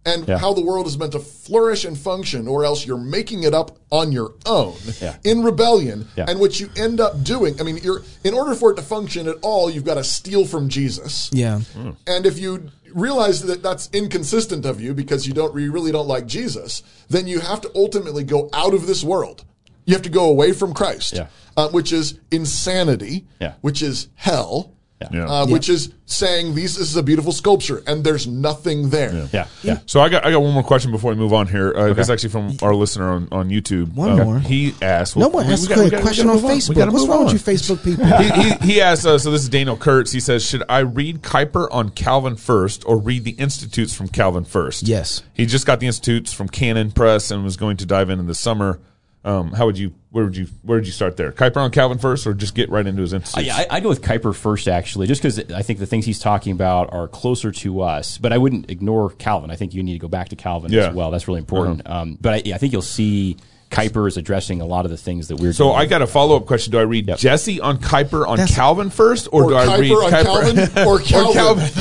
And 0.05 0.27
Yeah. 0.27 0.37
how 0.37 0.51
the 0.53 0.61
world 0.61 0.85
is 0.85 0.97
meant 0.97 1.13
to 1.13 1.19
flourish 1.19 1.85
and 1.85 1.97
function, 1.97 2.45
or 2.47 2.65
else 2.65 2.85
you're 2.85 2.97
making 2.97 3.43
it 3.43 3.53
up 3.53 3.77
on 3.89 4.11
your 4.11 4.33
own 4.45 4.73
Yeah. 5.01 5.15
in 5.23 5.43
rebellion. 5.43 6.09
Yeah. 6.17 6.25
And 6.27 6.39
what 6.41 6.59
you 6.59 6.69
end 6.75 6.99
up 6.99 7.23
doing, 7.23 7.59
I 7.59 7.63
mean, 7.63 7.77
you're 7.81 8.01
in 8.23 8.33
order 8.33 8.53
for 8.53 8.71
it 8.71 8.75
to 8.75 8.81
function 8.81 9.27
at 9.29 9.37
all, 9.41 9.69
you've 9.69 9.85
got 9.85 9.93
to 9.95 10.03
steal 10.03 10.45
from 10.45 10.67
Jesus. 10.67 11.29
Yeah. 11.31 11.61
And 12.05 12.25
if 12.25 12.37
you 12.37 12.69
realize 12.93 13.43
that 13.43 13.63
that's 13.63 13.89
inconsistent 13.93 14.65
of 14.65 14.81
you 14.81 14.93
because 14.93 15.25
you 15.25 15.33
don't 15.33 15.57
you 15.59 15.71
really 15.71 15.91
don't 15.91 16.07
like 16.07 16.27
Jesus, 16.27 16.83
then 17.09 17.25
you 17.25 17.39
have 17.39 17.61
to 17.61 17.71
ultimately 17.73 18.23
go 18.23 18.49
out 18.53 18.73
of 18.73 18.85
this 18.87 19.03
world. 19.03 19.43
You 19.85 19.93
have 19.95 20.03
to 20.03 20.09
go 20.09 20.25
away 20.29 20.51
from 20.51 20.73
Christ, 20.73 21.13
Yeah. 21.13 21.27
uh, 21.57 21.69
which 21.69 21.91
is 21.93 22.15
insanity, 22.29 23.25
Yeah. 23.41 23.53
which 23.61 23.81
is 23.81 24.07
hell, 24.15 24.71
Yeah. 25.11 25.25
Uh, 25.25 25.45
which 25.47 25.69
is 25.69 25.91
saying 26.05 26.53
these 26.53 26.75
this 26.77 26.89
is 26.89 26.95
a 26.95 27.01
beautiful 27.03 27.31
sculpture 27.31 27.81
and 27.87 28.03
there's 28.03 28.27
nothing 28.27 28.89
there. 28.89 29.27
yeah, 29.33 29.47
yeah. 29.63 29.79
So 29.85 30.01
I 30.01 30.09
got 30.09 30.25
I 30.25 30.31
got 30.31 30.41
one 30.41 30.53
more 30.53 30.63
question 30.63 30.91
before 30.91 31.11
we 31.11 31.17
move 31.17 31.33
on 31.33 31.47
here. 31.47 31.73
Uh, 31.75 31.93
It's 31.93 32.09
actually 32.09 32.29
from 32.29 32.57
our 32.61 32.75
listener 32.75 33.09
on, 33.09 33.27
on 33.31 33.49
YouTube. 33.49 33.93
One 33.93 34.19
Uh, 34.19 34.23
more. 34.23 34.39
He 34.39 34.73
asked. 34.81 35.15
No 35.17 35.29
one 35.29 35.45
asked 35.47 35.65
a 35.65 35.69
gotta- 35.69 36.01
question 36.01 36.27
gotta 36.27 36.37
on 36.37 36.43
move 36.43 36.51
We 36.51 36.57
Facebook. 36.75 36.91
What's 36.91 37.07
wrong 37.07 37.19
on. 37.27 37.33
with 37.33 37.47
you 37.47 37.53
Facebook 37.53 37.83
people? 37.85 38.05
he, 38.05 38.29
he, 38.67 38.73
he 38.73 38.81
asked, 38.81 39.05
uh, 39.05 39.17
so 39.17 39.31
this 39.31 39.41
is 39.43 39.49
Daniel 39.49 39.77
Kurtz. 39.77 40.11
He 40.11 40.19
says, 40.19 40.45
Should 40.45 40.63
I 40.69 40.79
read 40.79 41.21
Kuyper 41.21 41.67
on 41.71 41.89
Calvin 41.89 42.35
first 42.35 42.83
or 42.85 42.97
read 42.97 43.23
the 43.23 43.31
Institutes 43.31 43.93
from 43.93 44.07
Calvin 44.09 44.43
first? 44.43 44.83
Yes. 44.87 45.23
He 45.33 45.45
just 45.45 45.65
got 45.65 45.79
the 45.79 45.87
Institutes 45.87 46.33
from 46.33 46.49
Canon 46.49 46.91
Press 46.91 47.31
and 47.31 47.43
was 47.43 47.57
going 47.57 47.77
to 47.77 47.85
dive 47.85 48.09
in 48.09 48.19
in 48.19 48.27
the 48.27 48.35
summer. 48.35 48.79
Um, 49.25 49.53
how 49.53 49.65
would 49.65 49.77
you, 49.77 49.93
where 50.11 50.25
would 50.25 50.35
you, 50.35 50.47
where 50.63 50.77
would 50.77 50.85
you 50.85 50.91
start 50.91 51.15
there? 51.15 51.31
Kuyper 51.31 51.57
on 51.57 51.71
Calvin 51.71 51.97
first 51.97 52.27
or 52.27 52.33
just 52.33 52.55
get 52.55 52.69
right 52.69 52.85
into 52.85 53.01
his 53.01 53.13
Uh, 53.13 53.17
Institutes? 53.17 53.47
yeah, 53.47 53.55
I, 53.71 53.77
I 53.77 53.79
go 53.79 53.87
with 53.89 54.01
Kuyper 54.01 54.35
first, 54.35 54.67
actually, 54.67 55.07
just 55.07 55.21
because 55.21 55.39
I 55.51 55.61
think 55.61 55.79
the 55.79 55.85
things 55.85 56.05
he's 56.05 56.19
talking 56.19 56.51
about 56.51 56.91
are 56.93 57.07
closer 57.07 57.51
to 57.51 57.81
us. 57.81 58.17
But 58.17 58.33
I 58.33 58.37
wouldn't 58.37 58.69
ignore 58.69 59.11
Calvin. 59.11 59.49
I 59.49 59.55
think 59.55 59.73
you 59.73 59.81
need 59.81 59.93
to 59.93 59.99
go 59.99 60.09
back 60.09 60.29
to 60.29 60.35
Calvin 60.35 60.71
Yeah. 60.71 60.81
Uh-huh. 60.81 60.89
as 60.89 60.95
well. 60.95 61.11
That's 61.11 61.27
really 61.27 61.39
important. 61.39 61.89
Um, 61.89 62.17
but 62.19 62.33
I, 62.33 62.41
yeah, 62.45 62.55
I 62.55 62.57
think 62.57 62.73
you'll 62.73 62.81
see 62.81 63.37
Kuyper 63.73 64.07
is 64.07 64.17
addressing 64.17 64.61
a 64.61 64.65
lot 64.65 64.85
of 64.85 64.91
the 64.91 64.97
things 64.97 65.27
that 65.29 65.37
we're 65.39 65.51
so 65.53 65.65
doing. 65.69 65.77
I 65.77 65.85
got 65.85 66.01
a 66.01 66.07
follow 66.07 66.35
up 66.37 66.45
question. 66.45 66.71
Do 66.71 66.79
I 66.79 66.83
read 66.83 67.07
Yep. 67.07 67.17
Jesse 67.17 67.59
on 67.59 67.77
Kuyper 67.79 68.27
on 68.27 68.37
That's- 68.37 68.55
Calvin 68.55 68.89
first 68.89 69.27
or, 69.31 69.45
Or 69.45 69.49
do 69.49 69.55
I 69.55 69.77
read 69.79 69.91
Kuyper 69.91 70.03
on 70.05 70.55
Calvin 70.55 70.87
or 70.87 70.99
Calvin. 70.99 71.63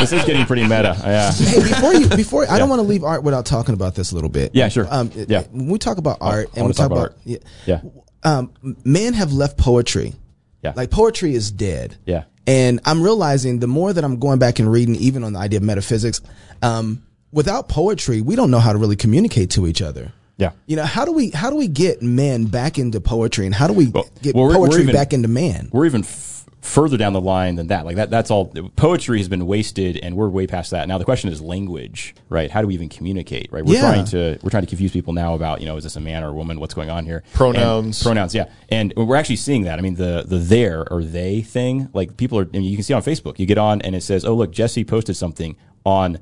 this 0.00 0.12
is 0.12 0.24
getting 0.24 0.44
pretty 0.46 0.62
meta. 0.62 0.96
Yeah. 1.04 1.32
hey, 1.32 1.62
before 1.62 1.94
you, 1.94 2.08
before 2.08 2.50
I 2.50 2.58
don't 2.58 2.68
want 2.68 2.80
to 2.80 2.86
leave 2.86 3.04
art 3.04 3.22
without 3.22 3.46
talking 3.46 3.74
about 3.74 3.94
this 3.94 4.12
a 4.12 4.14
little 4.14 4.30
bit. 4.30 4.54
Yeah, 4.54 4.68
sure. 4.68 4.86
Um, 4.90 5.10
Yeah. 5.14 5.42
When 5.50 5.68
we 5.68 5.78
talk 5.78 5.98
about 5.98 6.18
art 6.20 6.48
I 6.54 6.58
and 6.58 6.66
we 6.66 6.72
talk, 6.72 6.88
talk 6.88 6.92
about 6.92 6.98
about, 6.98 7.12
art. 7.12 7.18
yeah, 7.24 7.38
Yeah. 7.66 7.80
um, 8.24 8.52
men 8.84 9.14
have 9.14 9.32
left 9.32 9.56
poetry. 9.56 10.14
Yeah. 10.62 10.72
Like 10.76 10.90
poetry 10.90 11.34
is 11.34 11.50
dead. 11.50 11.96
Yeah. 12.06 12.24
And 12.46 12.80
I'm 12.84 13.02
realizing 13.02 13.60
the 13.60 13.66
more 13.68 13.92
that 13.92 14.02
I'm 14.02 14.18
going 14.18 14.38
back 14.40 14.58
and 14.58 14.70
reading, 14.70 14.96
even 14.96 15.22
on 15.24 15.32
the 15.32 15.38
idea 15.38 15.58
of 15.58 15.62
metaphysics, 15.62 16.20
um, 16.60 17.02
without 17.32 17.68
poetry, 17.68 18.20
we 18.20 18.34
don't 18.36 18.50
know 18.50 18.58
how 18.58 18.72
to 18.72 18.78
really 18.78 18.96
communicate 18.96 19.50
to 19.50 19.66
each 19.66 19.80
other. 19.80 20.12
Yeah. 20.42 20.50
You 20.66 20.76
know, 20.76 20.84
how 20.84 21.04
do 21.04 21.12
we 21.12 21.30
how 21.30 21.50
do 21.50 21.56
we 21.56 21.68
get 21.68 22.02
men 22.02 22.44
back 22.46 22.78
into 22.78 23.00
poetry 23.00 23.46
and 23.46 23.54
how 23.54 23.66
do 23.66 23.72
we 23.72 23.86
get 23.86 24.34
well, 24.34 24.44
we're- 24.46 24.58
we're 24.58 24.66
poetry 24.66 24.82
even- 24.82 24.94
back 24.94 25.12
into 25.12 25.28
man? 25.28 25.68
We're 25.72 25.86
even 25.86 26.02
f- 26.02 26.30
further 26.60 26.96
down 26.96 27.12
the 27.12 27.20
line 27.20 27.56
than 27.56 27.66
that. 27.68 27.84
Like 27.84 27.96
that, 27.96 28.08
that's 28.10 28.30
all. 28.30 28.46
Poetry 28.76 29.18
has 29.18 29.28
been 29.28 29.46
wasted, 29.48 29.96
and 30.02 30.14
we're 30.16 30.28
way 30.28 30.46
past 30.46 30.70
that. 30.70 30.86
Now 30.88 30.96
the 30.98 31.04
question 31.04 31.28
is 31.30 31.40
language, 31.40 32.14
right? 32.28 32.50
How 32.50 32.60
do 32.62 32.68
we 32.68 32.74
even 32.74 32.88
communicate, 32.88 33.48
right? 33.52 33.64
We're 33.64 33.74
Yeah. 33.74 33.80
trying 33.92 34.04
to 34.06 34.38
we're 34.42 34.50
trying 34.50 34.62
to 34.62 34.68
confuse 34.68 34.92
people 34.92 35.12
now 35.12 35.34
about 35.34 35.60
you 35.60 35.66
know 35.66 35.76
is 35.76 35.84
this 35.84 35.96
a 35.96 36.00
man 36.00 36.22
or 36.24 36.28
a 36.28 36.32
woman? 36.32 36.60
What's 36.60 36.74
going 36.74 36.88
on 36.90 37.04
here? 37.04 37.22
Pronouns. 37.34 38.00
And 38.00 38.04
pronouns, 38.06 38.34
yeah. 38.34 38.46
And 38.68 38.92
we're 38.96 39.16
actually 39.16 39.36
seeing 39.36 39.62
that. 39.64 39.78
I 39.78 39.82
mean, 39.82 39.96
the 39.96 40.24
the 40.26 40.38
there 40.38 40.86
or 40.92 41.02
they 41.04 41.40
thing, 41.42 41.88
like 41.94 42.16
people 42.16 42.38
are. 42.38 42.46
I 42.54 42.58
mean, 42.58 42.62
you 42.64 42.76
can 42.76 42.84
see 42.84 42.94
on 42.94 43.02
Facebook. 43.02 43.38
You 43.40 43.46
get 43.46 43.58
on 43.58 43.80
and 43.82 43.94
it 43.96 44.02
says, 44.02 44.24
"Oh, 44.24 44.34
look, 44.34 44.52
Jesse 44.52 44.84
posted 44.84 45.16
something 45.16 45.56
on 45.84 46.18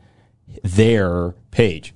their 0.63 1.35
page." 1.51 1.95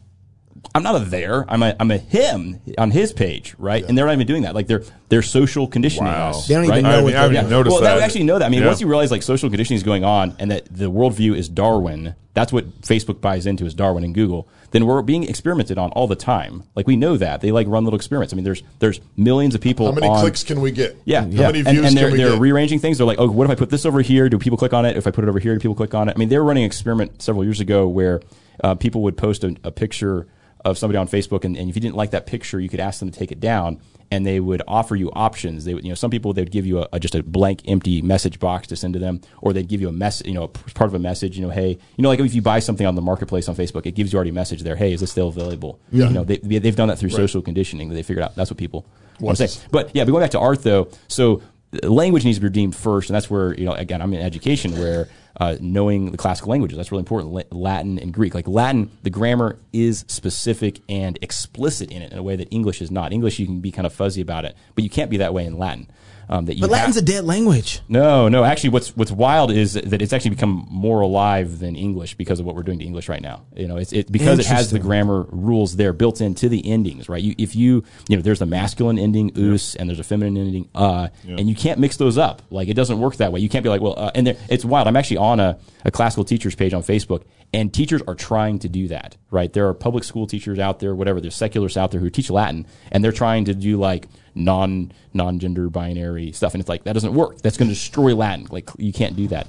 I'm 0.77 0.83
not 0.83 0.97
a 0.97 1.05
there. 1.05 1.45
I'm 1.49 1.63
a 1.63 1.77
I'm 1.79 1.91
a 1.93 1.99
him 1.99 2.61
on 2.79 2.91
his 2.91 3.13
page, 3.13 3.55
right? 3.59 3.85
And 3.85 3.97
they're 3.97 4.07
not 4.07 4.15
even 4.15 4.27
doing 4.27 4.43
that. 4.43 4.57
Like 4.57 4.67
they're 4.67 4.83
they're 5.09 5.23
social 5.23 5.69
conditioning 5.69 6.11
Wow. 6.13 6.31
us. 6.31 6.49
They 6.49 6.55
don't 6.55 6.65
even 6.65 6.83
know 6.83 6.91
I, 6.91 6.97
what 6.97 7.07
mean, 7.07 7.17
I 7.17 7.21
haven't 7.23 7.35
they're- 7.35 7.49
noticed 7.49 7.75
well, 7.75 7.83
that. 7.83 7.97
we 7.97 8.03
actually 8.03 8.25
know 8.25 8.39
that. 8.41 8.47
I 8.47 8.49
mean, 8.49 8.61
Yeah. 8.63 8.67
once 8.67 8.81
you 8.81 8.89
realize 8.89 9.13
like 9.13 9.23
social 9.23 9.49
conditioning 9.49 9.77
is 9.77 9.85
going 9.85 10.03
on 10.05 10.35
and 10.41 10.51
that 10.51 10.65
the 10.69 10.91
worldview 10.91 11.37
is 11.37 11.49
Darwin, 11.49 12.17
that's 12.35 12.53
what 12.53 12.81
Facebook 12.81 13.21
buys 13.21 13.47
into 13.47 13.65
is 13.67 13.75
Darwin 13.75 14.03
and 14.03 14.13
Google. 14.17 14.49
Then 14.73 14.87
we're 14.87 15.01
being 15.03 15.23
experimented 15.23 15.79
on 15.79 15.91
all 15.93 16.09
the 16.09 16.17
time. 16.17 16.65
Like 16.75 16.89
we 16.89 16.97
know 16.97 17.17
that 17.19 17.41
they 17.41 17.53
like 17.53 17.69
run 17.69 17.85
little 17.85 17.97
experiments. 17.97 18.35
I 18.35 18.37
mean, 18.37 18.45
there's 18.45 18.65
there's 18.81 19.01
millions 19.17 19.55
of 19.55 19.61
people. 19.61 19.87
How 19.87 19.93
many 19.93 20.09
on, 20.09 20.19
clicks 20.19 20.43
can 20.43 20.61
we 20.61 20.73
get? 20.73 20.97
Yeah, 21.05 21.21
How 21.21 21.27
yeah. 21.29 21.47
many 21.47 21.63
views 21.63 21.85
and 21.87 21.97
they're 21.97 22.09
can 22.09 22.13
we 22.19 22.19
they're 22.25 22.33
get? 22.33 22.41
rearranging 22.41 22.81
things. 22.81 22.99
They're 22.99 23.07
like, 23.07 23.21
oh, 23.21 23.29
what 23.31 23.45
if 23.45 23.51
I 23.53 23.55
put 23.55 23.71
this 23.71 23.87
over 23.87 24.01
here? 24.03 24.29
Do 24.29 24.39
people 24.39 24.59
click 24.59 24.73
on 24.73 24.85
it? 24.85 24.97
If 24.97 25.07
I 25.07 25.13
put 25.13 25.23
it 25.23 25.29
over 25.29 25.39
here, 25.39 25.55
do 25.55 25.61
people 25.61 25.77
click 25.77 25.95
on 25.95 26.09
it? 26.09 26.17
I 26.17 26.19
mean, 26.19 26.31
they 26.31 26.39
were 26.39 26.45
running 26.45 26.65
an 26.65 26.67
experiment 26.67 27.23
several 27.23 27.45
years 27.45 27.61
ago 27.61 27.87
where 27.87 28.21
uh, 28.65 28.75
people 28.75 29.03
would 29.03 29.17
post 29.17 29.45
a, 29.45 29.55
a 29.63 29.71
picture 29.71 30.27
of 30.65 30.79
somebody 30.79 30.97
on 30.97 31.09
Facebook, 31.09 31.45
and, 31.45 31.57
and 31.57 31.69
if 31.69 31.77
you 31.77 31.83
didn't 31.83 31.97
like 31.97 32.11
that 32.13 32.27
picture, 32.27 32.59
you 32.59 32.69
could 32.69 32.81
ask 32.81 33.01
them 33.01 33.11
to 33.11 33.19
take 33.19 33.31
it 33.33 33.41
down, 33.41 33.81
and 34.11 34.25
they 34.27 34.41
would 34.41 34.63
offer 34.67 34.97
you 34.97 35.11
options. 35.13 35.65
They 35.65 35.75
would, 35.75 35.85
you 35.85 35.91
know, 35.91 35.95
some 35.95 36.11
people 36.11 36.33
they 36.33 36.43
would 36.43 36.51
give 36.51 36.67
you 36.67 36.81
a, 36.81 36.89
a, 36.93 37.01
just 37.01 37.15
a 37.15 37.23
blank, 37.23 37.63
empty 37.67 38.01
message 38.03 38.39
box 38.39 38.69
to 38.69 38.77
send 38.77 38.95
to 38.95 39.01
them, 39.01 39.21
or 39.41 39.53
they'd 39.53 39.69
give 39.69 39.81
you 39.81 39.89
a 39.89 39.93
message, 39.93 40.27
you 40.27 40.35
know, 40.35 40.49
part 40.49 40.89
of 40.89 40.95
a 40.95 40.99
message, 40.99 41.37
you 41.37 41.45
know, 41.45 41.51
hey, 41.51 41.71
you 41.97 42.03
know, 42.03 42.09
like 42.09 42.21
if 42.21 42.35
you 42.35 42.43
buy 42.43 42.59
something 42.59 42.87
on 42.87 42.95
the 42.95 43.03
marketplace 43.03 43.49
on 43.49 43.57
Facebook, 43.57 43.87
it 43.87 43.93
gives 43.93 44.13
you 44.13 44.17
already 44.17 44.31
a 44.31 44.35
message 44.35 44.63
there, 44.63 44.77
hey, 44.77 44.93
is 44.93 45.01
this 45.01 45.11
still 45.11 45.29
available? 45.29 45.81
Yeah. 45.91 46.07
You 46.07 46.15
know, 46.15 46.25
they, 46.25 46.39
they've 46.39 46.77
done 46.77 46.89
that 46.89 46.99
through 46.99 47.11
social 47.11 47.43
conditioning. 47.43 47.89
They 47.91 48.03
figured 48.03 48.25
out 48.25 48.35
that's 48.37 48.51
what 48.51 48.59
people 48.59 48.87
What 49.19 49.27
want 49.27 49.39
to 49.39 49.49
say. 49.49 49.67
But 49.71 49.91
yeah, 49.95 50.05
but 50.05 50.13
going 50.13 50.23
back 50.23 50.31
to 50.33 50.41
art 50.41 50.63
though, 50.63 50.89
so 51.09 51.43
uh, 51.83 51.89
language 51.89 52.25
needs 52.25 52.39
to 52.39 52.41
be 52.41 52.47
redeemed 52.49 52.75
first, 52.77 53.11
and 53.11 53.15
that's 53.15 53.29
where 53.29 53.55
you 53.55 53.65
know 53.65 53.73
again 53.73 54.01
I'm 54.01 54.13
in 54.15 54.21
education 54.21 54.79
where 54.79 55.09
uh, 55.41 55.57
knowing 55.61 56.11
the 56.13 56.17
classical 56.17 56.51
languages 56.51 56.77
that's 56.77 56.93
really 56.93 57.01
important. 57.01 57.53
Latin 57.53 57.99
and 57.99 58.13
Greek, 58.13 58.35
like 58.35 58.47
Latin, 58.47 58.91
the 59.03 59.11
grammar 59.11 59.59
is 59.73 60.05
specific 60.09 60.81
and 60.89 61.19
explicit 61.23 61.91
in 61.91 62.03
it 62.03 62.13
in 62.13 62.19
a 62.19 62.23
way 62.23 62.37
that 62.37 62.49
English 62.53 62.81
is 62.81 62.91
not. 62.91 63.13
English 63.13 63.39
you 63.39 63.47
can 63.47 63.61
be 63.61 63.73
kind 63.73 63.87
of 63.87 63.93
fuzzy 63.93 64.21
about 64.21 64.45
it, 64.45 64.57
but 64.75 64.85
you 64.85 64.91
can't 64.91 65.11
be 65.11 65.17
that 65.17 65.35
way 65.35 65.45
in 65.45 65.59
Latin. 65.59 65.89
Um, 66.29 66.47
that 66.47 66.55
you 66.55 66.63
But 66.63 66.71
Latin's 66.71 66.95
have- 66.97 67.03
a 67.03 67.07
dead 67.07 67.25
language. 67.25 67.81
no, 67.89 68.29
no. 68.29 68.45
Actually, 68.45 68.71
what's 68.71 68.97
what's 68.97 69.11
wild 69.13 69.51
is 69.51 69.75
that 69.75 70.01
it's 70.01 70.13
actually 70.13 70.31
become 70.31 70.67
more 70.71 71.01
alive 71.01 71.59
than 71.59 71.77
English 71.77 72.15
because 72.15 72.41
of 72.41 72.47
what 72.47 72.55
we're 72.57 72.63
doing 72.63 72.79
to 72.79 72.85
English 72.85 73.09
right 73.09 73.21
now. 73.23 73.43
You 73.55 73.69
know, 73.69 73.77
it's 73.77 73.93
it 73.93 74.11
because 74.11 74.39
it 74.39 74.47
has 74.47 74.71
the 74.71 74.79
grammar 74.79 75.27
rules 75.31 75.77
there 75.77 75.93
built 75.93 76.21
into 76.21 76.49
the 76.49 76.67
endings, 76.71 77.09
right? 77.09 77.23
You, 77.23 77.35
if 77.39 77.55
you 77.55 77.85
you 78.09 78.17
know, 78.17 78.23
there's 78.23 78.41
a 78.43 78.47
masculine 78.47 78.99
ending 78.99 79.31
us 79.37 79.75
and 79.75 79.89
there's 79.89 80.01
a 80.01 80.05
feminine 80.05 80.37
ending 80.37 80.69
uh, 80.75 81.09
and 81.27 81.49
you 81.49 81.55
can't 81.55 81.79
mix 81.79 81.97
those 81.97 82.17
up. 82.19 82.43
Like 82.51 82.69
it 82.69 82.75
doesn't 82.75 82.99
work 82.99 83.17
that 83.17 83.33
way. 83.33 83.41
You 83.41 83.49
can't 83.49 83.63
be 83.63 83.69
like, 83.69 83.81
well, 83.81 83.95
uh, 83.97 84.11
and 84.15 84.27
there, 84.27 84.37
it's 84.49 84.65
wild. 84.65 84.89
I'm 84.89 84.97
actually 84.97 85.19
on 85.19 85.41
a, 85.41 85.59
a 85.85 85.91
classical 85.91 86.25
teachers 86.25 86.55
page 86.55 86.73
on 86.73 86.83
Facebook, 86.83 87.23
and 87.53 87.73
teachers 87.73 88.01
are 88.09 88.15
trying 88.15 88.59
to 88.61 88.69
do 88.69 88.89
that, 88.89 89.17
right? 89.31 89.53
There 89.53 89.69
are 89.69 89.75
public 89.75 90.05
school 90.05 90.27
teachers 90.27 90.59
out 90.59 90.81
there, 90.81 90.95
whatever. 90.95 91.21
There's 91.21 91.35
secularists 91.37 91.77
out 91.77 91.91
there 91.91 92.01
who 92.01 92.11
teach 92.11 92.31
Latin, 92.31 92.67
and 92.91 93.05
they're 93.05 93.13
trying 93.13 93.45
to 93.45 93.55
do 93.55 93.77
like 93.79 94.09
non 94.35 94.93
non 95.13 95.39
gender 95.39 95.69
binary 95.69 96.33
stuff, 96.33 96.55
and 96.55 96.61
it's 96.61 96.69
like 96.69 96.85
that 96.85 96.93
doesn't 96.93 97.15
work. 97.15 97.41
That's 97.43 97.57
going 97.57 97.69
to 97.69 97.75
destroy 97.75 98.15
Latin. 98.15 98.47
Like 98.51 98.71
you 98.79 98.93
can't 98.93 99.17
do 99.17 99.29
that. 99.29 99.47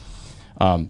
Um, 0.60 0.90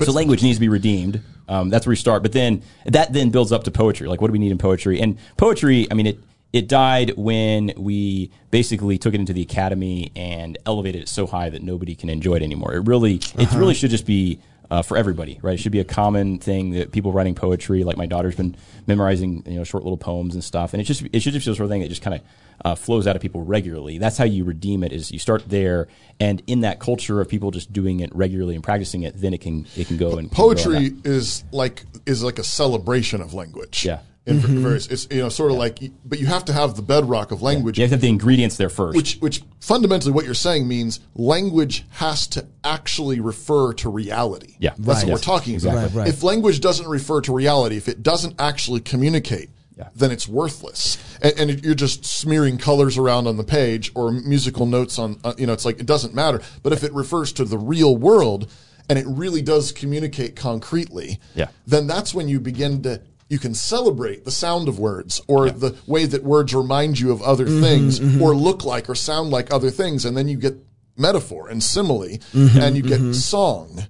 so 0.00 0.12
language 0.12 0.42
needs 0.42 0.56
to 0.56 0.60
be 0.60 0.68
redeemed. 0.68 1.22
Um, 1.48 1.70
that's 1.70 1.86
where 1.86 1.92
we 1.92 1.96
start. 1.96 2.22
But 2.22 2.32
then 2.32 2.62
that 2.86 3.12
then 3.12 3.30
builds 3.30 3.52
up 3.52 3.64
to 3.64 3.70
poetry. 3.70 4.08
Like 4.08 4.20
what 4.20 4.28
do 4.28 4.32
we 4.32 4.38
need 4.38 4.52
in 4.52 4.58
poetry? 4.58 5.00
And 5.00 5.18
poetry, 5.36 5.88
I 5.90 5.94
mean, 5.94 6.06
it 6.06 6.18
it 6.52 6.68
died 6.68 7.12
when 7.16 7.72
we 7.76 8.30
basically 8.50 8.96
took 8.96 9.14
it 9.14 9.20
into 9.20 9.32
the 9.32 9.42
academy 9.42 10.10
and 10.16 10.56
elevated 10.64 11.02
it 11.02 11.08
so 11.08 11.26
high 11.26 11.50
that 11.50 11.62
nobody 11.62 11.94
can 11.94 12.08
enjoy 12.08 12.34
it 12.34 12.42
anymore. 12.42 12.74
It 12.74 12.86
really 12.86 13.20
it 13.36 13.52
really 13.52 13.74
should 13.74 13.90
just 13.90 14.06
be 14.06 14.40
uh, 14.70 14.82
for 14.82 14.96
everybody, 14.96 15.38
right? 15.42 15.54
It 15.54 15.58
should 15.58 15.72
be 15.72 15.80
a 15.80 15.84
common 15.84 16.38
thing 16.38 16.70
that 16.72 16.92
people 16.92 17.12
writing 17.12 17.34
poetry, 17.34 17.84
like 17.84 17.96
my 17.96 18.06
daughter's 18.06 18.36
been 18.36 18.56
memorizing, 18.86 19.42
you 19.46 19.56
know, 19.56 19.64
short 19.64 19.84
little 19.84 19.96
poems 19.96 20.34
and 20.34 20.44
stuff, 20.44 20.74
and 20.74 20.80
it 20.80 20.84
just 20.84 21.02
it 21.12 21.20
should 21.20 21.32
just 21.32 21.46
be 21.46 21.52
the 21.52 21.56
sort 21.56 21.64
of 21.64 21.70
thing 21.70 21.80
that 21.80 21.88
just 21.88 22.02
kind 22.02 22.14
of 22.14 22.20
uh, 22.64 22.74
flows 22.74 23.06
out 23.06 23.16
of 23.16 23.22
people 23.22 23.42
regularly. 23.42 23.98
That's 23.98 24.18
how 24.18 24.24
you 24.24 24.44
redeem 24.44 24.82
it. 24.82 24.92
Is 24.92 25.10
you 25.10 25.18
start 25.18 25.48
there, 25.48 25.88
and 26.20 26.42
in 26.46 26.60
that 26.60 26.80
culture 26.80 27.20
of 27.20 27.28
people 27.28 27.50
just 27.50 27.72
doing 27.72 28.00
it 28.00 28.14
regularly 28.14 28.54
and 28.54 28.62
practicing 28.62 29.04
it, 29.04 29.14
then 29.16 29.32
it 29.32 29.40
can 29.40 29.66
it 29.76 29.86
can 29.86 29.96
go 29.96 30.18
and 30.18 30.30
can 30.30 30.36
grow 30.36 30.50
on 30.50 30.56
Poetry 30.56 30.92
is 31.04 31.44
like 31.50 31.84
is 32.04 32.22
like 32.22 32.38
a 32.38 32.44
celebration 32.44 33.20
of 33.22 33.32
language. 33.32 33.84
Yeah. 33.84 34.00
In 34.28 34.62
various, 34.62 34.86
it's 34.88 35.06
you 35.10 35.20
know 35.22 35.28
sort 35.28 35.50
of 35.50 35.56
like, 35.58 35.78
but 36.04 36.18
you 36.20 36.26
have 36.26 36.44
to 36.46 36.52
have 36.52 36.76
the 36.76 36.82
bedrock 36.82 37.30
of 37.32 37.40
language, 37.42 37.78
You 37.78 37.82
have 37.82 37.90
to 37.90 37.94
have 37.94 38.00
the 38.02 38.08
ingredients 38.08 38.56
there 38.56 38.68
first. 38.68 38.96
which 38.96 39.16
which 39.16 39.42
fundamentally 39.60 40.12
what 40.12 40.24
you're 40.24 40.34
saying 40.34 40.68
means 40.68 41.00
language 41.14 41.84
has 41.90 42.26
to 42.28 42.46
actually 42.64 43.20
refer 43.20 43.72
to 43.74 43.88
reality. 43.90 44.56
Yeah. 44.58 44.74
that's 44.78 45.00
Right. 45.00 45.06
what 45.08 45.12
we're 45.14 45.18
talking 45.20 45.54
Exactly. 45.54 45.80
about. 45.82 45.94
Right, 45.94 45.98
right. 46.00 46.08
If 46.08 46.22
language 46.22 46.60
doesn't 46.60 46.86
refer 46.86 47.20
to 47.22 47.32
reality, 47.32 47.76
if 47.76 47.88
it 47.88 48.02
doesn't 48.02 48.34
actually 48.38 48.80
communicate, 48.80 49.50
Yeah. 49.76 49.88
then 49.96 50.10
it's 50.10 50.26
worthless, 50.28 50.98
and, 51.22 51.32
and 51.38 51.64
you're 51.64 51.74
just 51.74 52.04
smearing 52.04 52.58
colors 52.58 52.98
around 52.98 53.26
on 53.26 53.36
the 53.36 53.44
page 53.44 53.90
or 53.94 54.10
musical 54.10 54.66
notes 54.66 54.98
on. 54.98 55.18
Uh, 55.24 55.34
you 55.38 55.46
know, 55.46 55.52
it's 55.52 55.64
like 55.64 55.80
it 55.80 55.86
doesn't 55.86 56.14
matter. 56.14 56.40
But 56.62 56.72
if 56.72 56.82
it 56.84 56.92
refers 56.92 57.32
to 57.34 57.44
the 57.44 57.58
real 57.58 57.96
world 57.96 58.50
and 58.90 58.98
it 58.98 59.04
really 59.06 59.42
does 59.42 59.70
communicate 59.70 60.34
concretely, 60.34 61.20
Yeah. 61.34 61.48
then 61.66 61.86
that's 61.86 62.14
when 62.14 62.26
you 62.28 62.40
begin 62.40 62.82
to 62.82 63.00
you 63.28 63.38
can 63.38 63.54
celebrate 63.54 64.24
the 64.24 64.30
sound 64.30 64.68
of 64.68 64.78
words 64.78 65.20
or 65.28 65.50
the 65.50 65.76
way 65.86 66.06
that 66.06 66.24
words 66.24 66.54
remind 66.54 66.98
you 66.98 67.12
of 67.12 67.22
other 67.22 67.46
mm-hmm, 67.46 67.62
things 67.62 68.00
mm-hmm. 68.00 68.22
or 68.22 68.34
look 68.34 68.64
like 68.64 68.88
or 68.88 68.94
sound 68.94 69.30
like 69.30 69.52
other 69.52 69.70
things 69.70 70.04
and 70.04 70.16
then 70.16 70.28
you 70.28 70.36
get 70.36 70.56
metaphor 70.98 71.48
and 71.48 71.62
simile 71.62 72.18
mm-hmm, 72.32 72.58
and 72.58 72.76
you 72.76 72.82
get 72.82 73.14
song 73.14 73.80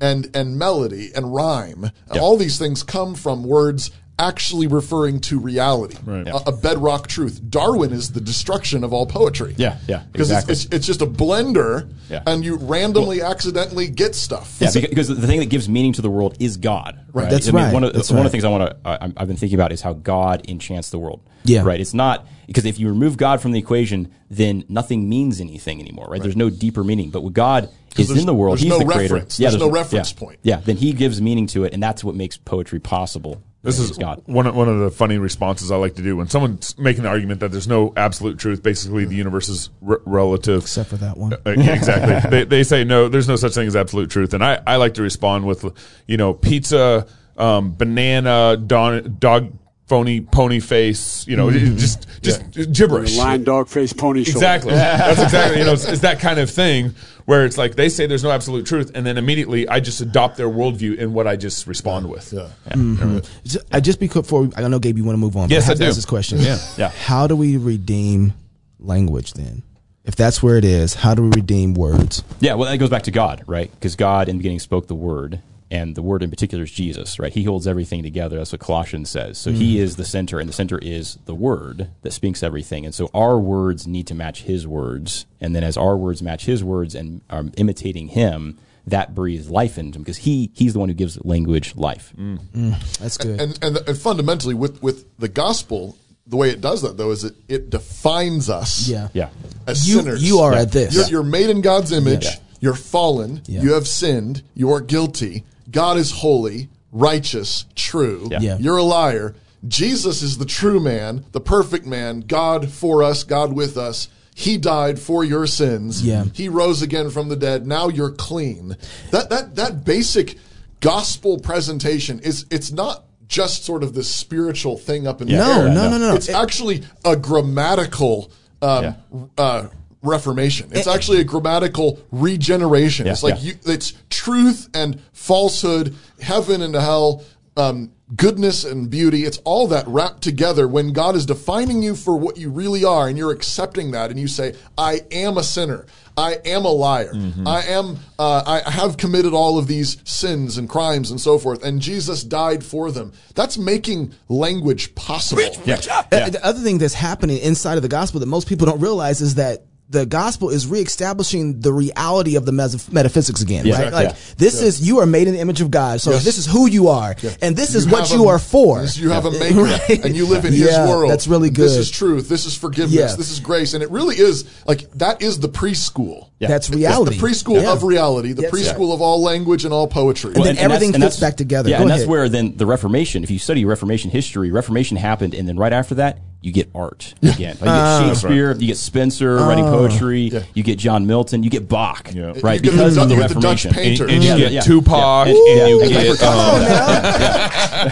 and 0.00 0.30
and 0.34 0.58
melody 0.58 1.10
and 1.14 1.34
rhyme. 1.34 1.90
All 2.20 2.36
these 2.36 2.58
things 2.58 2.82
come 2.82 3.14
from 3.14 3.42
words 3.42 3.90
actually 4.18 4.66
referring 4.66 5.18
to 5.18 5.38
reality 5.40 5.96
a, 6.06 6.34
a 6.46 6.52
bedrock 6.52 7.06
truth 7.08 7.40
darwin 7.48 7.92
is 7.92 8.12
the 8.12 8.20
destruction 8.20 8.84
of 8.84 8.92
all 8.92 9.06
poetry 9.06 9.54
Yeah, 9.56 9.78
yeah, 9.88 10.02
because 10.12 10.30
exactly. 10.30 10.52
it's, 10.52 10.64
it's, 10.66 10.74
it's 10.74 10.86
just 10.86 11.02
a 11.02 11.06
blender 11.06 11.90
Yeah. 12.10 12.22
and 12.26 12.44
you 12.44 12.56
randomly 12.56 13.22
accidentally 13.22 13.88
get 13.88 14.14
stuff 14.14 14.58
Yeah, 14.60 14.68
beca- 14.68 14.90
because 14.90 15.08
the 15.08 15.26
thing 15.26 15.40
that 15.40 15.46
gives 15.46 15.68
meaning 15.68 15.94
to 15.94 16.02
the 16.02 16.10
world 16.10 16.36
is 16.38 16.56
God. 16.58 16.98
Right. 17.12 17.30
That's 17.30 17.48
I 17.48 17.52
mean, 17.52 17.64
right. 17.64 17.74
One 17.74 17.84
of, 17.84 17.92
That's 17.94 18.10
one 18.10 18.20
of 18.20 18.24
the 18.24 18.30
things 18.30 18.44
I 18.44 18.48
want 18.48 18.70
to, 18.70 18.88
uh, 18.88 19.08
I've 19.16 19.28
been 19.28 19.36
thinking 19.36 19.58
about 19.58 19.72
is 19.72 19.80
how 19.82 19.92
God 19.94 20.48
enchants 20.48 20.90
the 20.90 20.98
world. 20.98 21.20
Yeah. 21.44 21.62
Right. 21.62 21.80
It's 21.80 21.92
not 21.94 22.26
because 22.46 22.64
if 22.64 22.78
you 22.78 22.88
remove 22.88 23.16
God 23.16 23.40
from 23.42 23.52
the 23.52 23.58
equation, 23.58 24.12
then 24.30 24.64
nothing 24.68 25.08
means 25.08 25.40
anything 25.40 25.80
anymore. 25.80 26.06
Right. 26.08 26.22
There's 26.22 26.36
no 26.36 26.48
deeper 26.48 26.84
meaning. 26.84 27.10
But 27.10 27.22
when 27.22 27.32
God 27.32 27.68
is 27.98 28.10
in 28.10 28.24
the 28.26 28.32
world, 28.34 28.54
there's 28.58 28.62
He's 28.62 28.70
no 28.70 28.78
the 28.78 28.84
creator. 28.86 29.14
reference. 29.14 29.36
There's 29.36 29.56
no 29.58 29.70
reference 29.70 30.12
yeah, 30.12 30.18
point. 30.18 30.38
Yeah. 30.42 30.56
Then 30.56 30.76
He 30.76 30.92
gives 30.92 31.20
meaning 31.20 31.46
to 31.48 31.64
it, 31.64 31.74
and 31.74 31.82
that's 31.82 32.02
what 32.04 32.14
makes 32.14 32.36
poetry 32.36 32.78
possible. 32.80 33.42
This 33.62 33.78
is 33.78 33.96
God. 33.96 34.22
one 34.26 34.46
of, 34.48 34.56
one 34.56 34.68
of 34.68 34.80
the 34.80 34.90
funny 34.90 35.18
responses 35.18 35.70
I 35.70 35.76
like 35.76 35.94
to 35.94 36.02
do 36.02 36.16
when 36.16 36.26
someone's 36.28 36.76
making 36.78 37.04
the 37.04 37.08
argument 37.08 37.38
that 37.40 37.52
there's 37.52 37.68
no 37.68 37.92
absolute 37.96 38.38
truth. 38.38 38.60
Basically, 38.62 39.04
the 39.04 39.14
universe 39.14 39.48
is 39.48 39.70
r- 39.86 40.00
relative. 40.04 40.62
Except 40.62 40.90
for 40.90 40.96
that 40.96 41.16
one. 41.16 41.34
Uh, 41.34 41.50
exactly. 41.50 42.28
they, 42.30 42.44
they 42.44 42.62
say 42.64 42.82
no, 42.82 43.08
there's 43.08 43.28
no 43.28 43.36
such 43.36 43.54
thing 43.54 43.68
as 43.68 43.76
absolute 43.76 44.10
truth, 44.10 44.34
and 44.34 44.44
I, 44.44 44.60
I 44.66 44.76
like 44.76 44.94
to 44.94 45.02
respond 45.02 45.46
with, 45.46 45.64
you 46.08 46.16
know, 46.16 46.34
pizza, 46.34 47.06
um, 47.38 47.74
banana, 47.74 48.56
don, 48.56 49.16
dog, 49.20 49.52
phony, 49.86 50.20
pony 50.22 50.58
face. 50.58 51.24
You 51.28 51.36
know, 51.36 51.46
Mm-hmm. 51.46 51.74
it- 51.74 51.78
just 51.78 52.06
just 52.20 52.72
gibberish. 52.72 53.16
Lion, 53.16 53.44
dog 53.44 53.68
face, 53.68 53.92
pony 53.92 54.24
shoulder. 54.24 54.38
Exactly. 54.38 54.72
That's 54.74 55.22
exactly. 55.22 55.58
You 55.60 55.66
know, 55.66 55.72
it's, 55.74 55.84
it's 55.84 56.00
that 56.02 56.18
kind 56.18 56.40
of 56.40 56.50
thing 56.50 56.94
where 57.24 57.44
it's 57.44 57.58
like 57.58 57.76
they 57.76 57.88
say 57.88 58.06
there's 58.06 58.24
no 58.24 58.30
absolute 58.30 58.66
truth, 58.66 58.90
and 58.94 59.06
then 59.06 59.18
immediately 59.18 59.68
I 59.68 59.80
just 59.80 60.00
adopt 60.00 60.36
their 60.36 60.48
worldview 60.48 60.96
in 60.96 61.12
what 61.12 61.26
I 61.26 61.36
just 61.36 61.66
respond 61.66 62.08
with. 62.08 62.32
yeah 62.32 62.48
mm-hmm. 62.70 63.18
Ju- 63.44 63.60
I 63.70 63.80
just 63.80 64.00
before 64.00 64.50
I 64.56 64.66
know 64.68 64.78
Gabe, 64.78 64.98
you 64.98 65.04
want 65.04 65.14
to 65.14 65.20
move 65.20 65.36
on. 65.36 65.50
Yes, 65.50 65.64
I 65.64 65.66
have 65.66 65.70
I 65.70 65.74
to 65.74 65.78
do. 65.80 65.86
ask 65.88 65.96
this 65.96 66.06
question. 66.06 66.38
Yeah. 66.40 66.58
Yeah. 66.76 66.88
How 66.88 67.26
do 67.26 67.36
we 67.36 67.56
redeem 67.56 68.34
language 68.78 69.34
then? 69.34 69.62
If 70.04 70.16
that's 70.16 70.42
where 70.42 70.56
it 70.56 70.64
is, 70.64 70.94
how 70.94 71.14
do 71.14 71.22
we 71.22 71.28
redeem 71.28 71.74
words? 71.74 72.24
Yeah, 72.40 72.54
well, 72.54 72.68
that 72.68 72.78
goes 72.78 72.90
back 72.90 73.04
to 73.04 73.12
God, 73.12 73.44
right? 73.46 73.70
Because 73.70 73.94
God 73.94 74.28
in 74.28 74.36
the 74.36 74.38
beginning 74.40 74.58
spoke 74.58 74.88
the 74.88 74.96
word, 74.96 75.40
and 75.72 75.94
the 75.94 76.02
word 76.02 76.22
in 76.22 76.28
particular 76.28 76.64
is 76.64 76.70
Jesus, 76.70 77.18
right? 77.18 77.32
He 77.32 77.44
holds 77.44 77.66
everything 77.66 78.02
together. 78.02 78.36
That's 78.36 78.52
what 78.52 78.60
Colossians 78.60 79.08
says. 79.08 79.38
So 79.38 79.50
he 79.50 79.76
mm. 79.76 79.80
is 79.80 79.96
the 79.96 80.04
center, 80.04 80.38
and 80.38 80.46
the 80.46 80.52
center 80.52 80.78
is 80.78 81.16
the 81.24 81.34
word 81.34 81.88
that 82.02 82.12
speaks 82.12 82.42
everything. 82.42 82.84
And 82.84 82.94
so 82.94 83.08
our 83.14 83.38
words 83.38 83.86
need 83.86 84.06
to 84.08 84.14
match 84.14 84.42
his 84.42 84.66
words. 84.66 85.24
And 85.40 85.56
then 85.56 85.64
as 85.64 85.78
our 85.78 85.96
words 85.96 86.22
match 86.22 86.44
his 86.44 86.62
words 86.62 86.94
and 86.94 87.22
are 87.30 87.44
imitating 87.56 88.08
him, 88.08 88.58
that 88.86 89.14
breathes 89.14 89.48
life 89.48 89.78
into 89.78 89.96
him 89.96 90.02
because 90.02 90.18
he, 90.18 90.50
he's 90.52 90.74
the 90.74 90.78
one 90.78 90.90
who 90.90 90.94
gives 90.94 91.24
language 91.24 91.74
life. 91.74 92.12
Mm. 92.18 92.38
Mm. 92.54 92.98
That's 92.98 93.16
good. 93.16 93.40
and, 93.40 93.58
and 93.62 93.78
and 93.88 93.96
fundamentally 93.96 94.54
with 94.54 94.82
with 94.82 95.06
the 95.18 95.28
gospel 95.28 95.96
the 96.26 96.36
way 96.36 96.50
it 96.50 96.60
does 96.60 96.82
that 96.82 96.98
though 96.98 97.12
is 97.12 97.24
it 97.24 97.34
it 97.48 97.70
defines 97.70 98.50
us 98.50 98.88
yeah. 98.88 99.08
Yeah. 99.14 99.30
as 99.66 99.88
You- 99.88 99.96
sinners 99.96 100.22
you 100.22 100.38
are 100.40 100.52
at 100.52 100.70
this. 100.70 100.94
you're, 100.94 101.06
you're 101.06 101.22
made 101.22 101.50
in 101.50 101.60
god's 101.62 101.92
image 101.92 102.24
Yeah. 102.24 102.34
you're 102.60 102.74
fallen 102.74 103.42
Yeah. 103.46 103.62
you 103.62 103.72
have 103.72 103.88
sinned 103.88 104.42
you 104.54 104.72
are 104.72 104.80
guilty 104.80 105.44
god 105.70 105.96
is 105.96 106.10
holy 106.10 106.68
righteous 106.90 107.64
true 107.74 108.28
Yeah. 108.30 108.40
Yeah. 108.40 108.56
you're 108.58 108.76
a 108.78 108.82
liar 108.82 109.34
jesus 109.66 110.22
is 110.22 110.38
the 110.38 110.44
true 110.44 110.80
man 110.80 111.24
the 111.32 111.40
perfect 111.40 111.86
man 111.86 112.20
god 112.20 112.70
for 112.70 113.02
us 113.02 113.24
god 113.24 113.52
with 113.52 113.76
us 113.76 114.08
he 114.34 114.56
died 114.56 114.98
for 114.98 115.22
your 115.24 115.46
sins. 115.46 116.02
Yeah. 116.02 116.24
He 116.32 116.48
rose 116.48 116.80
again 116.80 117.10
from 117.10 117.28
the 117.28 117.36
dead. 117.36 117.66
Now 117.66 117.88
you're 117.88 118.10
clean. 118.12 118.78
That 119.10 119.28
that 119.28 119.56
that 119.56 119.84
basic 119.84 120.38
gospel 120.80 121.38
presentation 121.38 122.18
is 122.20 122.46
it's 122.50 122.72
not 122.72 123.04
just 123.28 123.66
sort 123.66 123.82
of 123.82 123.92
this 123.92 124.08
spiritual 124.08 124.78
thing 124.78 125.06
up 125.06 125.20
in 125.20 125.28
No, 125.28 125.36
the 125.36 125.68
air. 125.68 125.74
no, 125.74 125.90
no, 125.90 125.98
no. 125.98 126.14
It's 126.14 126.30
It- 126.30 126.34
actually 126.34 126.82
a 127.04 127.14
grammatical 127.14 128.30
um, 128.62 128.84
Yeah. 128.84 128.94
uh, 129.36 129.66
reformation. 130.02 130.68
It's 130.72 130.86
actually 130.86 131.20
a 131.20 131.24
grammatical 131.24 132.00
regeneration. 132.10 133.06
Yeah, 133.06 133.12
it's 133.12 133.22
like 133.22 133.36
yeah. 133.36 133.52
you, 133.52 133.54
it's 133.66 133.94
truth 134.10 134.68
and 134.74 135.00
falsehood, 135.12 135.94
heaven 136.20 136.62
and 136.62 136.74
hell, 136.74 137.24
um, 137.56 137.92
goodness 138.16 138.64
and 138.64 138.90
beauty. 138.90 139.24
It's 139.24 139.38
all 139.38 139.66
that 139.68 139.86
wrapped 139.86 140.22
together 140.22 140.66
when 140.66 140.92
God 140.92 141.14
is 141.16 141.24
defining 141.26 141.82
you 141.82 141.94
for 141.94 142.16
what 142.16 142.36
you 142.36 142.50
really 142.50 142.84
are, 142.84 143.08
and 143.08 143.16
you're 143.16 143.32
accepting 143.32 143.92
that, 143.92 144.10
and 144.10 144.18
you 144.18 144.28
say, 144.28 144.54
"I 144.76 145.02
am 145.10 145.38
a 145.38 145.42
sinner. 145.42 145.86
I 146.14 146.38
am 146.44 146.66
a 146.66 146.70
liar. 146.70 147.14
Mm-hmm. 147.14 147.48
I 147.48 147.62
am. 147.62 147.98
Uh, 148.18 148.60
I 148.64 148.70
have 148.70 148.98
committed 148.98 149.32
all 149.32 149.56
of 149.56 149.66
these 149.66 149.96
sins 150.04 150.58
and 150.58 150.68
crimes 150.68 151.10
and 151.10 151.18
so 151.20 151.38
forth, 151.38 151.62
and 151.64 151.80
Jesus 151.80 152.22
died 152.24 152.64
for 152.64 152.90
them." 152.90 153.12
That's 153.34 153.56
making 153.56 154.12
language 154.28 154.94
possible. 154.94 155.42
Yeah. 155.64 155.80
Uh, 155.90 156.30
The 156.30 156.40
other 156.44 156.60
thing 156.60 156.78
that's 156.78 156.94
happening 156.94 157.38
inside 157.38 157.76
of 157.76 157.82
the 157.82 157.88
gospel 157.88 158.20
that 158.20 158.26
most 158.26 158.48
people 158.48 158.66
don't 158.66 158.80
realize 158.80 159.20
is 159.20 159.36
that 159.36 159.64
the 159.92 160.06
gospel 160.06 160.50
is 160.50 160.66
reestablishing 160.66 161.60
the 161.60 161.72
reality 161.72 162.36
of 162.36 162.44
the 162.46 162.52
metaphysics 162.90 163.42
again, 163.42 163.66
Yeah, 163.66 163.82
right? 163.82 163.92
Like 163.92 164.08
yeah. 164.08 164.16
this 164.38 164.60
is 164.60 164.80
you 164.86 164.98
are 165.00 165.06
made 165.06 165.28
in 165.28 165.34
the 165.34 165.40
image 165.40 165.60
of 165.60 165.70
God, 165.70 166.00
so 166.00 166.10
Yes. 166.12 166.24
this 166.24 166.38
is 166.38 166.46
who 166.46 166.66
you 166.66 166.88
are, 166.88 167.14
and 167.40 167.54
this 167.54 167.74
is 167.74 167.86
what 167.86 168.10
you 168.10 168.24
a- 168.24 168.28
are 168.28 168.38
for. 168.38 168.80
yes, 168.80 168.96
You 168.98 169.10
have 169.10 169.26
a 169.26 169.30
maker, 169.38 169.62
Right. 169.62 170.04
and 170.04 170.16
you 170.16 170.26
live 170.26 170.44
in 170.44 170.52
Yeah, 170.54 170.66
His 170.66 170.90
world. 170.90 171.10
that's 171.10 171.28
really 171.28 171.50
good. 171.50 171.64
This 171.64 171.76
is 171.76 171.90
truth. 171.90 172.28
This 172.28 172.46
is 172.46 172.56
forgiveness. 172.56 172.94
Yeah. 172.94 173.14
This 173.16 173.30
is 173.30 173.38
grace, 173.40 173.74
and 173.74 173.82
it 173.82 173.90
really 173.90 174.16
is 174.16 174.44
like 174.66 174.90
that 174.94 175.22
is 175.22 175.38
the 175.40 175.48
preschool. 175.48 176.28
That's 176.40 176.68
It's 176.68 176.76
reality. 176.76 177.16
the 177.18 177.22
preschool 177.24 177.62
Yeah. 177.62 177.72
of 177.72 177.84
reality, 177.84 178.32
the 178.32 178.42
Yes. 178.42 178.50
preschool 178.50 178.92
of 178.92 179.00
all 179.00 179.22
language 179.22 179.64
and 179.64 179.72
all 179.72 179.86
poetry. 179.86 180.32
And 180.34 180.44
then 180.44 180.54
that's- 180.56 180.64
everything 180.64 180.94
and 180.94 181.04
fits 181.04 181.20
back 181.20 181.36
together. 181.36 181.70
Yeah, 181.70 181.76
Go 181.78 181.82
and 181.82 181.90
ahead. 181.90 182.00
that's 182.00 182.08
where 182.10 182.28
then 182.28 182.54
the 182.56 182.66
Reformation. 182.66 183.22
If 183.22 183.30
you 183.30 183.38
study 183.38 183.64
Reformation 183.64 184.10
history, 184.10 184.50
Reformation 184.50 184.96
happened, 184.96 185.34
and 185.34 185.46
then 185.48 185.56
right 185.56 185.72
after 185.72 185.94
that, 185.96 186.18
you 186.42 186.50
get 186.52 186.68
art 186.74 187.14
again. 187.22 187.56
Like 187.60 187.70
Ah. 187.70 188.00
you 188.00 188.06
get 188.06 188.14
Shakespeare, 188.16 188.52
you 188.58 188.66
get 188.66 188.76
Spenser 188.76 189.36
writing 189.46 189.64
poetry, 189.64 190.22
Yeah. 190.22 190.40
you 190.54 190.62
get 190.64 190.76
John 190.76 191.06
Milton, 191.06 191.42
you 191.44 191.50
get 191.50 191.68
Bach, 191.68 192.10
Yeah. 192.12 192.32
right? 192.42 192.56
You 192.62 192.70
get 192.70 192.72
because 192.72 192.96
the, 192.96 193.02
of 193.02 193.08
the 193.08 193.14
you 193.14 193.20
get 193.20 193.28
the 193.28 193.34
Dutch 193.40 193.64
Reformation. 193.64 193.72
painter. 193.72 194.04
and, 194.04 194.12
and 194.14 194.24
Yeah, 194.24 194.34
you 194.34 194.40
get 194.44 194.52
yeah. 194.52 194.60
Tupac, 194.62 195.26
Yeah. 195.28 195.32
and 195.34 195.38
Yeah. 195.46 195.66
you 195.68 195.80
And 195.82 195.90
get 195.92 196.00
Clifford 196.06 196.18
Come 196.20 196.38
on 196.38 196.62
now. 196.62 196.86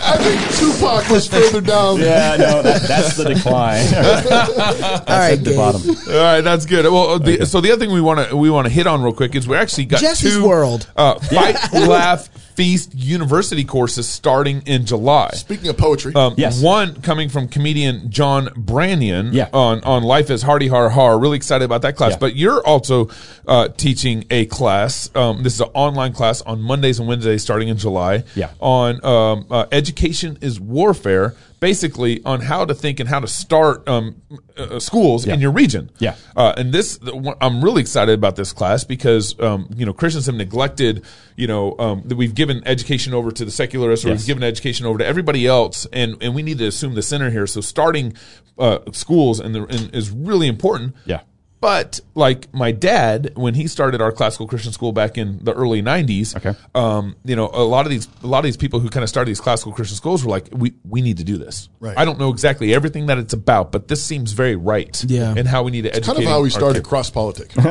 I 0.02 0.16
think 0.18 0.56
Tupac 0.58 1.08
was 1.10 1.26
further 1.28 1.60
down. 1.60 2.00
Yeah, 2.00 2.36
no, 2.38 2.62
that, 2.62 2.82
that's 2.82 3.16
the 3.16 3.24
decline. 3.24 3.86
All 3.94 5.18
right, 5.18 5.36
the 5.36 5.50
Gabe. 5.50 5.56
bottom. 5.56 5.96
All 6.12 6.20
right, 6.22 6.40
that's 6.40 6.66
good. 6.66 6.84
Well, 6.86 7.18
the, 7.18 7.46
so 7.46 7.60
the 7.60 7.70
other 7.72 7.80
thing 7.84 7.92
we 7.94 8.00
want 8.00 8.28
to 8.28 8.36
we 8.36 8.50
want 8.50 8.66
to 8.66 8.72
hit 8.72 8.86
on 8.86 9.02
real 9.02 9.12
quick 9.12 9.34
is 9.34 9.46
we 9.46 9.56
actually 9.56 9.84
got 9.86 10.00
Jesse's 10.00 10.34
two 10.34 10.48
World. 10.48 10.86
uh, 10.96 11.18
fight, 11.20 11.56
laugh, 11.72 12.28
feast 12.60 12.94
university 12.94 13.64
courses 13.64 14.06
starting 14.06 14.60
in 14.66 14.84
July. 14.84 15.30
Speaking 15.32 15.68
of 15.70 15.78
poetry, 15.78 16.12
Um, 16.14 16.34
Yes. 16.36 16.60
One 16.60 17.00
coming 17.00 17.30
from 17.30 17.48
comedian 17.48 18.10
John 18.10 18.48
Branyan 18.48 19.32
Yeah. 19.32 19.48
on, 19.54 19.80
on 19.84 20.02
Life 20.02 20.28
is 20.30 20.42
Hardy 20.42 20.68
Har 20.68 20.90
Har. 20.90 21.18
Really 21.18 21.36
excited 21.38 21.64
about 21.64 21.80
that 21.82 21.96
class. 21.96 22.10
Yeah. 22.12 22.16
But 22.18 22.36
you're 22.36 22.60
also 22.66 23.08
uh, 23.48 23.68
teaching 23.68 24.26
a 24.30 24.44
class. 24.44 25.08
Um, 25.14 25.42
this 25.42 25.54
is 25.54 25.60
an 25.62 25.70
online 25.72 26.12
class 26.12 26.42
on 26.42 26.60
Mondays 26.60 26.98
and 26.98 27.08
Wednesdays 27.08 27.42
starting 27.42 27.68
in 27.68 27.78
July. 27.78 28.24
Yeah. 28.34 28.50
On 28.60 29.02
um, 29.06 29.46
uh, 29.50 29.64
Education 29.72 30.36
is 30.42 30.60
Warfare, 30.60 31.34
basically 31.60 32.22
on 32.24 32.40
how 32.40 32.64
to 32.64 32.74
think 32.74 33.00
and 33.00 33.08
how 33.08 33.20
to 33.20 33.26
start 33.26 33.86
um, 33.86 34.20
uh, 34.56 34.78
schools 34.78 35.26
in 35.26 35.40
your 35.40 35.52
region. 35.52 35.90
Yeah. 35.98 36.16
Uh, 36.34 36.54
and 36.56 36.72
this, 36.72 36.98
I'm 37.40 37.62
really 37.62 37.82
excited 37.82 38.14
about 38.14 38.36
this 38.36 38.52
class 38.52 38.82
because, 38.84 39.38
um, 39.40 39.68
you 39.76 39.84
know, 39.86 39.92
Christians 39.92 40.26
have 40.26 40.34
neglected, 40.34 41.04
you 41.36 41.46
know, 41.46 41.76
um, 41.78 42.02
that 42.06 42.16
we've 42.16 42.34
given 42.34 42.62
education 42.66 43.14
over 43.14 43.30
to 43.30 43.44
the 43.44 43.50
secularists 43.50 44.04
or 44.06 44.08
Yes. 44.08 44.20
we've 44.20 44.26
given 44.26 44.42
education 44.42 44.86
over 44.86 44.98
to 44.98 45.06
everybody 45.06 45.46
else. 45.46 45.86
And, 45.92 46.16
and 46.22 46.34
we 46.34 46.42
need 46.42 46.58
to 46.58 46.66
assume 46.66 46.94
the 46.94 47.02
center 47.02 47.30
here. 47.30 47.46
So 47.46 47.60
starting, 47.60 48.14
uh, 48.58 48.78
schools 48.92 49.38
and 49.40 49.54
the, 49.54 49.64
and 49.64 49.94
is 49.94 50.10
really 50.10 50.48
important. 50.48 50.96
Yeah. 51.04 51.20
But 51.60 52.00
like 52.14 52.52
my 52.54 52.72
dad, 52.72 53.32
when 53.34 53.54
he 53.54 53.66
started 53.66 54.00
our 54.00 54.12
classical 54.12 54.46
Christian 54.46 54.72
school 54.72 54.92
back 54.92 55.18
in 55.18 55.44
the 55.44 55.52
early 55.52 55.82
'90s, 55.82 56.34
Okay. 56.36 56.58
um, 56.74 57.16
you 57.24 57.36
know, 57.36 57.50
a 57.52 57.62
lot 57.62 57.84
of 57.84 57.90
these, 57.90 58.08
a 58.22 58.26
lot 58.26 58.38
of 58.38 58.44
these 58.44 58.56
people 58.56 58.80
who 58.80 58.88
kind 58.88 59.02
of 59.02 59.10
started 59.10 59.28
these 59.28 59.40
classical 59.40 59.72
Christian 59.72 59.96
schools 59.96 60.24
were 60.24 60.30
like, 60.30 60.48
we 60.52 60.72
we 60.88 61.02
need 61.02 61.18
to 61.18 61.24
do 61.24 61.36
this. 61.36 61.68
Right. 61.78 61.96
I 61.98 62.04
don't 62.06 62.18
know 62.18 62.30
exactly 62.30 62.74
everything 62.74 63.06
that 63.06 63.18
it's 63.18 63.34
about, 63.34 63.72
but 63.72 63.88
this 63.88 64.02
seems 64.02 64.32
very 64.32 64.56
right. 64.56 65.04
Yeah. 65.06 65.34
And 65.36 65.46
how 65.46 65.62
we 65.62 65.70
need 65.70 65.82
to 65.82 65.90
educate. 65.94 66.06
kind 66.14 66.18
of 66.24 66.24
how 66.30 66.40
we 66.42 66.48
started 66.50 66.78
kids. 66.80 66.88
cross 66.88 67.10
politic. 67.10 67.50
Kind 67.54 67.66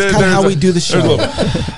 of 0.00 0.12
how 0.20 0.46
we 0.46 0.54
do 0.54 0.72
the 0.72 0.80
show. 0.80 1.16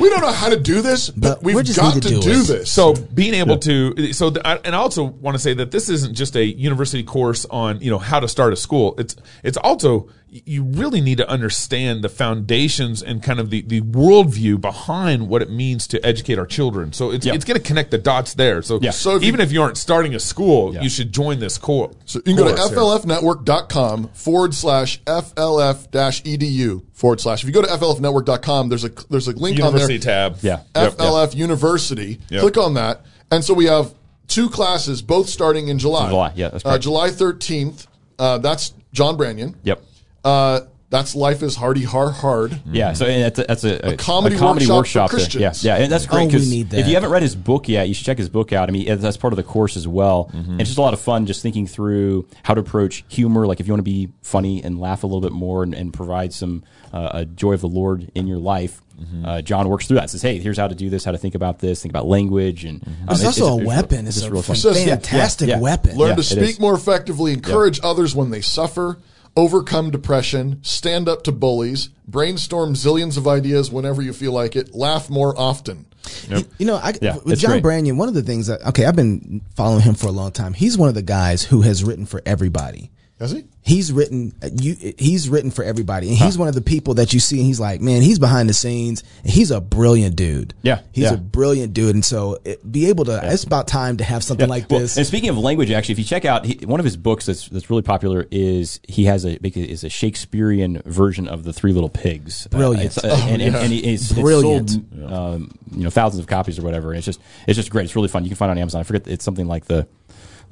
we 0.01 0.09
don't 0.09 0.21
know 0.21 0.33
how 0.33 0.49
to 0.49 0.59
do 0.59 0.83
this, 0.83 1.11
but, 1.11 1.37
But 1.37 1.43
we've 1.43 1.65
just 1.65 1.79
got 1.79 1.95
to, 1.95 2.01
to 2.01 2.09
do 2.09 2.21
do 2.21 2.43
this. 2.43 2.71
So 2.71 2.95
being 2.95 3.35
able 3.35 3.59
to, 3.59 4.13
so 4.13 4.31
the, 4.31 4.47
I, 4.47 4.57
and 4.65 4.75
I 4.75 4.79
also 4.79 5.05
want 5.05 5.35
to 5.37 5.39
say 5.39 5.55
that 5.55 5.71
this 5.71 5.89
isn't 5.89 6.15
just 6.15 6.37
a 6.37 6.45
university 6.45 7.03
course 7.03 7.47
on 7.51 7.81
you 7.81 7.91
know 7.91 7.99
how 7.99 8.21
to 8.21 8.29
start 8.29 8.53
a 8.53 8.57
school. 8.57 8.95
It's 8.99 9.17
it's 9.45 9.57
also 9.57 10.09
you 10.33 10.63
really 10.63 11.01
need 11.01 11.19
to 11.19 11.29
understand 11.29 12.05
the 12.05 12.09
foundations 12.09 13.03
and 13.03 13.21
kind 13.21 13.41
of 13.41 13.51
the 13.51 13.63
the 13.63 13.81
worldview 13.81 14.61
behind 14.61 15.29
what 15.29 15.43
it 15.43 15.51
means 15.51 15.89
to 15.89 16.05
educate 16.07 16.39
our 16.39 16.47
children. 16.47 16.93
So 16.93 17.11
it's 17.11 17.27
Yeah. 17.27 17.35
it's 17.35 17.45
going 17.45 17.59
to 17.61 17.67
connect 17.67 17.91
the 17.91 17.99
dots 17.99 18.35
there. 18.35 18.63
So, 18.63 18.79
Yeah. 18.81 18.91
So 18.93 19.17
if 19.17 19.23
even 19.25 19.41
you- 19.41 19.45
if 19.45 19.53
you 19.53 19.61
aren't 19.63 19.77
starting 19.77 20.15
a 20.15 20.21
school, 20.21 20.73
Yeah. 20.73 20.83
you 20.83 20.89
should 20.89 21.13
join 21.13 21.41
this 21.41 21.59
course. 21.59 21.95
So 22.05 22.19
you 22.21 22.23
can 22.35 22.37
go 22.37 22.45
to 22.49 22.55
course, 22.55 22.71
yeah. 22.71 22.77
flfnetwork.com 22.77 24.11
forward 24.13 24.55
slash 24.55 25.01
FLF 25.07 25.91
dash 25.91 26.23
edu 26.23 26.83
forward 26.93 27.21
slash. 27.21 27.43
If 27.43 27.49
you 27.49 27.53
go 27.53 27.63
to 27.63 27.69
flfnetwork.com, 27.69 28.69
there's 28.69 28.85
a, 28.85 28.91
there's 29.09 29.27
a 29.27 29.33
link 29.33 29.57
University 29.59 29.63
on 29.67 29.73
there. 29.73 29.81
University 29.81 29.99
tab. 29.99 30.37
Yeah. 30.43 30.61
Yep. 30.81 30.97
FLF 30.99 31.35
University. 31.35 32.21
Yep. 32.31 32.41
Click 32.41 32.57
on 32.59 32.75
that. 32.75 33.05
And 33.33 33.45
so 33.45 33.53
we 33.55 33.67
have 33.67 33.95
two 34.29 34.49
classes, 34.49 35.03
both 35.03 35.29
starting 35.29 35.69
in 35.69 35.79
July. 35.79 36.09
July, 36.09 36.33
yeah, 36.37 36.49
that's 36.51 36.65
uh. 36.65 36.79
July 36.79 37.11
13th. 37.11 37.87
Uh, 38.19 38.39
that's 38.39 38.75
John 38.93 39.17
Branyan. 39.17 39.55
Yep. 39.65 39.83
Uh, 40.25 40.61
that's 40.91 41.15
Life 41.15 41.45
is 41.45 41.55
Hardy 41.55 41.85
Har 41.85 42.11
Hard. 42.11 42.61
Yeah, 42.67 42.95
so 42.95 43.07
and 43.07 43.23
that's 43.23 43.39
a, 43.39 43.45
that's 43.45 43.63
a, 43.65 43.93
a, 43.93 43.97
comedy 43.97 44.35
workshop 44.37 45.11
for 45.11 45.17
there. 45.17 45.25
Christians. 45.25 45.65
Yeah, 45.65 45.77
yeah, 45.77 45.85
and 45.85 45.93
that's 45.93 46.05
great. 46.07 46.23
Oh, 46.23 46.27
we 46.27 46.33
'cause 46.33 46.51
If 46.81 46.89
you 46.89 46.95
haven't 46.95 47.11
read 47.11 47.23
his 47.23 47.37
book 47.37 47.69
yet, 47.69 47.87
you 47.87 47.95
should 47.95 48.05
check 48.07 48.19
his 48.19 48.29
book 48.29 48.53
out. 48.53 48.69
I 48.69 48.73
mean, 48.73 48.99
that's 48.99 49.17
part 49.17 49.33
of 49.33 49.37
the 49.37 49.45
course 49.45 49.77
as 49.77 49.87
well. 49.87 50.31
Mm-hmm. 50.35 50.51
And 50.51 50.61
it's 50.61 50.71
just 50.71 50.79
a 50.79 50.83
lot 50.83 50.93
of 50.93 51.01
fun, 51.01 51.27
just 51.27 51.43
thinking 51.43 51.69
through 51.69 52.27
how 52.43 52.55
to 52.55 52.61
approach 52.61 53.05
humor. 53.07 53.47
Like 53.47 53.61
if 53.61 53.69
you 53.69 53.73
want 53.73 53.81
to 53.81 53.85
be 53.85 54.09
funny 54.23 54.65
and 54.65 54.81
laugh 54.81 55.05
a 55.05 55.07
little 55.07 55.21
bit 55.21 55.31
more 55.31 55.63
and, 55.63 55.75
and 55.75 55.93
provide 55.95 56.33
some 56.33 56.65
uh, 56.93 57.11
a 57.15 57.25
joy 57.25 57.53
of 57.53 57.61
the 57.61 57.69
Lord 57.69 58.11
in 58.17 58.27
your 58.27 58.39
life. 58.39 58.83
Mm-hmm. 59.01 59.25
Uh, 59.25 59.43
John 59.43 59.69
works 59.69 59.87
through 59.87 59.99
that. 59.99 60.11
Says, 60.11 60.23
"Hey, 60.23 60.41
here's 60.41 60.59
how 60.59 60.67
to 60.67 60.75
do 60.75 60.91
this. 60.91 61.05
How 61.05 61.13
to 61.13 61.19
think 61.19 61.37
about 61.37 61.61
this. 61.61 61.81
Think 61.83 61.93
about 61.93 62.07
language." 62.07 62.65
And 62.65 62.83
um, 62.85 62.97
It's 63.11 63.21
it's- 63.21 63.41
also 63.41 63.53
a 63.53 63.61
it's- 63.61 63.67
weapon. 63.69 64.07
It's, 64.09 64.17
It's, 64.17 64.27
a 64.27 64.31
real 64.33 64.43
fun. 64.43 64.57
says- 64.57 64.85
yeah, 64.85 64.97
fantastic 64.97 65.49
yeah, 65.49 65.55
yeah. 65.55 65.61
weapon. 65.61 65.97
Learn 65.97 66.09
Yeah, 66.11 66.15
to 66.17 66.23
speak 66.25 66.59
more 66.61 66.75
effectively, 66.75 67.33
encourage 67.33 67.79
others 67.85 68.15
when 68.15 68.31
they 68.31 68.41
suffer, 68.41 68.99
overcome 69.37 69.91
depression, 69.91 70.59
stand 70.63 71.09
up 71.09 71.23
to 71.25 71.33
bullies, 71.33 71.89
brainstorm 72.07 72.75
zillions 72.75 73.17
of 73.17 73.27
ideas 73.29 73.71
whenever 73.71 74.03
you 74.03 74.13
feel 74.13 74.33
like 74.33 74.57
it, 74.57 74.75
laugh 74.75 75.09
more 75.11 75.39
often. 75.39 75.87
You, 76.29 76.45
you 76.59 76.67
know, 76.67 76.77
I, 76.77 76.95
Yeah, 77.01 77.19
with 77.25 77.39
John 77.39 77.61
great. 77.61 77.85
Branyan, 77.85 77.97
one 77.97 78.09
of 78.09 78.15
the 78.15 78.23
things 78.23 78.47
that 78.47 78.63
okay, 78.69 78.87
I've 78.87 78.97
been 78.97 79.43
following 79.55 79.83
him 79.83 79.95
for 79.95 80.07
a 80.07 80.13
long 80.13 80.33
time. 80.33 80.55
He's 80.55 80.79
one 80.79 80.89
of 80.89 80.95
the 80.95 81.03
guys 81.03 81.45
who 81.45 81.63
has 81.63 81.85
written 81.85 82.07
for 82.07 82.23
everybody. 82.25 82.91
Has 83.21 83.33
he? 83.33 83.45
He's 83.61 83.93
written 83.93 84.33
uh, 84.43 84.49
you. 84.51 84.95
He's 84.99 85.29
written 85.29 85.51
for 85.51 85.63
everybody, 85.63 86.09
and 86.09 86.17
he's 86.17 86.39
one 86.39 86.49
of 86.49 86.55
the 86.55 86.63
people 86.63 86.95
that 86.95 87.13
you 87.13 87.21
see. 87.21 87.37
and 87.37 87.47
He's 87.47 87.61
like, 87.61 87.83
man, 87.83 88.01
he's 88.01 88.19
behind 88.19 88.49
the 88.49 88.55
scenes. 88.55 89.05
And 89.23 89.31
he's 89.31 89.51
a 89.51 89.61
brilliant 89.61 90.17
dude. 90.17 90.55
Yeah, 90.63 90.81
he's 90.93 91.05
yeah. 91.05 91.15
a 91.15 91.17
brilliant 91.19 91.75
dude, 91.75 91.95
and 91.95 92.05
so 92.05 92.39
it, 92.47 92.73
be 92.73 92.89
able 92.89 93.05
to. 93.05 93.21
It's 93.23 93.45
about 93.45 93.69
time 93.69 93.99
to 93.99 94.05
have 94.05 94.25
something 94.25 94.49
like 94.49 94.71
Well, 94.71 94.81
this. 94.81 94.97
And 94.97 95.07
speaking 95.07 95.29
of 95.29 95.37
language, 95.37 95.71
actually, 95.71 95.93
if 95.93 95.99
you 95.99 96.07
check 96.07 96.25
out 96.25 96.47
he, 96.47 96.65
one 96.65 96.81
of 96.81 96.85
his 96.85 96.97
books 96.97 97.27
that's 97.27 97.47
that's 97.51 97.69
really 97.69 97.83
popular 97.83 98.27
is 98.31 98.81
he 98.89 99.05
has 99.05 99.27
a 99.27 99.37
is 99.47 99.85
a 99.85 99.91
Shakespearean 99.91 100.81
version 100.87 101.29
of 101.29 101.45
the 101.45 101.53
Three 101.53 101.75
Little 101.75 101.91
Pigs. 101.91 102.47
Uh, 102.47 102.57
Brilliant. 102.57 102.87
it's, 102.87 103.05
uh, 103.05 103.27
and, 103.29 103.43
and, 103.43 103.55
and 103.55 103.71
it's, 103.71 104.13
Brilliant. 104.13 104.71
It's 104.71 104.99
sold, 104.99 105.13
um, 105.13 105.51
you 105.73 105.85
know, 105.85 105.91
thousands 105.91 106.21
of 106.21 106.27
copies 106.27 106.59
or 106.59 106.63
whatever. 106.63 106.89
And 106.89 106.97
it's 106.97 107.07
just 107.07 107.21
it's 107.47 107.57
just 107.57 107.69
great. 107.69 107.85
It's 107.85 107.95
really 107.95 108.09
fun. 108.09 108.25
You 108.25 108.31
can 108.31 108.37
find 108.37 108.49
it 108.49 108.53
on 108.53 108.59
Amazon. 108.59 108.81
I 108.81 108.85
forget 108.85 109.07
it's 109.07 109.27
something 109.27 109.47
like 109.47 109.67
the 109.67 109.87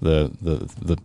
the 0.03 0.31
the 0.43 0.57
the. 0.83 0.99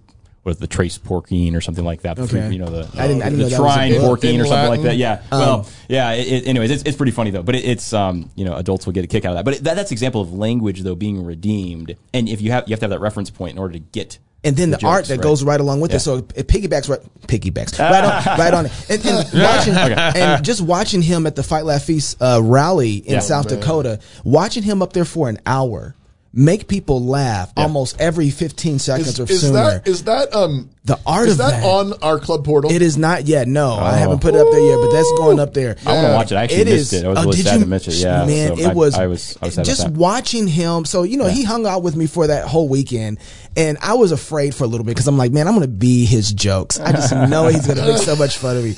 What 0.44 0.52
is 0.52 0.58
the 0.58 0.68
trace 0.68 0.98
porkine 0.98 1.56
or 1.56 1.62
something 1.62 1.86
like 1.86 2.02
that? 2.02 2.18
The 2.18 2.24
Okay. 2.24 2.42
three- 2.48 2.54
you 2.56 2.60
know 2.60 2.66
the 2.70 2.88
I 3.02 3.08
didn't- 3.08 3.22
I 3.24 3.30
didn't 3.30 3.38
the 3.40 3.44
know 3.46 3.50
that 3.50 3.56
trine 3.58 3.92
book. 3.94 4.20
porkine 4.20 4.42
or 4.42 4.46
something 4.46 4.70
like 4.70 4.82
that. 4.84 4.98
Yeah. 4.98 5.22
well, 5.32 5.68
yeah. 5.88 6.12
It, 6.12 6.28
it- 6.28 6.48
anyways, 6.48 6.70
it's, 6.70 6.84
it's 6.84 6.98
pretty 6.98 7.14
funny 7.14 7.32
though. 7.32 7.44
But 7.44 7.56
it, 7.56 7.64
it's 7.66 7.94
um 7.94 8.30
you 8.36 8.44
know 8.46 8.56
adults 8.56 8.86
will 8.86 8.94
get 8.94 9.06
a 9.06 9.08
kick 9.08 9.24
out 9.26 9.30
of 9.32 9.36
that. 9.38 9.46
But 9.46 9.54
it, 9.56 9.64
that, 9.64 9.76
that's 9.76 9.92
example 9.92 10.20
of 10.22 10.34
language 10.34 10.82
though 10.82 10.96
being 10.96 11.24
redeemed. 11.24 11.96
And 12.14 12.28
if 12.28 12.42
you 12.42 12.52
have 12.52 12.66
you 12.68 12.74
have 12.74 12.80
to 12.80 12.84
have 12.86 12.90
that 12.92 13.00
reference 13.00 13.30
point 13.30 13.54
in 13.54 13.58
order 13.58 13.74
to 13.74 13.80
get 13.80 14.20
and 14.46 14.58
then 14.58 14.72
the, 14.72 14.76
jokes, 14.76 14.84
art 14.92 15.06
that 15.06 15.14
right? 15.20 15.24
goes 15.24 15.42
right 15.46 15.62
along 15.62 15.80
with 15.80 15.92
Yeah. 15.92 15.96
it. 15.98 16.00
So 16.02 16.18
it 16.36 16.50
piggybacks 16.50 16.90
right, 16.90 17.00
piggybacks 17.28 17.80
right 17.80 18.04
on, 18.04 18.38
right 18.38 18.54
on 18.54 18.66
it. 18.66 18.72
And, 18.90 19.06
and 19.06 19.42
watching, 19.42 19.74
and 20.22 20.44
just 20.44 20.60
watching 20.60 21.02
him 21.02 21.26
at 21.26 21.38
the 21.38 21.44
Fight 21.44 21.64
Laugh 21.64 21.84
Feast 21.84 22.22
uh, 22.22 22.42
rally 22.44 22.96
in 22.98 23.14
Yeah. 23.14 23.20
South 23.20 23.48
Dakota, 23.48 24.00
watching 24.26 24.62
him 24.64 24.82
up 24.82 24.92
there 24.92 25.06
for 25.06 25.30
an 25.30 25.38
hour, 25.46 25.96
make 26.34 26.68
people 26.68 27.04
laugh 27.06 27.54
almost 27.56 28.00
every 28.02 28.30
fifteen 28.30 28.80
seconds 28.80 29.08
Is, 29.08 29.20
or 29.20 29.24
is 29.32 29.42
sooner. 29.42 29.54
that 29.54 29.88
is 29.88 30.04
that 30.06 30.34
um 30.36 30.70
The 30.86 31.00
art 31.06 31.28
Is 31.30 31.34
of 31.34 31.38
that 31.38 31.62
that. 31.62 31.64
on 31.64 31.94
our 32.02 32.20
club 32.20 32.44
portal? 32.44 32.70
It 32.70 32.82
is 32.82 32.98
not 32.98 33.26
yet. 33.26 33.48
No, 33.48 33.76
I 33.76 33.92
oh. 33.94 33.96
haven't 33.96 34.20
put 34.20 34.36
it 34.36 34.42
up 34.42 34.52
there 34.52 34.60
yet, 34.60 34.78
but 34.82 34.92
that's 34.92 35.10
going 35.14 35.40
up 35.40 35.54
there. 35.54 35.78
I 35.86 35.94
want 35.94 36.08
to 36.08 36.14
watch 36.14 36.32
it. 36.34 36.36
I 36.36 36.44
actually 36.44 36.62
It 36.64 36.66
missed 36.68 36.92
is- 36.92 37.02
it. 37.04 37.06
I 37.06 37.10
was 37.10 37.20
oh, 37.20 37.24
really 37.24 37.38
sad 37.38 37.54
you- 37.54 37.60
to 37.62 37.66
miss 37.68 37.88
it. 37.88 37.94
Yeah, 37.94 38.26
man, 38.26 38.58
so 38.58 38.64
it 38.64 38.68
I- 38.68 38.74
was. 38.74 38.96
I 38.96 39.08
was. 39.08 39.38
I 39.42 39.46
was 39.46 39.56
just 39.56 39.88
watching 39.90 40.46
him. 40.46 40.84
So 40.84 41.04
you 41.04 41.16
know, 41.16 41.28
he 41.30 41.44
hung 41.44 41.66
out 41.66 41.84
with 41.84 41.96
me 41.96 42.06
for 42.06 42.28
that 42.28 42.46
whole 42.50 42.68
weekend, 42.68 43.20
and 43.56 43.78
I 43.82 43.94
was 43.94 44.12
afraid 44.12 44.54
for 44.54 44.66
a 44.66 44.68
little 44.68 44.84
bit 44.84 44.92
because 44.92 45.08
I'm 45.08 45.18
like, 45.18 45.32
man, 45.32 45.48
I'm 45.48 45.54
going 45.54 45.62
to 45.62 45.70
be 45.74 46.04
his 46.04 46.34
jokes. 46.34 46.82
I 46.82 46.92
just 46.92 47.14
know 47.30 47.48
he's 47.48 47.66
going 47.66 47.80
to 47.80 47.86
make 47.86 47.98
so 48.00 48.18
much 48.18 48.38
fun 48.38 48.58
of 48.58 48.66
me. 48.66 48.76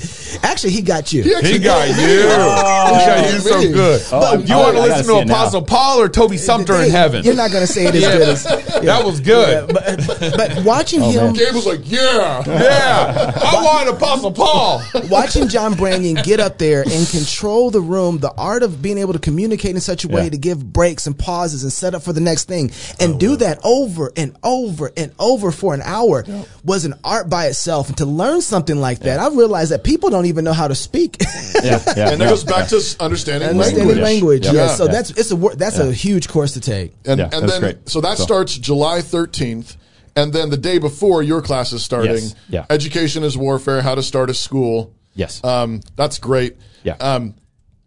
Actually, 0.48 0.74
he 0.74 0.82
got 0.82 1.12
you. 1.12 1.24
He 1.24 1.34
actually 1.34 1.52
He 1.54 1.58
got 1.58 1.86
did. 1.88 2.26
Oh. 2.30 2.92
you. 2.92 3.00
he 3.00 3.06
got 3.06 3.32
you 3.34 3.40
so 3.40 3.58
me. 3.58 3.72
good. 3.72 4.02
Oh, 4.12 4.20
But 4.36 4.48
you 4.48 4.54
oh, 4.54 4.60
want 4.60 4.76
to 4.76 4.82
listen 4.82 5.06
to 5.06 5.20
it 5.22 5.24
now. 5.26 5.34
Apostle 5.34 5.62
Paul 5.62 6.00
or 6.02 6.08
Toby 6.08 6.36
Sumpter 6.36 6.76
in 6.76 6.90
heaven? 6.90 7.24
You're 7.24 7.34
not 7.34 7.50
going 7.50 7.66
to 7.66 7.72
say 7.72 7.86
it 7.86 7.96
as 7.96 8.02
good 8.16 8.28
as 8.28 8.44
That 8.84 9.04
was 9.04 9.18
good. 9.18 9.72
but, 9.74 10.06
but, 10.06 10.20
but 10.36 10.64
watching 10.64 11.02
Oh, 11.02 11.10
him, 11.10 11.32
Gabe 11.32 11.52
was 11.52 11.66
like, 11.66 11.80
yeah. 11.96 12.42
Yeah, 12.66 13.32
I 13.36 13.62
want 13.64 13.88
Apostle 13.88 14.32
Paul. 14.32 14.82
watching 15.10 15.48
John 15.48 15.74
Branyan 15.74 16.22
get 16.24 16.40
up 16.40 16.58
there 16.58 16.82
and 16.82 17.08
control 17.08 17.70
the 17.70 17.80
room, 17.80 18.18
the 18.18 18.32
art 18.32 18.62
of 18.62 18.80
being 18.82 18.98
able 18.98 19.12
to 19.12 19.18
communicate 19.18 19.74
in 19.74 19.80
such 19.80 20.04
a 20.04 20.08
way 20.08 20.24
Yeah. 20.24 20.30
to 20.30 20.38
give 20.38 20.72
breaks 20.72 21.06
and 21.06 21.18
pauses 21.18 21.62
and 21.62 21.72
set 21.72 21.94
up 21.94 22.02
for 22.02 22.12
the 22.12 22.20
next 22.20 22.44
thing 22.44 22.70
and 23.00 23.14
Oh, 23.14 23.18
do 23.18 23.36
that 23.36 23.58
over 23.64 24.12
and 24.16 24.36
over 24.42 24.92
and 24.96 25.12
over 25.18 25.50
for 25.52 25.74
an 25.74 25.82
hour 25.82 26.24
was 26.64 26.84
an 26.84 26.94
art 27.04 27.28
by 27.30 27.46
itself. 27.46 27.88
And 27.88 27.96
to 27.98 28.06
learn 28.06 28.40
something 28.40 28.80
like 28.80 29.00
that, 29.00 29.18
I 29.20 29.28
realized 29.28 29.70
that 29.72 29.84
people 29.84 30.10
don't 30.10 30.26
even 30.26 30.44
know 30.44 30.52
how 30.52 30.68
to 30.68 30.74
speak. 30.74 31.16
Yeah, 31.62 31.80
yeah, 31.96 32.10
And 32.12 32.20
that 32.20 32.24
yeah. 32.24 32.28
goes 32.30 32.44
back 32.44 32.68
to 32.68 32.96
understanding, 33.00 33.48
Understanding 33.50 33.86
language. 33.86 34.02
language, 34.02 34.46
Yeah. 34.46 34.52
yeah. 34.52 34.66
Yeah. 34.66 34.74
So 34.74 34.84
Yeah. 34.86 34.92
that's 34.92 35.10
it's 35.10 35.30
a 35.30 35.36
wor- 35.36 35.54
that's 35.54 35.78
a 35.78 35.92
huge 35.92 36.28
course 36.28 36.52
to 36.54 36.60
take. 36.60 36.94
And, 37.04 37.18
Yeah, 37.20 37.30
and 37.32 37.48
then, 37.48 37.60
great. 37.60 37.88
so 37.88 38.00
that 38.00 38.18
So- 38.18 38.24
starts 38.24 38.56
July 38.56 39.00
13th. 39.00 39.76
And 40.16 40.32
then 40.32 40.48
the 40.50 40.56
day 40.56 40.78
before 40.78 41.22
your 41.22 41.42
class 41.42 41.72
is 41.72 41.84
starting, 41.84 42.12
Yes. 42.14 42.34
Yeah. 42.48 42.64
Education 42.70 43.22
is 43.22 43.36
Warfare, 43.36 43.82
How 43.82 43.94
to 43.94 44.02
Start 44.02 44.30
a 44.30 44.34
School. 44.34 44.94
Yes. 45.14 45.44
Um, 45.44 45.80
that's 45.94 46.18
great. 46.18 46.56
Yeah. 46.82 46.94
Um, 46.94 47.34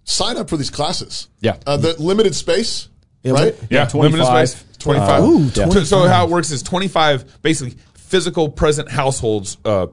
sign 0.04 0.38
up 0.38 0.50
for 0.50 0.56
these 0.58 0.70
classes. 0.70 1.28
Yeah. 1.42 1.58
Uh, 1.66 1.78
the 1.78 1.96
limited 2.02 2.36
space, 2.36 2.88
Yeah, 3.24 3.32
right? 3.34 3.56
but- 3.60 3.72
Yeah, 3.72 3.86
25. 3.88 4.12
limited 4.12 4.48
space. 4.48 4.64
25. 4.78 5.24
Ooh, 5.24 5.50
So- 5.50 5.84
So 5.84 6.08
how 6.08 6.26
it 6.26 6.30
works 6.30 6.52
is 6.52 6.62
25 6.64 7.42
basically 7.42 7.76
physical 7.96 8.48
present 8.50 8.90
households. 8.90 9.58
Uh, 9.66 9.88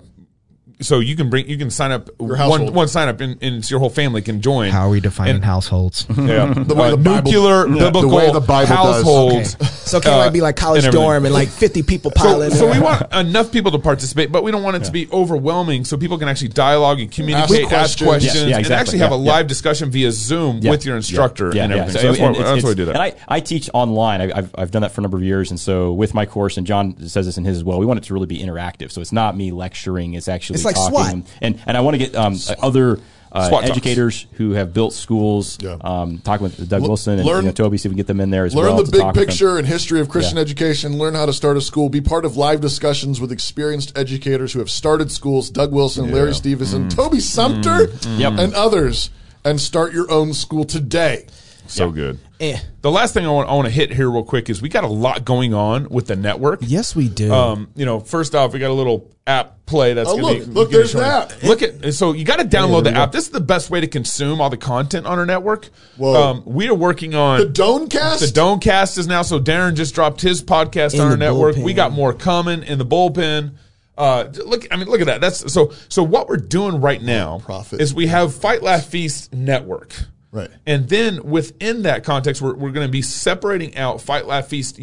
so 0.81 0.99
you 1.01 1.17
can 1.17 1.31
bring, 1.31 1.49
you 1.49 1.57
can 1.57 1.71
sign 1.71 1.91
up 1.91 2.11
one, 2.21 2.73
one 2.75 2.89
sign 2.89 3.09
up 3.09 3.21
and, 3.21 3.43
and 3.43 3.69
your 3.71 3.81
whole 3.81 3.89
family 3.91 4.21
can 4.23 4.41
join. 4.43 4.71
How 4.71 4.87
are 4.87 4.91
we 4.91 5.01
defining 5.01 5.37
And- 5.37 5.45
households? 5.45 6.07
Yeah. 6.17 6.53
The 6.53 6.75
way 6.75 6.89
Uh, 6.89 6.91
the 6.91 6.97
Bible- 6.99 7.33
nuclear, 7.33 7.69
Yeah. 7.69 7.85
biblical 7.85 8.11
The 8.11 8.17
way 8.17 8.33
the 8.33 8.41
Bible 8.41 8.69
does. 8.77 8.97
households. 8.97 9.57
So 9.91 10.01
can 10.01 10.13
uh, 10.13 10.17
like 10.19 10.33
be 10.33 10.41
like 10.41 10.57
college 10.57 10.85
and 10.85 10.93
dorm 10.93 11.25
and 11.25 11.33
like 11.33 11.49
50 11.49 11.83
people 11.85 12.11
So, 12.17 12.23
piling 12.23 12.51
so 12.51 12.67
in? 12.69 12.77
we 12.79 12.83
want 12.83 13.13
enough 13.15 13.53
people 13.53 13.71
to 13.73 13.79
participate, 13.79 14.33
but 14.33 14.43
we 14.43 14.51
don't 14.51 14.63
want 14.63 14.77
it 14.77 14.85
to 14.85 14.93
be 14.93 15.09
overwhelming, 15.13 15.85
so 15.85 15.97
people 15.97 16.19
can 16.19 16.29
actually 16.29 16.49
dialogue 16.49 17.01
and 17.01 17.11
communicate, 17.11 17.65
ask 17.73 17.99
questions. 17.99 18.09
questions, 18.09 18.35
Yeah, 18.43 18.49
yeah, 18.49 18.57
and 18.59 18.71
actually 18.73 18.99
have 18.99 19.13
a 19.13 19.17
live 19.17 19.45
yeah. 19.45 19.49
discussion 19.49 19.91
via 19.91 20.11
Zoom 20.11 20.59
Yeah. 20.63 20.73
with 20.73 20.85
your 20.85 20.97
instructor 20.97 21.53
Yeah, 21.55 21.65
and 21.65 21.73
yeah. 21.73 21.79
everything. 21.83 22.03
So, 22.03 22.07
So, 22.07 22.09
that's, 22.09 22.19
why, 22.21 22.27
and 22.27 22.37
it's- 22.37 22.53
that's 22.55 22.65
why 22.65 22.69
we 22.71 22.75
do 22.75 22.85
that. 22.87 22.95
And 22.97 23.03
I, 23.03 23.15
I 23.29 23.41
teach 23.41 23.71
online. 23.73 24.21
I, 24.21 24.39
I've, 24.39 24.55
I've 24.57 24.71
done 24.73 24.83
that 24.83 24.93
for 24.93 25.01
a 25.01 25.03
number 25.03 25.17
of 25.17 25.23
years. 25.23 25.51
And 25.51 25.59
so 25.61 25.93
with 25.93 26.13
my 26.15 26.27
course, 26.27 26.57
and 26.57 26.67
John 26.67 26.97
says 27.09 27.27
this 27.27 27.39
in 27.39 27.45
his 27.45 27.59
as 27.59 27.65
well, 27.65 27.79
we 27.79 27.87
want 27.87 27.99
it 27.99 28.05
to 28.05 28.15
really 28.15 28.27
be 28.27 28.39
interactive. 28.41 28.91
So 28.91 29.01
it's 29.01 29.13
not 29.13 29.37
me 29.37 29.53
lecturing. 29.53 30.15
It's 30.15 30.27
actually 30.29 30.57
It's 30.57 30.65
like 30.67 30.77
talking. 30.77 31.23
SWAT. 31.23 31.39
And, 31.43 31.61
and, 31.67 31.77
I 31.77 31.81
want 31.81 31.95
to 31.95 31.99
get 31.99 32.15
um, 32.15 32.37
other 32.63 32.99
uh, 33.33 33.49
SWAT 33.49 33.63
talks. 33.65 33.71
educators 33.71 34.27
who 34.33 34.53
have 34.53 34.73
built 34.73 34.93
schools, 34.93 35.59
Yeah. 35.61 35.77
um, 35.81 36.19
talking 36.19 36.45
with 36.45 36.69
Doug 36.69 36.83
Wilson 36.83 37.19
and 37.19 37.25
learn- 37.27 37.43
you 37.45 37.49
know, 37.49 37.53
Toby, 37.53 37.77
see 37.79 37.89
if 37.89 37.91
we 37.91 37.95
can 37.95 37.97
get 37.99 38.07
them 38.07 38.21
in 38.21 38.31
there 38.31 38.45
as 38.45 38.55
Learn 38.55 38.67
well. 38.75 38.83
the 38.83 38.91
to 38.99 39.13
big 39.13 39.15
picture 39.29 39.59
and 39.59 39.67
history 39.67 40.01
of 40.01 40.09
Christian 40.09 40.37
Yeah. 40.37 40.43
education. 40.43 40.97
Learn 40.99 41.15
how 41.15 41.27
to 41.27 41.33
start 41.33 41.57
a 41.57 41.61
school. 41.61 41.89
Be 41.89 42.01
part 42.01 42.25
of 42.25 42.37
live 42.37 42.61
discussions 42.61 43.21
with 43.21 43.33
experienced 43.33 43.97
educators 43.97 44.53
who 44.53 44.59
have 44.61 44.71
started 44.71 45.11
schools. 45.13 45.51
Doug 45.51 45.73
Wilson, 45.73 46.13
Larry 46.13 46.35
Stevenson, 46.35 46.89
Toby 46.89 47.21
Sumpter, 47.21 47.89
Yep. 48.17 48.35
and 48.39 48.55
others. 48.55 49.11
And 49.45 49.61
start 49.61 49.93
your 49.93 50.11
own 50.11 50.33
school 50.35 50.65
today. 50.65 51.27
so 51.69 51.87
Yeah. 51.87 51.93
good. 51.95 52.19
Eh. 52.39 52.59
The 52.83 52.91
last 52.91 53.15
thing 53.15 53.25
I 53.27 53.31
want, 53.31 53.49
I 53.49 53.55
want 53.55 53.67
to 53.67 53.73
hit 53.73 53.93
here 53.93 54.11
real 54.11 54.23
quick 54.25 54.51
is 54.51 54.61
we 54.61 54.69
got 54.69 54.85
a 54.85 54.89
lot 54.89 55.25
going 55.25 55.55
on 55.55 55.89
with 55.89 56.07
the 56.07 56.17
network. 56.17 56.61
Yes, 56.63 56.95
we 56.95 57.09
do. 57.09 57.33
Um, 57.33 57.69
you 57.75 57.87
know, 57.87 57.99
first 58.01 58.35
off, 58.35 58.53
we 58.53 58.59
got 58.59 58.71
a 58.71 58.75
little 58.75 59.11
app 59.27 59.65
play 59.67 59.95
that's 59.95 60.09
Oh, 60.09 60.17
gonna 60.17 60.27
look, 60.27 60.39
be, 60.39 60.45
look, 60.45 60.69
gonna 60.71 60.79
there's 60.79 60.91
show 60.91 60.99
you- 60.99 61.05
the 61.05 61.11
app. 61.11 61.43
Look 61.43 61.63
at 61.63 61.95
so 61.95 62.13
you 62.13 62.25
got 62.25 62.39
to 62.39 62.45
download 62.45 62.85
the 62.85 62.93
app. 62.93 63.11
This 63.13 63.25
is 63.25 63.31
the 63.31 63.41
best 63.41 63.71
way 63.71 63.81
to 63.81 63.87
consume 63.87 64.41
all 64.41 64.51
the 64.51 64.57
content 64.57 65.07
on 65.07 65.19
our 65.19 65.27
network. 65.27 65.71
Whoa. 65.97 66.15
Um, 66.31 66.43
we 66.45 66.69
are 66.69 66.75
working 66.75 67.15
on 67.15 67.41
The 67.41 67.47
Donecast? 67.47 68.21
The 68.21 68.27
Donecast 68.41 68.99
is 68.99 69.07
now 69.07 69.23
so 69.23 69.41
Darren 69.41 69.75
just 69.75 69.95
dropped 69.95 70.21
his 70.21 70.43
podcast 70.43 70.95
In 70.95 71.01
on 71.01 71.11
our 71.11 71.17
network. 71.17 71.57
bullpen. 71.57 71.65
We 71.65 71.73
got 71.75 71.93
more 71.93 72.13
coming 72.13 72.63
in 72.63 72.79
the 72.79 72.87
bullpen. 72.87 73.55
Uh, 73.99 74.27
look, 74.45 74.67
I 74.71 74.77
mean, 74.77 74.89
look 74.89 75.01
at 75.01 75.07
that. 75.07 75.23
That's 75.23 75.51
so. 75.51 75.73
So 75.89 76.03
what 76.03 76.29
we're 76.29 76.37
doing 76.37 76.83
right 76.83 77.01
now 77.01 77.39
Profit. 77.43 77.81
is 77.81 77.95
we 77.95 78.09
have 78.09 78.35
Fight 78.35 78.63
Laugh 78.63 78.85
Feast 78.85 79.33
network. 79.33 79.95
Right. 80.33 80.51
And 80.67 80.89
then 80.89 81.23
within 81.25 81.83
that 81.83 82.05
context, 82.05 82.43
we're, 82.43 82.55
we're 82.55 82.73
going 82.73 82.87
to 82.87 82.93
be 82.93 83.03
separating 83.03 83.77
out 83.77 84.01
Fight 84.01 84.27
Laugh 84.27 84.49
Feast 84.49 84.79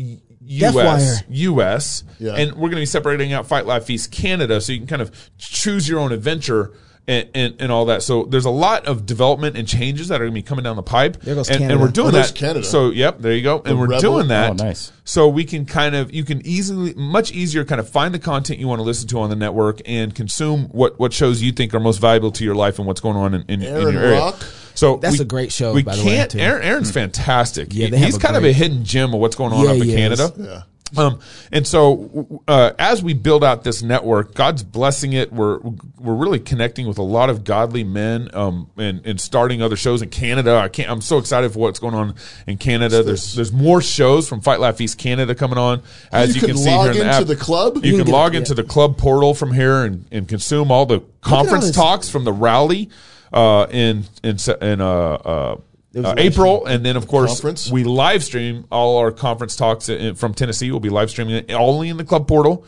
US, 0.45 1.23
US, 1.29 2.03
Yeah. 2.19 2.33
and 2.35 2.51
we're 2.53 2.69
going 2.69 2.71
to 2.71 2.75
be 2.81 2.85
separating 2.85 3.33
out 3.33 3.47
Fight 3.47 3.65
Laugh 3.65 3.83
Feast 3.83 4.11
Canada, 4.11 4.59
so 4.61 4.71
you 4.73 4.79
can 4.79 4.87
kind 4.87 5.01
of 5.01 5.11
choose 5.37 5.87
your 5.87 5.99
own 5.99 6.11
adventure 6.11 6.71
and, 7.07 7.27
and, 7.35 7.55
and 7.59 7.71
all 7.71 7.85
that. 7.85 8.01
So 8.01 8.23
there's 8.23 8.45
a 8.45 8.49
lot 8.49 8.85
of 8.85 9.05
development 9.05 9.57
and 9.57 9.67
changes 9.67 10.07
that 10.07 10.15
are 10.15 10.23
going 10.25 10.31
to 10.31 10.35
be 10.35 10.41
coming 10.41 10.63
down 10.63 10.77
the 10.77 10.83
pipe. 10.83 11.21
There 11.21 11.35
goes 11.35 11.49
and, 11.49 11.61
and 11.71 11.81
we're 11.81 11.89
doing 11.89 12.09
Oh, 12.09 12.11
that. 12.11 12.33
Canada. 12.33 12.63
So 12.65 12.91
yep, 12.91 13.19
there 13.19 13.33
you 13.33 13.41
go. 13.41 13.61
And 13.65 13.77
we're 13.77 13.87
Rebel. 13.87 14.01
doing 14.01 14.27
that. 14.29 14.51
Oh, 14.51 14.53
nice. 14.53 14.91
So 15.03 15.27
we 15.27 15.43
can 15.43 15.65
kind 15.65 15.95
of 15.95 16.13
you 16.13 16.23
can 16.23 16.45
easily 16.47 16.93
much 16.93 17.33
easier 17.33 17.65
kind 17.65 17.79
of 17.81 17.89
find 17.89 18.13
the 18.13 18.19
content 18.19 18.59
you 18.59 18.69
want 18.69 18.79
to 18.79 18.83
listen 18.83 19.07
to 19.09 19.19
on 19.19 19.29
the 19.29 19.35
network 19.35 19.81
and 19.85 20.15
consume 20.15 20.69
what 20.69 20.97
what 20.97 21.11
shows 21.11 21.41
you 21.41 21.51
think 21.51 21.73
are 21.73 21.79
most 21.81 21.97
valuable 21.99 22.31
to 22.31 22.43
your 22.45 22.55
life 22.55 22.77
and 22.79 22.87
what's 22.87 23.01
going 23.01 23.17
on 23.17 23.33
in, 23.33 23.41
in, 23.49 23.61
in 23.61 23.67
Aaron 23.67 23.93
your 23.93 24.03
area. 24.03 24.19
Rock. 24.19 24.45
So 24.83 24.97
That's 24.97 25.17
we- 25.19 25.23
a 25.23 25.25
great 25.27 25.51
show, 25.51 25.73
We 25.73 25.83
by 25.83 25.95
can't. 25.95 26.31
too. 26.31 26.39
Aaron, 26.39 26.61
Aaron's 26.63 26.91
fantastic. 26.91 27.69
Yeah, 27.73 27.87
He- 27.87 27.97
he's 28.05 28.17
kind 28.17 28.35
of 28.35 28.43
a 28.43 28.51
hidden 28.51 28.83
gem 28.83 29.13
of 29.13 29.19
what's 29.21 29.35
going 29.35 29.53
on 29.53 29.63
Yeah, 29.63 29.71
up 29.71 29.77
in. 29.77 29.95
Canada. 29.95 30.33
Yeah. 30.37 30.61
Um, 30.95 31.17
and 31.51 31.65
so, 31.65 32.41
uh, 32.47 32.71
as 32.77 33.01
we 33.01 33.13
build 33.15 33.43
out 33.43 33.63
this 33.63 33.81
network, 33.81 34.35
God's 34.35 34.61
blessing 34.61 35.13
it. 35.13 35.33
We're 35.33 35.57
we're 35.99 36.13
really 36.13 36.37
connecting 36.37 36.87
with 36.87 36.99
a 36.99 37.03
lot 37.03 37.31
of 37.31 37.43
godly 37.43 37.83
men, 37.83 38.29
um, 38.35 38.67
and, 38.77 39.01
and 39.03 39.19
starting 39.19 39.63
other 39.63 39.75
shows 39.75 40.03
in 40.03 40.09
Canada. 40.09 40.55
I 40.55 40.67
can't. 40.67 40.91
I'm 40.91 41.01
so 41.01 41.17
excited 41.17 41.51
for 41.51 41.57
what's 41.59 41.79
going 41.79 41.95
on 41.95 42.13
in 42.45 42.57
Canada. 42.57 43.01
There's 43.01 43.33
there's 43.33 43.51
more 43.51 43.81
shows 43.81 44.29
from 44.29 44.41
Fight 44.41 44.59
Laugh 44.59 44.75
Feast 44.75 44.99
Canada 44.99 45.33
coming 45.33 45.57
on. 45.57 45.81
As 46.11 46.29
You 46.29 46.35
you, 46.35 46.39
can 46.41 46.49
can, 46.49 46.57
see 46.59 46.69
log 46.69 46.83
here 46.83 46.91
in 46.91 46.97
the 46.99 47.03
into 47.05 47.21
app. 47.21 47.25
the 47.27 47.35
club? 47.37 47.77
You, 47.77 47.81
You 47.93 47.97
can, 47.97 48.05
can 48.05 48.13
log 48.13 48.35
into 48.35 48.53
the 48.53 48.63
club 48.63 48.95
portal 48.97 49.33
from 49.33 49.51
here 49.51 49.85
and, 49.85 50.05
and 50.11 50.27
consume 50.27 50.71
all 50.71 50.85
the 50.85 50.99
conference 51.21 51.71
talks 51.71 52.07
from 52.07 52.23
the 52.23 52.33
rally 52.33 52.89
uh, 53.33 53.67
in 53.69 54.05
in 54.23 54.37
in 54.61 54.81
uh, 54.81 54.87
uh, 54.87 55.57
uh, 55.95 56.15
April, 56.17 56.65
and 56.65 56.85
then 56.85 56.95
of 56.95 57.07
course 57.07 57.31
Conference? 57.31 57.71
we 57.71 57.83
live 57.83 58.23
stream 58.23 58.65
all 58.71 58.97
our 58.97 59.11
conference 59.11 59.55
talks 59.55 59.89
in, 59.89 60.15
from 60.15 60.33
Tennessee. 60.33 60.71
We'll 60.71 60.79
be 60.79 60.89
live 60.89 61.09
streaming 61.09 61.35
it 61.35 61.51
only 61.51 61.89
in 61.89 61.97
the 61.97 62.05
club 62.05 62.27
portal 62.27 62.65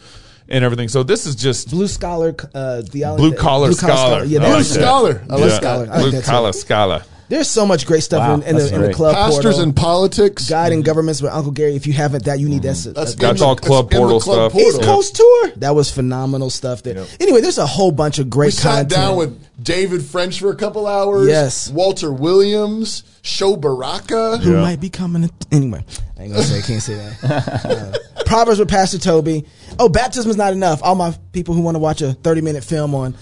and 0.48 0.64
everything. 0.64 0.88
So 0.88 1.04
this 1.04 1.26
is 1.26 1.36
just 1.36 1.70
Blue 1.70 1.88
Scholar 1.88 2.36
uh, 2.54 2.82
theology. 2.82 3.22
blue 3.22 3.36
collar 3.36 3.72
scholar. 3.72 4.24
Yeah, 4.24 4.40
Blue 4.40 4.50
like. 4.50 4.66
Scholar. 4.66 5.24
I 5.30 5.34
like 5.36 5.42
Blue. 5.42 5.50
Scholar. 5.50 5.88
I 5.92 6.02
like 6.02 6.12
Blue 6.12 6.22
collar 6.22 6.54
scholar. 6.54 7.04
There's 7.30 7.50
so 7.50 7.66
much 7.66 7.86
great 7.88 8.04
stuff 8.04 8.20
Wow, 8.20 8.34
in, 8.36 8.44
in, 8.44 8.56
that's 8.56 8.70
the, 8.70 8.76
in 8.76 8.82
the 8.82 8.88
great. 8.88 8.96
club 8.96 9.16
Pastors 9.16 9.44
portal. 9.44 9.62
in 9.62 9.74
politics. 9.74 10.50
God 10.50 10.72
and 10.72 10.84
governments 10.86 11.22
with 11.22 11.32
Uncle 11.32 11.52
Gary. 11.52 11.76
If 11.76 11.88
you 11.88 11.94
haven't 11.94 12.26
that, 12.26 12.40
you 12.40 12.48
need 12.50 12.62
that. 12.64 12.76
That's, 12.78 12.84
That's 12.84 13.14
in 13.16 13.38
the- 13.38 13.46
all 13.46 13.56
club 13.56 13.86
in 13.86 13.90
the 13.92 13.98
portal 13.98 14.20
club 14.20 14.52
stuff. 14.52 14.62
East 14.62 14.80
Yeah. 14.80 14.86
Coast 14.86 15.16
tour. 15.16 15.52
That 15.58 15.76
was 15.76 15.92
phenomenal 15.92 16.50
stuff 16.50 16.84
there. 16.84 17.06
Anyway, 17.20 17.42
there's 17.42 17.58
a 17.58 17.66
whole 17.66 17.92
bunch 17.92 18.20
of 18.20 18.30
great 18.30 18.48
We 18.48 18.52
sat 18.52 18.70
content. 18.72 18.90
down 18.90 19.16
with 19.18 19.64
David 19.64 20.04
French 20.04 20.40
for 20.40 20.50
a 20.52 20.56
couple 20.56 20.86
hours. 20.88 21.28
Yes. 21.28 21.70
Walter 21.72 22.12
Williams, 22.12 23.04
Show 23.22 23.56
Baraka. 23.56 24.38
who 24.38 24.58
might 24.58 24.80
be 24.80 24.90
coming. 24.90 25.30
Anyway, 25.52 25.84
I 26.20 26.24
ain't 26.24 26.32
gonna 26.34 26.44
say. 26.44 26.60
I 26.60 26.62
can't 26.62 26.82
say 26.82 26.96
that. 26.96 27.96
Uh, 28.16 28.24
Proverbs 28.26 28.58
with 28.60 28.70
Pastor 28.70 28.98
Toby. 28.98 29.46
Oh, 29.78 29.88
baptism 29.88 30.32
is 30.32 30.38
not 30.38 30.52
enough. 30.54 30.82
All 30.82 30.96
my 30.96 31.16
people 31.32 31.54
who 31.54 31.62
want 31.62 31.76
to 31.76 31.80
watch 31.80 32.02
a 32.02 32.14
30 32.14 32.42
minute 32.42 32.64
film 32.64 32.96
on 32.96 33.14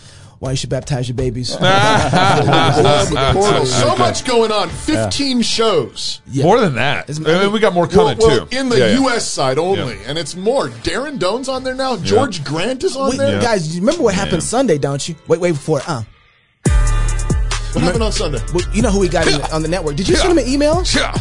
why 0.43 0.51
you 0.51 0.57
should 0.57 0.69
baptize 0.69 1.07
your 1.07 1.15
babies. 1.15 1.51
So 3.73 3.95
much 3.97 4.25
going 4.25 4.51
on. 4.51 4.69
15 4.69 5.41
shows. 5.41 6.21
More 6.35 6.59
than 6.59 6.75
that. 6.75 7.09
I 7.09 7.13
mean, 7.43 7.51
we 7.51 7.59
got 7.59 7.73
more 7.73 7.87
coming 7.87 8.17
well, 8.17 8.45
too 8.45 8.57
in 8.57 8.69
the 8.69 8.77
Yeah, 8.77 8.87
yeah. 8.87 8.99
U.S. 8.99 9.27
side 9.27 9.57
only, 9.57 9.95
Yeah. 9.95 10.01
and 10.07 10.17
it's 10.17 10.35
more. 10.35 10.69
Darren 10.69 11.17
Doane's 11.17 11.49
on 11.49 11.63
there 11.63 11.75
now. 11.75 11.95
George 11.97 12.43
Grant 12.43 12.83
is 12.83 12.95
on 12.97 13.11
Wait, 13.11 13.17
there. 13.17 13.41
guys, 13.41 13.73
you 13.75 13.81
remember 13.81 14.03
what 14.03 14.15
happened 14.15 14.41
Yeah. 14.41 14.47
Sunday, 14.47 14.77
don't 14.77 15.07
you? 15.07 15.15
Wait, 15.27 15.39
wait 15.39 15.57
for 15.57 15.79
it. 15.79 15.89
Uh, 15.89 16.03
What 17.73 17.83
happened 17.83 18.03
on 18.03 18.11
Sunday? 18.11 18.39
well, 18.53 18.65
you 18.73 18.81
know 18.81 18.91
who 18.91 18.99
we 18.99 19.09
got 19.09 19.27
in, 19.27 19.41
on 19.51 19.61
the 19.61 19.67
network? 19.67 19.95
Did 19.95 20.07
you 20.07 20.15
send 20.15 20.31
him 20.31 20.37
an 20.37 20.47
email? 20.47 20.83
Yeah. 20.95 21.17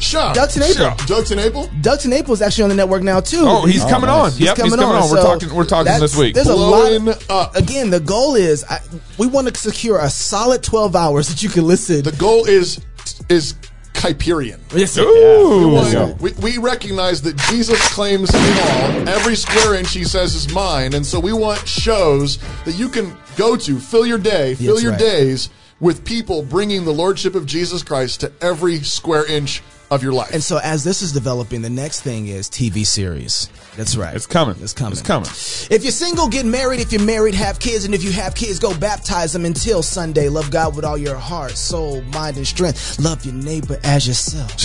Shaw. 0.00 0.32
Ducks 0.32 0.56
and 0.56 0.64
April. 0.64 0.96
Sure. 0.96 1.06
Ducks 1.06 1.30
and 1.30 1.40
April. 1.40 1.70
Ducks 1.80 2.04
and 2.04 2.14
April 2.14 2.34
is 2.34 2.42
actually 2.42 2.64
on 2.64 2.68
the 2.70 2.76
network 2.76 3.02
now 3.02 3.20
too. 3.20 3.42
Oh, 3.42 3.66
he's 3.66 3.84
oh, 3.84 3.88
coming 3.88 4.08
nice. 4.08 4.24
on. 4.24 4.30
He's 4.32 4.40
yep, 4.40 4.56
he's 4.56 4.70
coming 4.70 4.84
on. 4.84 5.10
We're 5.10 5.16
So 5.16 5.22
talking. 5.22 5.54
We're 5.54 5.64
talking 5.64 6.00
this 6.00 6.16
week. 6.16 6.34
There's 6.34 6.46
Blowing 6.46 7.02
a 7.02 7.10
lot. 7.10 7.30
up. 7.30 7.56
Again, 7.56 7.90
the 7.90 8.00
goal 8.00 8.34
is 8.34 8.64
I, 8.64 8.80
we 9.18 9.26
want 9.26 9.48
to 9.48 9.54
secure 9.58 9.98
a 9.98 10.10
solid 10.10 10.62
12 10.62 10.94
hours 10.94 11.28
that 11.28 11.42
you 11.42 11.48
can 11.48 11.66
listen. 11.66 12.02
The 12.02 12.12
goal 12.12 12.46
is 12.46 12.80
is 13.28 13.54
Kuyperian. 13.94 14.60
Yes, 14.76 14.96
go. 14.96 16.16
We, 16.20 16.32
we 16.32 16.58
recognize 16.58 17.22
that 17.22 17.36
Jesus 17.50 17.80
claims 17.92 18.30
it 18.32 18.34
all. 18.34 19.08
Every 19.08 19.34
square 19.34 19.74
inch 19.74 19.92
he 19.92 20.04
says 20.04 20.34
is 20.34 20.52
mine. 20.52 20.94
And 20.94 21.04
so 21.04 21.18
we 21.18 21.32
want 21.32 21.66
shows 21.66 22.38
that 22.64 22.74
you 22.76 22.88
can 22.88 23.16
go 23.36 23.56
to, 23.56 23.78
fill 23.78 24.06
your 24.06 24.18
day, 24.18 24.54
fill 24.54 24.80
your 24.80 24.92
right. 24.92 25.00
days 25.00 25.48
with 25.80 26.04
people 26.04 26.42
bringing 26.42 26.84
the 26.84 26.92
Lordship 26.92 27.34
of 27.34 27.46
Jesus 27.46 27.82
Christ 27.82 28.20
to 28.20 28.32
every 28.40 28.78
square 28.78 29.30
inch 29.30 29.62
of 29.90 30.02
your 30.02 30.12
life. 30.12 30.30
And 30.32 30.42
so 30.42 30.58
as 30.62 30.82
this 30.84 31.02
is 31.02 31.12
developing, 31.12 31.62
the 31.62 31.70
next 31.70 32.02
thing 32.02 32.26
is 32.26 32.48
TV 32.48 32.84
series. 32.86 33.48
That's 33.76 33.96
right. 33.96 34.14
It's 34.14 34.26
coming. 34.26 34.56
It's 34.60 34.72
coming. 34.72 34.92
It's 34.92 35.02
coming. 35.02 35.28
If 35.70 35.82
you're 35.82 35.92
single, 35.92 36.28
get 36.28 36.46
married. 36.46 36.80
If 36.80 36.92
you're 36.92 37.02
married, 37.02 37.34
have 37.34 37.60
kids. 37.60 37.84
And 37.84 37.94
if 37.94 38.02
you 38.02 38.10
have 38.12 38.34
kids, 38.34 38.58
go 38.58 38.76
baptize 38.78 39.32
them 39.32 39.44
until 39.44 39.82
Sunday. 39.82 40.28
Love 40.28 40.50
God 40.50 40.74
with 40.74 40.84
all 40.84 40.98
your 40.98 41.16
heart, 41.16 41.52
soul, 41.52 42.02
mind, 42.02 42.36
and 42.36 42.46
strength. 42.46 42.98
Love 42.98 43.24
your 43.24 43.34
neighbor 43.34 43.78
as 43.84 44.06
yourself. 44.06 44.56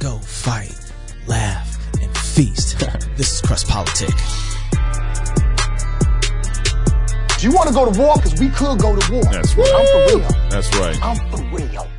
Go 0.00 0.18
fight, 0.18 0.74
laugh, 1.26 1.78
and 2.02 2.16
feast. 2.16 2.78
this 3.16 3.34
is 3.34 3.40
Cross 3.42 3.64
Politic. 3.64 4.14
You 7.44 7.52
want 7.52 7.68
to 7.68 7.74
go 7.74 7.84
to 7.84 8.00
war? 8.00 8.14
Because 8.16 8.40
we 8.40 8.48
could 8.48 8.78
go 8.78 8.98
to 8.98 9.12
war. 9.12 9.22
That's 9.24 9.54
right. 9.54 9.68
I'm 9.76 9.86
for 9.86 10.16
real. 10.16 10.28
That's 10.48 10.74
right. 10.78 10.98
I'm 11.02 11.30
for 11.30 11.44
real. 11.54 11.93